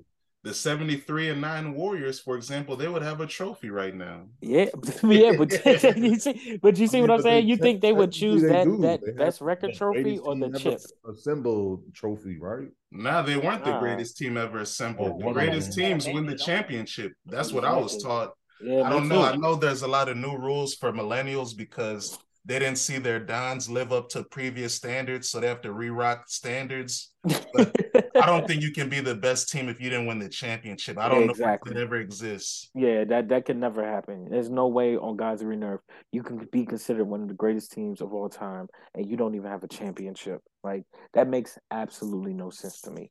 the 0.48 0.54
73 0.54 1.28
and 1.28 1.42
9 1.42 1.74
Warriors, 1.74 2.18
for 2.18 2.34
example, 2.34 2.74
they 2.74 2.88
would 2.88 3.02
have 3.02 3.20
a 3.20 3.26
trophy 3.26 3.68
right 3.68 3.94
now. 3.94 4.22
Yeah, 4.40 4.70
yeah, 5.02 5.32
but 5.36 5.52
you 5.98 6.18
see, 6.18 6.58
but 6.62 6.78
you 6.78 6.86
see 6.86 6.98
I 6.98 7.00
mean, 7.02 7.10
what 7.10 7.18
I'm 7.18 7.22
saying? 7.22 7.48
You 7.48 7.58
think 7.58 7.82
they 7.82 7.92
would 7.92 8.10
choose 8.10 8.40
they 8.40 8.48
that 8.48 8.64
do. 8.64 8.78
that 8.78 9.04
they 9.04 9.12
best 9.12 9.42
record 9.42 9.74
trophy 9.74 10.18
or 10.18 10.34
the 10.36 10.58
chip? 10.58 10.80
Assembled 11.06 11.82
trophy, 11.92 12.38
right? 12.38 12.68
Nah, 12.90 13.20
they 13.20 13.36
weren't 13.36 13.62
the 13.62 13.78
greatest 13.78 14.16
team 14.16 14.38
ever 14.38 14.60
assembled. 14.60 15.20
The 15.20 15.32
greatest 15.32 15.74
teams 15.74 16.06
win 16.06 16.24
the 16.24 16.36
championship. 16.36 17.12
That's 17.26 17.52
what 17.52 17.66
I 17.66 17.76
was 17.76 18.02
taught. 18.02 18.32
Yeah, 18.62 18.82
I 18.84 18.90
don't 18.90 19.06
know. 19.06 19.16
Too. 19.16 19.34
I 19.34 19.36
know 19.36 19.54
there's 19.54 19.82
a 19.82 19.88
lot 19.88 20.08
of 20.08 20.16
new 20.16 20.34
rules 20.34 20.74
for 20.74 20.92
millennials 20.92 21.54
because 21.54 22.18
they 22.46 22.58
didn't 22.58 22.78
see 22.78 22.96
their 22.96 23.20
dons 23.20 23.68
live 23.68 23.92
up 23.92 24.08
to 24.10 24.24
previous 24.24 24.74
standards, 24.74 25.28
so 25.28 25.40
they 25.40 25.46
have 25.46 25.60
to 25.60 25.72
re-rock 25.72 26.24
standards. 26.28 27.12
But 27.52 27.76
I 28.20 28.26
don't 28.26 28.46
think 28.46 28.62
you 28.62 28.72
can 28.72 28.88
be 28.88 29.00
the 29.00 29.14
best 29.14 29.50
team 29.50 29.68
if 29.68 29.80
you 29.80 29.90
didn't 29.90 30.06
win 30.06 30.18
the 30.18 30.28
championship. 30.28 30.98
I 30.98 31.08
don't 31.08 31.24
yeah, 31.24 31.30
exactly. 31.30 31.72
know 31.72 31.80
if 31.80 31.82
it 31.82 31.86
ever 31.86 31.96
exists. 31.96 32.70
Yeah, 32.74 33.04
that 33.04 33.28
that 33.28 33.46
can 33.46 33.60
never 33.60 33.84
happen. 33.84 34.28
There's 34.30 34.50
no 34.50 34.68
way 34.68 34.96
on 34.96 35.16
God's 35.16 35.42
green 35.42 35.64
earth 35.64 35.80
you 36.12 36.22
can 36.22 36.48
be 36.50 36.64
considered 36.64 37.04
one 37.04 37.22
of 37.22 37.28
the 37.28 37.34
greatest 37.34 37.72
teams 37.72 38.00
of 38.00 38.12
all 38.12 38.28
time, 38.28 38.68
and 38.94 39.08
you 39.08 39.16
don't 39.16 39.34
even 39.34 39.50
have 39.50 39.64
a 39.64 39.68
championship. 39.68 40.40
Like 40.64 40.84
that 41.14 41.28
makes 41.28 41.58
absolutely 41.70 42.32
no 42.32 42.50
sense 42.50 42.80
to 42.82 42.90
me. 42.90 43.10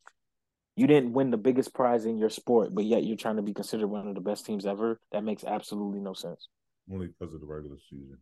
You 0.76 0.88
didn't 0.88 1.14
win 1.14 1.32
the 1.32 1.38
biggest 1.38 1.74
prize 1.74 2.06
in 2.06 2.18
your 2.18 2.30
sport, 2.30 2.74
but 2.74 2.86
yet 2.86 3.04
you're 3.04 3.18
trying 3.18 3.38
to 3.38 3.42
be 3.42 3.54
considered 3.54 3.88
one 3.88 4.08
of 4.08 4.16
the 4.16 4.22
best 4.22 4.46
teams 4.46 4.66
ever. 4.66 5.00
That 5.12 5.24
makes 5.24 5.44
absolutely 5.44 6.00
no 6.00 6.14
sense. 6.14 6.48
Only 6.92 7.08
because 7.08 7.34
of 7.34 7.42
the 7.42 7.48
regular 7.48 7.78
season. 7.90 8.18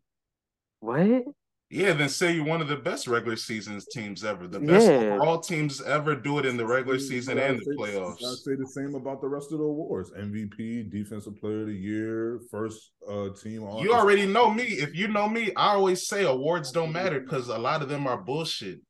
What? 0.80 1.24
Yeah, 1.72 1.94
then 1.94 2.10
say 2.10 2.34
you're 2.34 2.46
one 2.46 2.62
of 2.62 2.68
the 2.68 2.76
best 2.76 3.08
regular 3.08 3.36
seasons 3.36 3.88
teams 3.88 4.24
ever. 4.24 4.48
The 4.48 4.60
best 4.60 4.86
yeah. 4.86 4.98
overall 4.98 5.40
teams 5.40 5.82
ever 5.82 6.16
do 6.16 6.38
it 6.38 6.46
in 6.46 6.58
the 6.58 6.66
regular 6.66 7.00
season 7.00 7.40
and 7.40 7.58
the 7.58 7.76
playoffs. 7.76 8.24
I 8.24 8.36
say 8.36 8.56
the 8.56 8.68
same 8.68 8.94
about 8.94 9.20
the 9.20 9.28
rest 9.28 9.52
of 9.52 9.58
the 9.58 9.66
awards: 9.66 10.12
MVP, 10.12 10.92
Defensive 10.92 11.36
Player 11.38 11.62
of 11.62 11.68
the 11.68 11.74
Year, 11.74 12.40
first 12.52 12.92
uh, 13.10 13.30
team. 13.42 13.64
On 13.64 13.84
you 13.84 13.94
already 13.94 14.28
know 14.28 14.54
me. 14.54 14.64
If 14.64 14.96
you 14.96 15.08
know 15.08 15.28
me, 15.28 15.54
I 15.56 15.74
always 15.74 16.08
say 16.08 16.24
awards 16.24 16.72
don't 16.72 16.92
matter 16.92 17.20
because 17.20 17.48
a 17.48 17.58
lot 17.58 17.82
of 17.82 17.90
them 17.90 18.06
are 18.06 18.18
bullshit. 18.18 18.82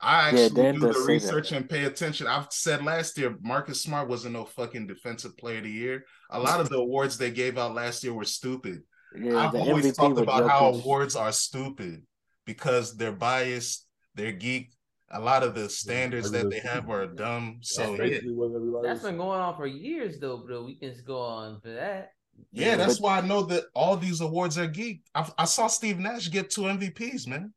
I 0.00 0.28
actually 0.28 0.62
yeah, 0.62 0.72
do 0.72 0.78
the 0.78 1.04
research 1.06 1.52
and 1.52 1.68
pay 1.68 1.84
attention. 1.84 2.26
I've 2.26 2.48
said 2.50 2.84
last 2.84 3.16
year 3.18 3.36
Marcus 3.42 3.82
Smart 3.82 4.08
wasn't 4.08 4.34
no 4.34 4.44
fucking 4.44 4.86
defensive 4.86 5.36
player 5.36 5.58
of 5.58 5.64
the 5.64 5.70
year. 5.70 6.04
A 6.30 6.38
lot 6.38 6.60
of 6.60 6.68
the 6.68 6.76
awards 6.76 7.16
they 7.16 7.30
gave 7.30 7.56
out 7.56 7.74
last 7.74 8.04
year 8.04 8.12
were 8.12 8.24
stupid. 8.24 8.82
Yeah, 9.18 9.36
I've 9.38 9.54
always 9.54 9.86
MVP 9.86 9.96
talked 9.96 10.14
with 10.14 10.22
about 10.24 10.48
how 10.50 10.72
Jokic. 10.72 10.82
awards 10.84 11.16
are 11.16 11.32
stupid 11.32 12.02
because 12.44 12.96
they're 12.96 13.12
biased, 13.12 13.86
they're 14.14 14.32
geek. 14.32 14.72
A 15.10 15.20
lot 15.20 15.42
of 15.44 15.54
the 15.54 15.68
standards 15.70 16.32
that 16.32 16.50
they 16.50 16.58
have 16.60 16.90
are 16.90 17.06
dumb. 17.06 17.58
So 17.62 17.82
That's 17.82 17.90
yeah, 17.92 17.96
basically 18.08 18.34
what 18.34 18.46
everybody 18.54 18.88
That's 18.88 19.02
was 19.02 19.10
been 19.10 19.18
going 19.18 19.40
on 19.40 19.56
for 19.56 19.66
years 19.66 20.18
though, 20.18 20.38
bro. 20.38 20.64
We 20.64 20.74
can 20.74 20.92
go 21.06 21.20
on 21.20 21.60
for 21.60 21.70
that. 21.72 22.10
yeah, 22.52 22.74
that's 22.76 22.98
But- 22.98 23.04
why 23.04 23.18
I 23.18 23.20
know 23.26 23.42
that 23.42 23.64
all 23.74 23.96
these 23.96 24.20
awards 24.20 24.58
are 24.58 24.66
geek. 24.66 25.02
I, 25.14 25.30
I 25.38 25.44
saw 25.44 25.68
Steve 25.68 25.98
Nash 26.00 26.28
get 26.30 26.50
two 26.50 26.62
MVPs, 26.62 27.28
man. 27.28 27.52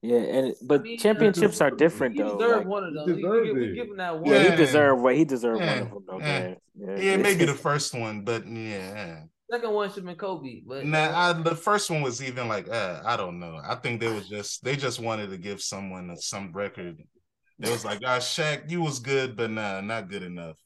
Yeah, 0.00 0.16
and 0.18 0.54
but 0.62 0.82
mean, 0.82 0.98
championships 0.98 1.60
are 1.60 1.70
different 1.70 2.14
He 2.14 2.22
though. 2.22 2.38
deserved 2.38 2.58
like- 2.60 2.66
one 2.68 2.84
of 2.84 2.94
them. 2.94 3.06
He 3.06 3.12
We, 3.16 3.22
deserved 3.22 3.46
we, 3.48 3.52
we 3.52 3.64
it. 3.70 3.74
give 3.74 3.88
him 3.88 3.96
that 3.98 4.18
one. 4.18 4.30
yeah, 4.30 4.42
Yeah. 4.42 4.50
he 4.52 4.56
deserved 4.56 5.02
what 5.02 5.14
he 5.14 5.24
deserved 5.26 5.60
Yeah, 5.60 5.82
one 5.82 5.82
of 5.82 5.92
them 5.92 6.02
though. 6.06 6.18
yeah. 6.18 6.40
man. 6.40 6.56
Yeah, 6.74 6.96
Yeah, 7.10 7.16
maybe 7.18 7.44
the 7.44 7.54
first 7.54 7.92
one, 7.94 8.22
but 8.24 8.46
yeah. 8.46 9.24
Second 9.54 9.72
one 9.72 9.88
should 9.88 9.98
have 9.98 10.06
been 10.06 10.16
Kobe, 10.16 10.62
but 10.66 10.84
Nah, 10.84 11.12
I, 11.14 11.32
the 11.32 11.54
first 11.54 11.88
one 11.88 12.02
was 12.02 12.20
even 12.20 12.48
like, 12.48 12.68
uh, 12.68 13.02
I 13.04 13.16
don't 13.16 13.38
know. 13.38 13.60
I 13.62 13.76
think 13.76 14.00
they 14.00 14.12
was 14.12 14.28
just 14.28 14.64
they 14.64 14.74
just 14.74 14.98
wanted 14.98 15.30
to 15.30 15.38
give 15.38 15.62
someone 15.62 16.16
some 16.16 16.50
record. 16.52 17.00
They 17.60 17.70
was 17.70 17.84
like, 17.84 18.00
ah, 18.04 18.18
Shaq, 18.18 18.68
you 18.68 18.82
was 18.82 18.98
good, 18.98 19.36
but 19.36 19.52
nah, 19.52 19.80
not 19.80 20.08
good 20.08 20.24
enough. 20.24 20.56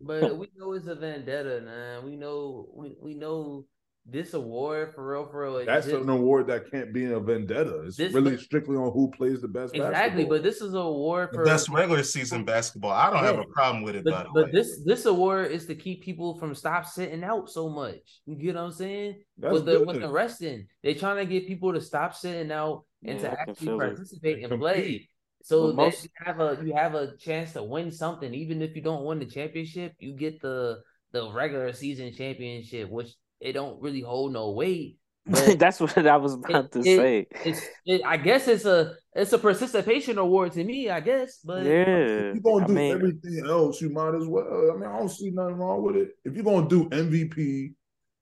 but 0.00 0.38
we 0.38 0.48
know 0.56 0.72
it's 0.72 0.86
a 0.86 0.94
vendetta, 0.94 1.60
man. 1.60 2.02
We 2.02 2.16
know 2.16 2.70
we, 2.74 2.96
we 2.98 3.14
know 3.14 3.66
this 4.06 4.34
award 4.34 4.94
for 4.94 5.12
real, 5.12 5.26
for 5.26 5.42
real. 5.44 5.64
That's 5.64 5.86
exists. 5.86 6.02
an 6.04 6.10
award 6.10 6.46
that 6.48 6.70
can't 6.70 6.92
be 6.92 7.06
a 7.06 7.18
vendetta. 7.18 7.84
It's 7.86 7.96
This- 7.96 8.12
really 8.12 8.36
strictly 8.36 8.76
on 8.76 8.92
who 8.92 9.10
plays 9.10 9.40
the 9.40 9.48
best 9.48 9.74
exactly, 9.74 10.24
basketball. 10.24 10.28
but 10.36 10.42
this 10.42 10.56
is 10.60 10.74
an 10.74 10.80
award 10.80 11.30
The 11.32 11.36
for 11.38 11.44
best 11.44 11.68
regular 11.70 12.02
season 12.02 12.44
basketball. 12.44 12.90
I 12.90 13.08
don't 13.10 13.24
have 13.24 13.38
a 13.38 13.44
problem 13.46 13.82
with 13.82 13.96
it, 13.96 14.04
But, 14.04 14.24
the 14.24 14.30
but 14.42 14.52
this 14.52 14.82
this 14.84 15.06
award 15.06 15.52
is 15.52 15.64
to 15.66 15.74
keep 15.74 16.02
people 16.02 16.34
from 16.38 16.54
stop 16.54 16.84
sitting 16.84 17.24
out 17.24 17.48
so 17.48 17.70
much. 17.70 18.20
You 18.26 18.36
get 18.36 18.56
what 18.56 18.64
I'm 18.64 18.72
saying? 18.72 19.22
That's 19.38 19.52
with 19.54 19.64
the 19.64 19.78
good. 19.78 19.86
with 19.86 20.00
the 20.00 20.10
resting, 20.10 20.66
they 20.82 20.92
trying 20.94 21.16
to 21.16 21.30
get 21.32 21.46
people 21.46 21.72
to 21.72 21.80
stop 21.80 22.14
sitting 22.14 22.52
out 22.52 22.84
and 23.02 23.18
Yeah, 23.20 23.30
to 23.30 23.40
actually 23.40 23.78
participate 23.78 24.38
and 24.40 24.48
Compete. 24.48 24.60
play. 24.60 25.08
So 25.42 25.68
But 25.68 25.76
that 25.76 25.76
most- 25.76 26.04
you 26.04 26.10
have 26.16 26.40
a 26.40 26.58
you 26.62 26.72
have 26.74 26.94
a 26.94 27.16
chance 27.16 27.54
to 27.54 27.62
win 27.62 27.90
something, 27.90 28.34
even 28.34 28.60
if 28.60 28.76
you 28.76 28.82
don't 28.82 29.04
win 29.04 29.18
the 29.18 29.26
championship. 29.26 29.94
You 29.98 30.12
get 30.12 30.42
the 30.42 30.82
the 31.12 31.30
regular 31.32 31.72
season 31.72 32.12
championship, 32.12 32.90
which 32.90 33.14
it 33.40 33.52
don't 33.52 33.80
really 33.82 34.00
hold 34.00 34.32
no 34.32 34.50
weight. 34.52 34.98
That's 35.26 35.80
what 35.80 35.96
I 36.06 36.16
was 36.18 36.34
about 36.34 36.72
to 36.72 36.80
it- 36.80 36.84
say. 36.84 37.26
it's 37.44 37.62
it, 37.86 38.02
I 38.04 38.16
guess 38.18 38.46
it's 38.48 38.66
a 38.66 38.94
it's 39.14 39.32
a 39.32 39.38
participation 39.38 40.18
award 40.18 40.52
to 40.52 40.62
me. 40.64 40.90
I 40.90 41.00
guess, 41.00 41.38
but 41.44 41.64
Yeah, 41.64 41.80
If 41.86 42.34
you're 42.34 42.42
gonna 42.42 42.64
I 42.64 42.66
do 42.68 42.72
mean, 42.74 42.92
everything 42.92 43.46
else, 43.46 43.80
you 43.80 43.88
might 43.90 44.14
as 44.14 44.26
well. 44.26 44.72
I 44.74 44.76
mean, 44.76 44.88
I 44.90 44.98
don't 44.98 45.08
see 45.08 45.30
nothing 45.30 45.56
wrong 45.56 45.82
with 45.82 45.96
it. 45.96 46.10
If 46.24 46.34
you're 46.34 46.44
gonna 46.44 46.68
do 46.68 46.88
MVP, 46.90 47.72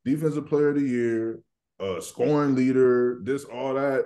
defensive 0.05 0.47
player 0.47 0.69
of 0.69 0.77
the 0.77 0.83
year, 0.83 1.41
uh, 1.81 2.01
scoring 2.01 2.55
leader, 2.55 3.19
this, 3.25 3.45
all 3.45 3.75
that, 3.75 4.05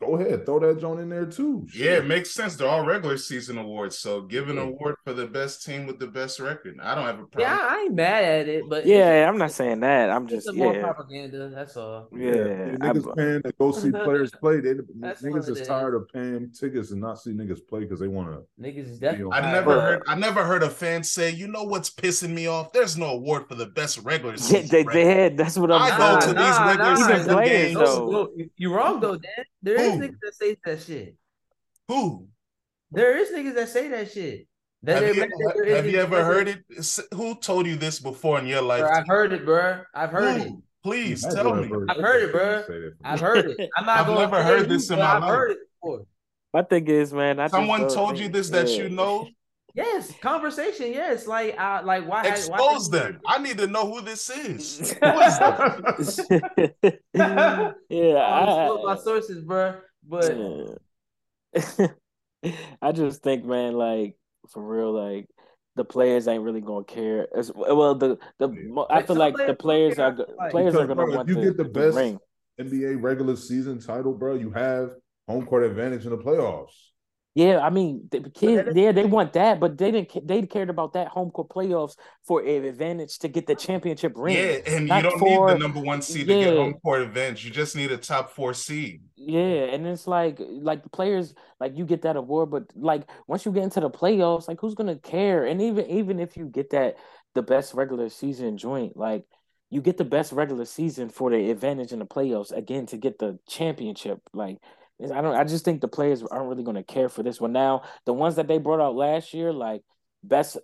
go 0.00 0.16
ahead, 0.16 0.46
throw 0.46 0.58
that 0.60 0.80
joint 0.80 1.00
in 1.00 1.08
there 1.10 1.26
too. 1.26 1.66
yeah, 1.74 1.98
it 1.98 2.06
makes 2.06 2.30
sense. 2.32 2.56
They're 2.56 2.68
all 2.68 2.84
regular 2.84 3.16
season 3.18 3.58
awards. 3.58 3.98
So 3.98 4.22
give 4.22 4.48
an 4.48 4.56
Yeah. 4.56 4.62
award 4.62 4.96
for 5.04 5.12
the 5.12 5.26
best 5.26 5.64
team 5.64 5.86
with 5.86 5.98
the 5.98 6.06
best 6.06 6.40
record. 6.40 6.78
I 6.82 6.94
don't 6.94 7.04
have 7.04 7.18
a 7.20 7.26
problem. 7.26 7.40
yeah, 7.50 7.58
I 7.60 7.80
ain't 7.82 7.94
mad 7.94 8.24
at 8.24 8.48
it. 8.48 8.64
But 8.68 8.86
yeah, 8.86 9.28
I'm 9.28 9.36
not 9.38 9.52
saying 9.52 9.80
that. 9.80 10.10
I'm 10.10 10.24
it's 10.24 10.32
just 10.32 10.46
just 10.46 10.56
more 10.58 10.74
yeah, 10.74 10.82
propaganda. 10.82 11.50
That's 11.50 11.76
all. 11.76 12.08
yeah. 12.16 12.30
If 12.32 12.82
I- 12.82 12.86
niggas 12.92 13.16
paying 13.16 13.42
to 13.42 13.52
go 13.58 13.72
see 13.72 13.90
players 14.04 14.30
play. 14.32 14.60
They 14.60 14.74
niggas 14.74 15.48
it 15.48 15.52
is 15.52 15.60
is. 15.60 15.66
tired 15.68 15.94
of 15.94 16.08
paying 16.12 16.50
tickets 16.50 16.90
and 16.92 17.00
not 17.00 17.20
see 17.20 17.30
niggas 17.32 17.60
play 17.68 17.80
because 17.80 18.00
they 18.00 18.08
want 18.08 18.28
to. 18.32 18.42
Niggas 18.62 18.90
is 18.90 18.98
definitely. 18.98 19.32
I 19.32 19.40
But- 19.42 19.52
never 19.52 19.80
heard 19.80 20.02
I 20.06 20.14
never 20.14 20.44
heard 20.44 20.62
a 20.62 20.70
fan 20.70 21.02
say, 21.04 21.30
you 21.30 21.46
know 21.48 21.64
what's 21.64 21.90
pissing 21.90 22.30
me 22.30 22.46
off? 22.46 22.72
There's 22.72 22.96
no 22.96 23.06
award 23.10 23.48
for 23.48 23.54
the 23.54 23.66
best 23.66 23.98
regular 23.98 24.32
Yeah, 24.36 24.38
season. 24.40 24.68
they, 24.70 24.78
record." 24.78 24.94
they 24.94 25.04
had. 25.04 25.36
That's 25.36 25.58
what 25.58 25.70
I'm 25.70 25.82
I 25.82 25.88
saying. 25.90 26.00
go 26.00 26.20
to 26.20 26.26
these 26.26 26.58
regular 26.58 26.92
Even 26.92 26.96
season 27.18 27.34
players, 27.34 27.50
games. 27.50 27.74
though. 27.74 28.28
You're 28.56 28.74
wrong 28.76 29.00
though, 29.00 29.16
Dan. 29.16 29.44
There 29.62 29.76
is 29.80 29.92
Who? 29.94 29.98
niggas 30.00 30.16
that 30.22 30.34
say 30.34 30.56
that 30.64 30.82
shit. 30.82 31.16
Who? 31.88 32.26
There 32.92 33.16
is 33.18 33.30
niggas 33.30 33.54
that 33.54 33.68
say 33.68 33.88
that 33.88 34.10
shit. 34.10 34.46
That 34.82 35.02
Have 35.02 35.14
you, 35.14 35.20
mad 35.20 35.30
that 35.30 35.54
there 35.62 35.76
have 35.76 35.86
you 35.86 35.98
ever 36.00 36.24
heard 36.24 36.48
it? 36.48 36.64
S- 36.78 37.00
Who 37.14 37.34
told 37.34 37.66
you 37.66 37.76
this 37.76 38.00
before 38.00 38.38
in 38.38 38.46
your 38.46 38.62
life? 38.62 38.80
Bro, 38.80 38.90
I've 38.90 39.06
heard 39.06 39.32
it, 39.34 39.44
bro. 39.44 39.82
I've 39.94 40.10
heard 40.10 40.40
it. 40.40 40.52
Please 40.82 41.22
I've 41.24 41.34
tell 41.34 41.54
me. 41.54 41.68
heard- 41.68 41.90
I've 41.90 41.96
heard 41.98 42.22
it, 42.22 42.32
bro. 42.32 42.62
Say 42.66 42.80
that 42.80 42.94
for 42.98 43.06
I've 43.06 43.20
heard 43.20 43.44
it. 43.58 43.70
I'm 43.76 43.84
not 43.84 43.98
I've 43.98 44.06
going 44.06 44.18
never 44.20 44.42
heard 44.42 44.68
this 44.70 44.88
who, 44.88 44.94
in 44.94 45.00
my 45.00 45.06
I've 45.16 45.20
life. 45.22 45.30
heard 45.30 45.50
it 45.52 45.58
before. 45.82 46.06
My 46.54 46.62
thing 46.62 46.88
is, 46.88 47.12
man, 47.12 47.38
I 47.38 47.48
Someone 47.48 47.88
told 47.88 48.18
you 48.18 48.28
this 48.30 48.48
that 48.50 48.68
yeah. 48.70 48.84
you 48.84 48.88
know? 48.88 49.28
Yes, 49.74 50.12
conversation. 50.20 50.92
Yes, 50.92 51.26
like, 51.26 51.58
I 51.58 51.80
like 51.80 52.08
why? 52.08 52.22
why 52.22 52.28
Expose 52.28 52.90
them. 52.90 53.20
I 53.26 53.38
need 53.38 53.58
to 53.58 53.66
know 53.66 53.90
who 53.90 54.00
this 54.00 54.28
is. 54.30 54.94
yeah, 55.02 55.32
oh, 57.14 58.16
I 58.18 58.64
expose 58.64 58.84
my 58.84 58.96
sources, 58.96 59.42
bro. 59.42 59.74
But 60.06 60.36
yeah. 60.36 61.88
I 62.82 62.92
just 62.92 63.22
think, 63.22 63.44
man, 63.44 63.74
like 63.74 64.16
for 64.52 64.62
real, 64.62 64.92
like 64.92 65.28
the 65.76 65.84
players 65.84 66.26
ain't 66.28 66.42
really 66.42 66.60
gonna 66.60 66.84
care. 66.84 67.26
As, 67.36 67.52
well, 67.54 67.94
the 67.94 68.18
the 68.38 68.48
mo- 68.48 68.86
I 68.90 69.02
feel 69.02 69.16
like 69.16 69.36
the 69.36 69.54
players 69.54 69.98
are 69.98 70.12
I 70.12 70.44
like. 70.44 70.50
players 70.50 70.74
are 70.74 70.86
gonna 70.86 71.06
bro, 71.06 71.10
if 71.10 71.16
want 71.16 71.28
you 71.28 71.34
the, 71.36 71.42
get 71.42 71.56
the 71.56 71.64
the 71.64 71.68
best- 71.70 71.96
ring. 71.96 72.18
NBA 72.60 73.00
regular 73.02 73.36
season 73.36 73.80
title, 73.80 74.12
bro. 74.12 74.34
You 74.34 74.50
have 74.50 74.90
home 75.26 75.46
court 75.46 75.64
advantage 75.64 76.04
in 76.04 76.10
the 76.10 76.18
playoffs. 76.18 76.89
Yeah, 77.34 77.60
I 77.60 77.70
mean, 77.70 78.08
the 78.10 78.28
kids, 78.28 78.70
yeah, 78.74 78.90
they 78.90 79.04
want 79.04 79.34
that, 79.34 79.60
but 79.60 79.78
they 79.78 79.92
didn't. 79.92 80.26
They 80.26 80.42
cared 80.42 80.68
about 80.68 80.94
that 80.94 81.06
home 81.06 81.30
court 81.30 81.48
playoffs 81.48 81.96
for 82.26 82.40
an 82.40 82.64
advantage 82.64 83.20
to 83.20 83.28
get 83.28 83.46
the 83.46 83.54
championship 83.54 84.14
ring. 84.16 84.36
Yeah, 84.36 84.58
and 84.66 84.80
you 84.82 84.86
Not 84.88 85.04
don't 85.04 85.18
for- 85.20 85.46
need 85.46 85.54
the 85.54 85.58
number 85.60 85.78
one 85.80 86.02
seed 86.02 86.26
to 86.26 86.34
get 86.34 86.56
home 86.56 86.74
court 86.82 87.02
advantage. 87.02 87.44
You 87.44 87.52
just 87.52 87.76
need 87.76 87.92
a 87.92 87.96
top 87.98 88.30
four 88.30 88.52
seed. 88.52 89.02
Yeah, 89.14 89.66
and 89.72 89.86
it's 89.86 90.08
like 90.08 90.40
like 90.40 90.82
the 90.82 90.88
players 90.90 91.32
like 91.60 91.78
you 91.78 91.84
get 91.84 92.02
that 92.02 92.16
award, 92.16 92.50
but 92.50 92.64
like 92.74 93.08
once 93.28 93.46
you 93.46 93.52
get 93.52 93.62
into 93.62 93.78
the 93.78 93.90
playoffs, 93.90 94.48
like 94.48 94.58
who's 94.60 94.74
gonna 94.74 94.98
care? 94.98 95.46
And 95.46 95.62
even 95.62 95.86
even 95.86 96.18
if 96.18 96.36
you 96.36 96.46
get 96.46 96.70
that 96.70 96.96
the 97.36 97.42
best 97.42 97.74
regular 97.74 98.08
season 98.08 98.56
joint, 98.56 98.96
like 98.96 99.24
you 99.70 99.80
get 99.80 99.98
the 99.98 100.04
best 100.04 100.32
regular 100.32 100.64
season 100.64 101.08
for 101.08 101.30
the 101.30 101.48
advantage 101.52 101.92
in 101.92 102.00
the 102.00 102.06
playoffs 102.06 102.50
again 102.50 102.86
to 102.86 102.96
get 102.96 103.20
the 103.20 103.38
championship. 103.48 104.18
Like 104.32 104.58
I 105.02 105.20
don't 105.20 105.34
I 105.34 105.44
just 105.44 105.64
think 105.64 105.80
the 105.80 105.88
players 105.88 106.22
aren't 106.22 106.48
really 106.48 106.64
gonna 106.64 106.82
care 106.84 107.08
for 107.08 107.22
this 107.22 107.40
one. 107.40 107.52
Now 107.52 107.82
the 108.06 108.12
ones 108.12 108.36
that 108.36 108.48
they 108.48 108.58
brought 108.58 108.80
out 108.80 108.94
last 108.94 109.32
year, 109.34 109.52
like 109.52 109.82
best 110.22 110.58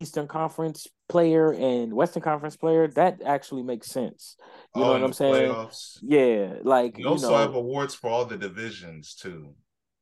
Eastern 0.00 0.26
Conference 0.26 0.86
player 1.08 1.52
and 1.52 1.92
Western 1.94 2.22
Conference 2.22 2.56
player, 2.56 2.88
that 2.88 3.22
actually 3.24 3.62
makes 3.62 3.88
sense. 3.88 4.36
You 4.74 4.84
know 4.84 4.88
Oh, 4.88 4.92
what 4.92 5.02
I'm 5.02 5.12
saying? 5.12 5.52
Playoffs. 5.52 5.98
Yeah, 6.02 6.54
like 6.62 6.98
You 6.98 7.08
also 7.08 7.28
know, 7.28 7.36
have 7.36 7.54
awards 7.54 7.94
for 7.94 8.10
all 8.10 8.24
the 8.24 8.36
divisions 8.36 9.14
too. 9.14 9.54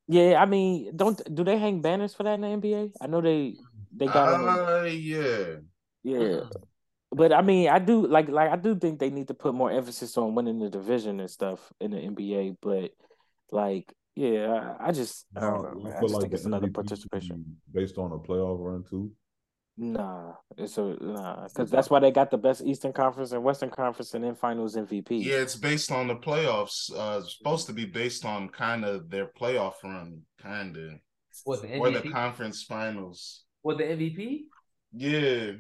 Yeah, 0.07 0.37
I 0.41 0.45
mean, 0.47 0.95
don't 0.97 1.21
do 1.35 1.45
they 1.45 1.59
hang 1.59 1.81
banners 1.81 2.15
for 2.15 2.25
that 2.25 2.35
in 2.35 2.41
the 2.43 2.49
NBA? 2.49 2.93
I 3.01 3.07
know 3.07 3.21
they 3.21 3.57
they 3.93 4.07
got 4.07 4.31
them. 4.31 4.47
Uh, 4.49 4.85
yeah. 4.85 5.57
Yeah, 6.03 6.41
but 7.13 7.33
I 7.33 7.43
mean, 7.43 7.69
I 7.69 7.79
do 7.79 8.07
like 8.07 8.29
like 8.29 8.51
I 8.51 8.57
do 8.57 8.77
think 8.79 8.99
they 8.99 9.11
need 9.11 9.29
to 9.29 9.35
put 9.35 9.55
more 9.55 9.71
emphasis 9.71 10.17
on 10.19 10.35
winning 10.35 10.59
the 10.59 10.71
division 10.71 11.21
and 11.21 11.31
stuff 11.31 11.73
in 11.81 11.93
the 11.93 11.99
NBA. 11.99 12.57
But 12.61 12.93
like, 13.51 13.93
yeah, 14.17 14.75
I, 14.81 14.89
I 14.89 14.93
just 14.93 15.27
I 15.37 15.41
don't 15.41 15.63
know. 15.63 15.75
You 15.77 15.85
Man. 15.85 15.95
I 15.99 16.01
feel 16.01 16.09
just 16.09 16.15
like 16.15 16.23
think 16.23 16.35
it's 16.35 16.45
another 16.45 16.69
participation. 16.69 17.57
based 17.73 17.99
on 17.99 18.13
a 18.13 18.19
playoff 18.19 18.59
run 18.61 18.85
too. 18.89 19.13
Nah, 19.77 20.35
it's 20.57 20.79
a 20.79 20.97
nah 21.01 21.49
because 21.49 21.69
that's 21.69 21.91
why 21.91 21.99
they 21.99 22.13
got 22.13 22.31
the 22.31 22.39
best 22.39 22.63
Eastern 22.65 22.93
Conference 22.93 23.33
and 23.33 23.43
Western 23.43 23.71
Conference 23.71 24.15
and 24.15 24.23
then 24.23 24.37
Finals 24.37 24.77
MVP. 24.77 25.25
Yeah, 25.25 25.39
it's 25.39 25.57
based 25.57 25.91
on 25.91 26.07
the 26.07 26.15
playoffs. 26.15 26.93
Uh, 26.97 27.19
it's 27.21 27.37
supposed 27.37 27.67
to 27.67 27.73
be 27.73 27.85
based 27.85 28.25
on 28.25 28.49
kind 28.51 28.85
of 28.85 29.11
their 29.11 29.27
playoff 29.27 29.75
run, 29.83 30.21
kind 30.41 30.77
of, 30.77 30.93
what 31.43 31.63
the 31.63 31.77
or 31.77 31.91
the 31.91 32.03
conference 32.03 32.63
finals. 32.63 33.43
What 33.63 33.79
the 33.79 33.85
MVP? 33.85 34.43
Yeah, 34.93 35.53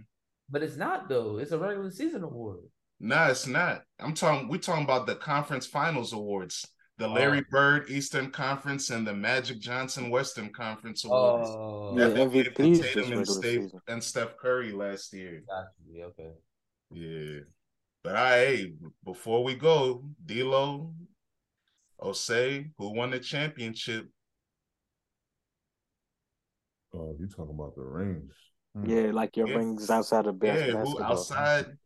But 0.48 0.62
it's 0.62 0.76
not 0.76 1.08
though. 1.08 1.38
It's 1.38 1.50
a 1.50 1.58
regular 1.58 1.90
season 1.90 2.22
award. 2.22 2.60
no, 3.00 3.24
it's 3.24 3.48
not. 3.48 3.82
I'm 3.98 4.14
talking. 4.14 4.48
We're 4.48 4.58
talking 4.58 4.84
about 4.84 5.06
the 5.06 5.16
conference 5.16 5.66
finals 5.66 6.12
awards. 6.12 6.64
The 6.96 7.08
Larry 7.08 7.40
Oh. 7.40 7.50
Bird 7.50 7.90
Eastern 7.90 8.30
Conference 8.30 8.90
and 8.90 9.04
the 9.06 9.12
Magic 9.14 9.58
Johnson 9.58 10.10
Western 10.10 10.52
Conference 10.52 11.04
awards. 11.04 11.48
Oh, 11.50 11.98
Yeah, 11.98 12.08
that 12.08 12.14
they 12.14 12.42
gave 12.42 12.54
to 12.54 12.62
MVP 12.62 12.70
is 12.70 12.78
just 12.78 12.92
Tatum 12.94 13.02
and, 13.12 13.18
regular 13.18 13.24
Steph, 13.68 13.80
and 13.88 14.04
Steph 14.04 14.36
Curry 14.36 14.72
last 14.72 15.12
year. 15.12 15.42
got 15.48 15.66
you. 15.88 16.04
Okay. 16.04 16.32
Yeah. 16.92 17.40
But 18.04 18.16
I 18.16 18.38
hey, 18.38 18.74
before 19.02 19.42
we 19.42 19.54
go, 19.56 20.04
D'Lo, 20.24 20.94
Osei, 22.00 22.70
who 22.78 22.90
won 22.94 23.10
the 23.10 23.18
championship? 23.18 24.08
Oh, 26.92 27.16
you 27.18 27.26
talking 27.26 27.54
about 27.54 27.74
the 27.74 27.82
rings? 27.82 28.32
Hmm. 28.74 28.86
Yeah, 28.88 29.10
like 29.10 29.36
your 29.36 29.48
Yeah. 29.48 29.56
rings 29.56 29.90
outside 29.90 30.26
of 30.26 30.38
bas- 30.38 30.60
Yeah, 30.60 30.66
who 30.72 30.74
basketball. 30.84 31.02
outside 31.12 31.78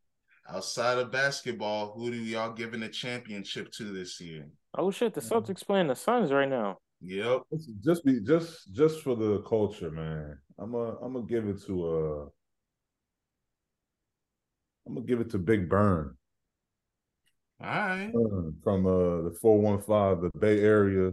outside 0.51 0.97
of 0.99 1.11
basketball, 1.13 1.93
who 1.93 2.11
do 2.11 2.17
y'all 2.17 2.53
giving 2.55 2.81
the 2.81 2.89
championship 2.89 3.71
to 3.73 3.85
this 3.93 4.19
year? 4.21 4.51
Oh 4.77 4.91
shit, 4.91 5.15
the 5.15 5.21
Celtics 5.21 5.65
playing 5.65 5.89
the 5.89 5.95
Suns 5.97 6.31
right 6.33 6.49
now. 6.49 6.79
Yep. 7.01 7.43
Just 7.85 8.05
be 8.05 8.21
just 8.21 8.73
just 8.75 9.03
for 9.03 9.15
the 9.17 9.41
culture, 9.43 9.91
man. 9.91 10.39
I'm 10.59 10.75
a 10.75 10.97
I'm 10.99 11.13
gonna 11.15 11.27
give 11.27 11.47
it 11.47 11.63
to 11.67 11.87
uh 11.87 12.29
I'm 14.87 14.95
gonna 14.95 15.07
give 15.07 15.21
it 15.21 15.31
to 15.31 15.39
Big 15.39 15.69
Burn. 15.69 16.17
All 17.61 17.67
right. 17.69 18.09
Uh, 18.15 18.51
From 18.63 18.87
uh 18.87 19.29
the 19.31 19.37
415, 19.41 20.31
the 20.33 20.39
Bay 20.39 20.61
Area. 20.61 21.13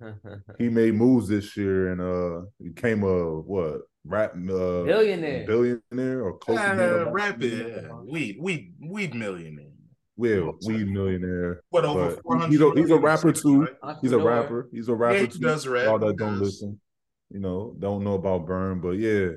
He 0.58 0.68
made 0.70 0.94
moves 0.94 1.28
this 1.28 1.56
year 1.56 1.92
and 1.92 2.00
uh 2.00 2.46
became 2.62 3.02
a 3.02 3.40
what 3.40 3.82
rap 4.04 4.32
uh 4.34 4.36
Billionaire. 4.84 5.46
billionaire 5.46 6.22
or 6.24 6.38
close 6.38 6.58
to 6.58 6.66
being 6.66 6.80
a 6.80 7.06
Uh, 7.06 7.10
rapid 7.10 7.90
weed, 8.04 8.38
weed, 8.40 8.74
weed 8.80 9.14
millionaire. 9.14 9.69
Well, 10.20 10.56
weed 10.66 10.88
millionaire. 10.88 11.62
What 11.70 11.84
over 11.84 12.10
But 12.10 12.22
four 12.22 12.36
hundred? 12.38 12.52
he's 12.52 12.60
a, 12.60 12.72
he's 12.76 12.90
a 12.90 12.98
rapper 12.98 13.32
too. 13.32 13.66
He's 14.02 14.12
a 14.12 14.18
rapper. 14.18 14.68
He's 14.72 14.88
a 14.88 14.94
rapper 14.94 15.14
Yeah, 15.16 15.20
he 15.22 15.28
too. 15.28 15.38
does 15.38 15.66
rap. 15.66 15.84
Y'all 15.86 15.98
that 15.98 16.16
don't 16.16 16.38
listen, 16.38 16.80
you 17.30 17.40
know, 17.40 17.74
don't 17.78 18.04
know 18.04 18.14
about 18.14 18.46
Burn, 18.46 18.80
but 18.80 18.98
yeah, 18.98 19.28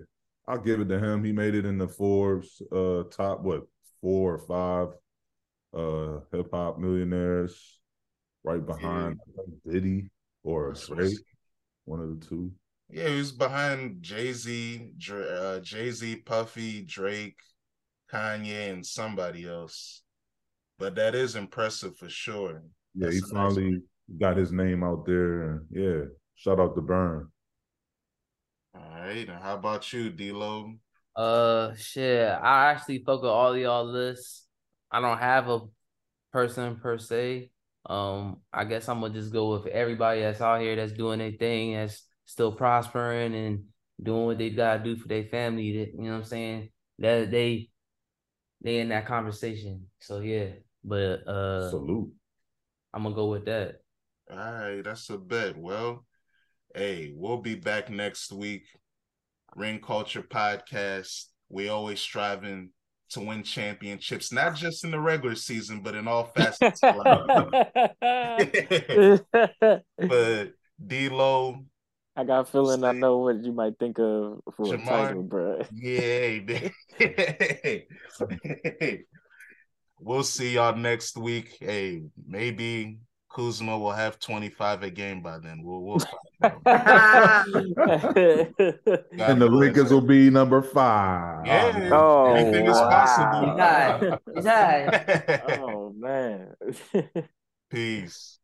I'll 0.47 0.59
give 0.59 0.81
it 0.81 0.89
to 0.89 0.99
him. 0.99 1.23
He 1.23 1.31
made 1.31 1.55
it 1.55 1.65
in 1.65 1.77
the 1.77 1.87
Forbes 1.87 2.61
uh 2.71 3.03
top 3.03 3.41
what 3.41 3.63
four 4.01 4.35
or 4.35 4.39
five 4.39 4.89
uh 5.73 6.19
hip 6.31 6.49
hop 6.53 6.77
millionaires, 6.79 7.79
right 8.43 8.65
behind 8.65 9.19
I 9.27 9.43
think 9.43 9.55
Diddy 9.65 10.09
or 10.43 10.73
Drake, 10.73 11.17
one 11.85 12.01
of 12.01 12.19
the 12.19 12.25
two. 12.25 12.51
Yeah, 12.89 13.07
he 13.07 13.17
was 13.17 13.31
behind 13.31 14.03
Jay 14.03 14.33
Z, 14.33 14.91
uh, 15.11 15.59
Jay 15.61 15.89
Z, 15.89 16.17
Puffy, 16.17 16.83
Drake, 16.83 17.37
Kanye, 18.11 18.71
and 18.71 18.85
somebody 18.85 19.47
else. 19.47 20.02
But 20.79 20.95
that 20.95 21.15
is 21.15 21.35
impressive 21.35 21.95
for 21.97 22.09
sure. 22.09 22.63
Yeah, 22.95 23.07
That's 23.07 23.15
he 23.15 23.19
a 23.19 23.33
nice 23.33 23.53
finally 23.55 23.81
got 24.19 24.37
his 24.37 24.51
name 24.51 24.83
out 24.83 25.05
there, 25.05 25.63
yeah, 25.71 26.01
shout 26.35 26.59
out 26.59 26.75
to 26.75 26.81
Burn. 26.81 27.29
All 28.75 28.81
right, 28.81 29.27
and 29.29 29.41
how 29.41 29.55
about 29.55 29.91
you, 29.93 30.09
D-Lo? 30.09 30.73
Uh, 31.15 31.73
shit. 31.75 32.27
I 32.27 32.71
actually 32.71 33.03
fuck 33.05 33.21
with 33.21 33.29
all 33.29 33.55
y'all 33.55 33.85
lists. 33.85 34.47
I 34.91 34.99
don't 34.99 35.19
have 35.19 35.47
a 35.47 35.61
person 36.31 36.77
per 36.77 36.97
se. 36.97 37.51
Um, 37.85 38.41
I 38.51 38.63
guess 38.63 38.87
I'm 38.87 39.01
gonna 39.01 39.13
just 39.13 39.31
go 39.33 39.51
with 39.51 39.67
everybody 39.67 40.21
that's 40.21 40.41
out 40.41 40.61
here 40.61 40.75
that's 40.75 40.93
doing 40.93 41.19
their 41.19 41.31
thing, 41.31 41.73
that's 41.73 42.07
still 42.25 42.51
prospering 42.51 43.35
and 43.35 43.65
doing 44.01 44.25
what 44.25 44.37
they 44.37 44.49
gotta 44.49 44.83
do 44.83 44.95
for 44.95 45.07
their 45.07 45.25
family. 45.25 45.77
That 45.77 45.93
you 45.93 46.03
know 46.03 46.11
what 46.11 46.17
I'm 46.19 46.23
saying? 46.23 46.69
That 46.99 47.29
they 47.29 47.69
they 48.63 48.79
in 48.79 48.89
that 48.89 49.05
conversation. 49.05 49.87
So 49.99 50.19
yeah, 50.19 50.47
but 50.83 51.27
uh, 51.27 51.69
Salute. 51.69 52.11
I'm 52.93 53.03
gonna 53.03 53.15
go 53.15 53.27
with 53.27 53.45
that. 53.45 53.81
All 54.31 54.37
right, 54.37 54.83
that's 54.83 55.09
a 55.09 55.17
bet. 55.17 55.57
Well, 55.57 56.05
hey, 56.75 57.13
we'll 57.15 57.41
be 57.41 57.55
back 57.55 57.89
next 57.89 58.31
week. 58.31 58.63
Ring 59.55 59.79
Culture 59.79 60.23
Podcast. 60.23 61.25
We 61.49 61.69
always 61.69 61.99
striving 61.99 62.71
to 63.09 63.19
win 63.19 63.43
championships, 63.43 64.31
not 64.31 64.55
just 64.55 64.83
in 64.83 64.91
the 64.91 64.99
regular 64.99 65.35
season, 65.35 65.81
but 65.81 65.95
in 65.95 66.07
all 66.07 66.31
facets 66.35 66.81
but 69.97 70.53
D-Lo, 70.85 71.65
I 72.15 72.23
got 72.23 72.41
a 72.41 72.45
feeling 72.45 72.83
I 72.83 72.91
know 72.91 73.17
what 73.17 73.43
you 73.43 73.51
might 73.51 73.79
think 73.79 73.97
of 73.97 74.41
for 74.55 74.75
a 74.75 74.77
title, 74.77 75.23
bro. 75.23 75.63
Yeah. 75.73 76.39
man. 76.99 76.99
we'll 79.99 80.23
see 80.23 80.53
y'all 80.53 80.75
next 80.75 81.17
week. 81.17 81.57
Hey, 81.59 82.03
maybe 82.27 82.99
Kuzma 83.33 83.79
will 83.79 83.91
have 83.91 84.19
25 84.19 84.83
a 84.83 84.91
game 84.91 85.23
by 85.23 85.39
then. 85.39 85.63
We'll 85.63 85.81
we'll 85.81 85.99
find 86.41 86.55
out. 86.67 87.47
And 89.17 89.41
the. 89.41 89.47
Lakers 89.49 89.91
will 89.91 90.01
be 90.01 90.29
number 90.29 90.61
five. 90.61 91.47
Yeah. 91.47 91.89
oh, 91.93 92.33
Anything 92.33 92.67
is 92.67 92.77
possible. 92.77 93.55
He's 94.35 94.45
high. 94.45 94.85
High. 94.85 95.57
oh 95.61 95.91
man. 95.97 96.53
Peace. 97.71 98.37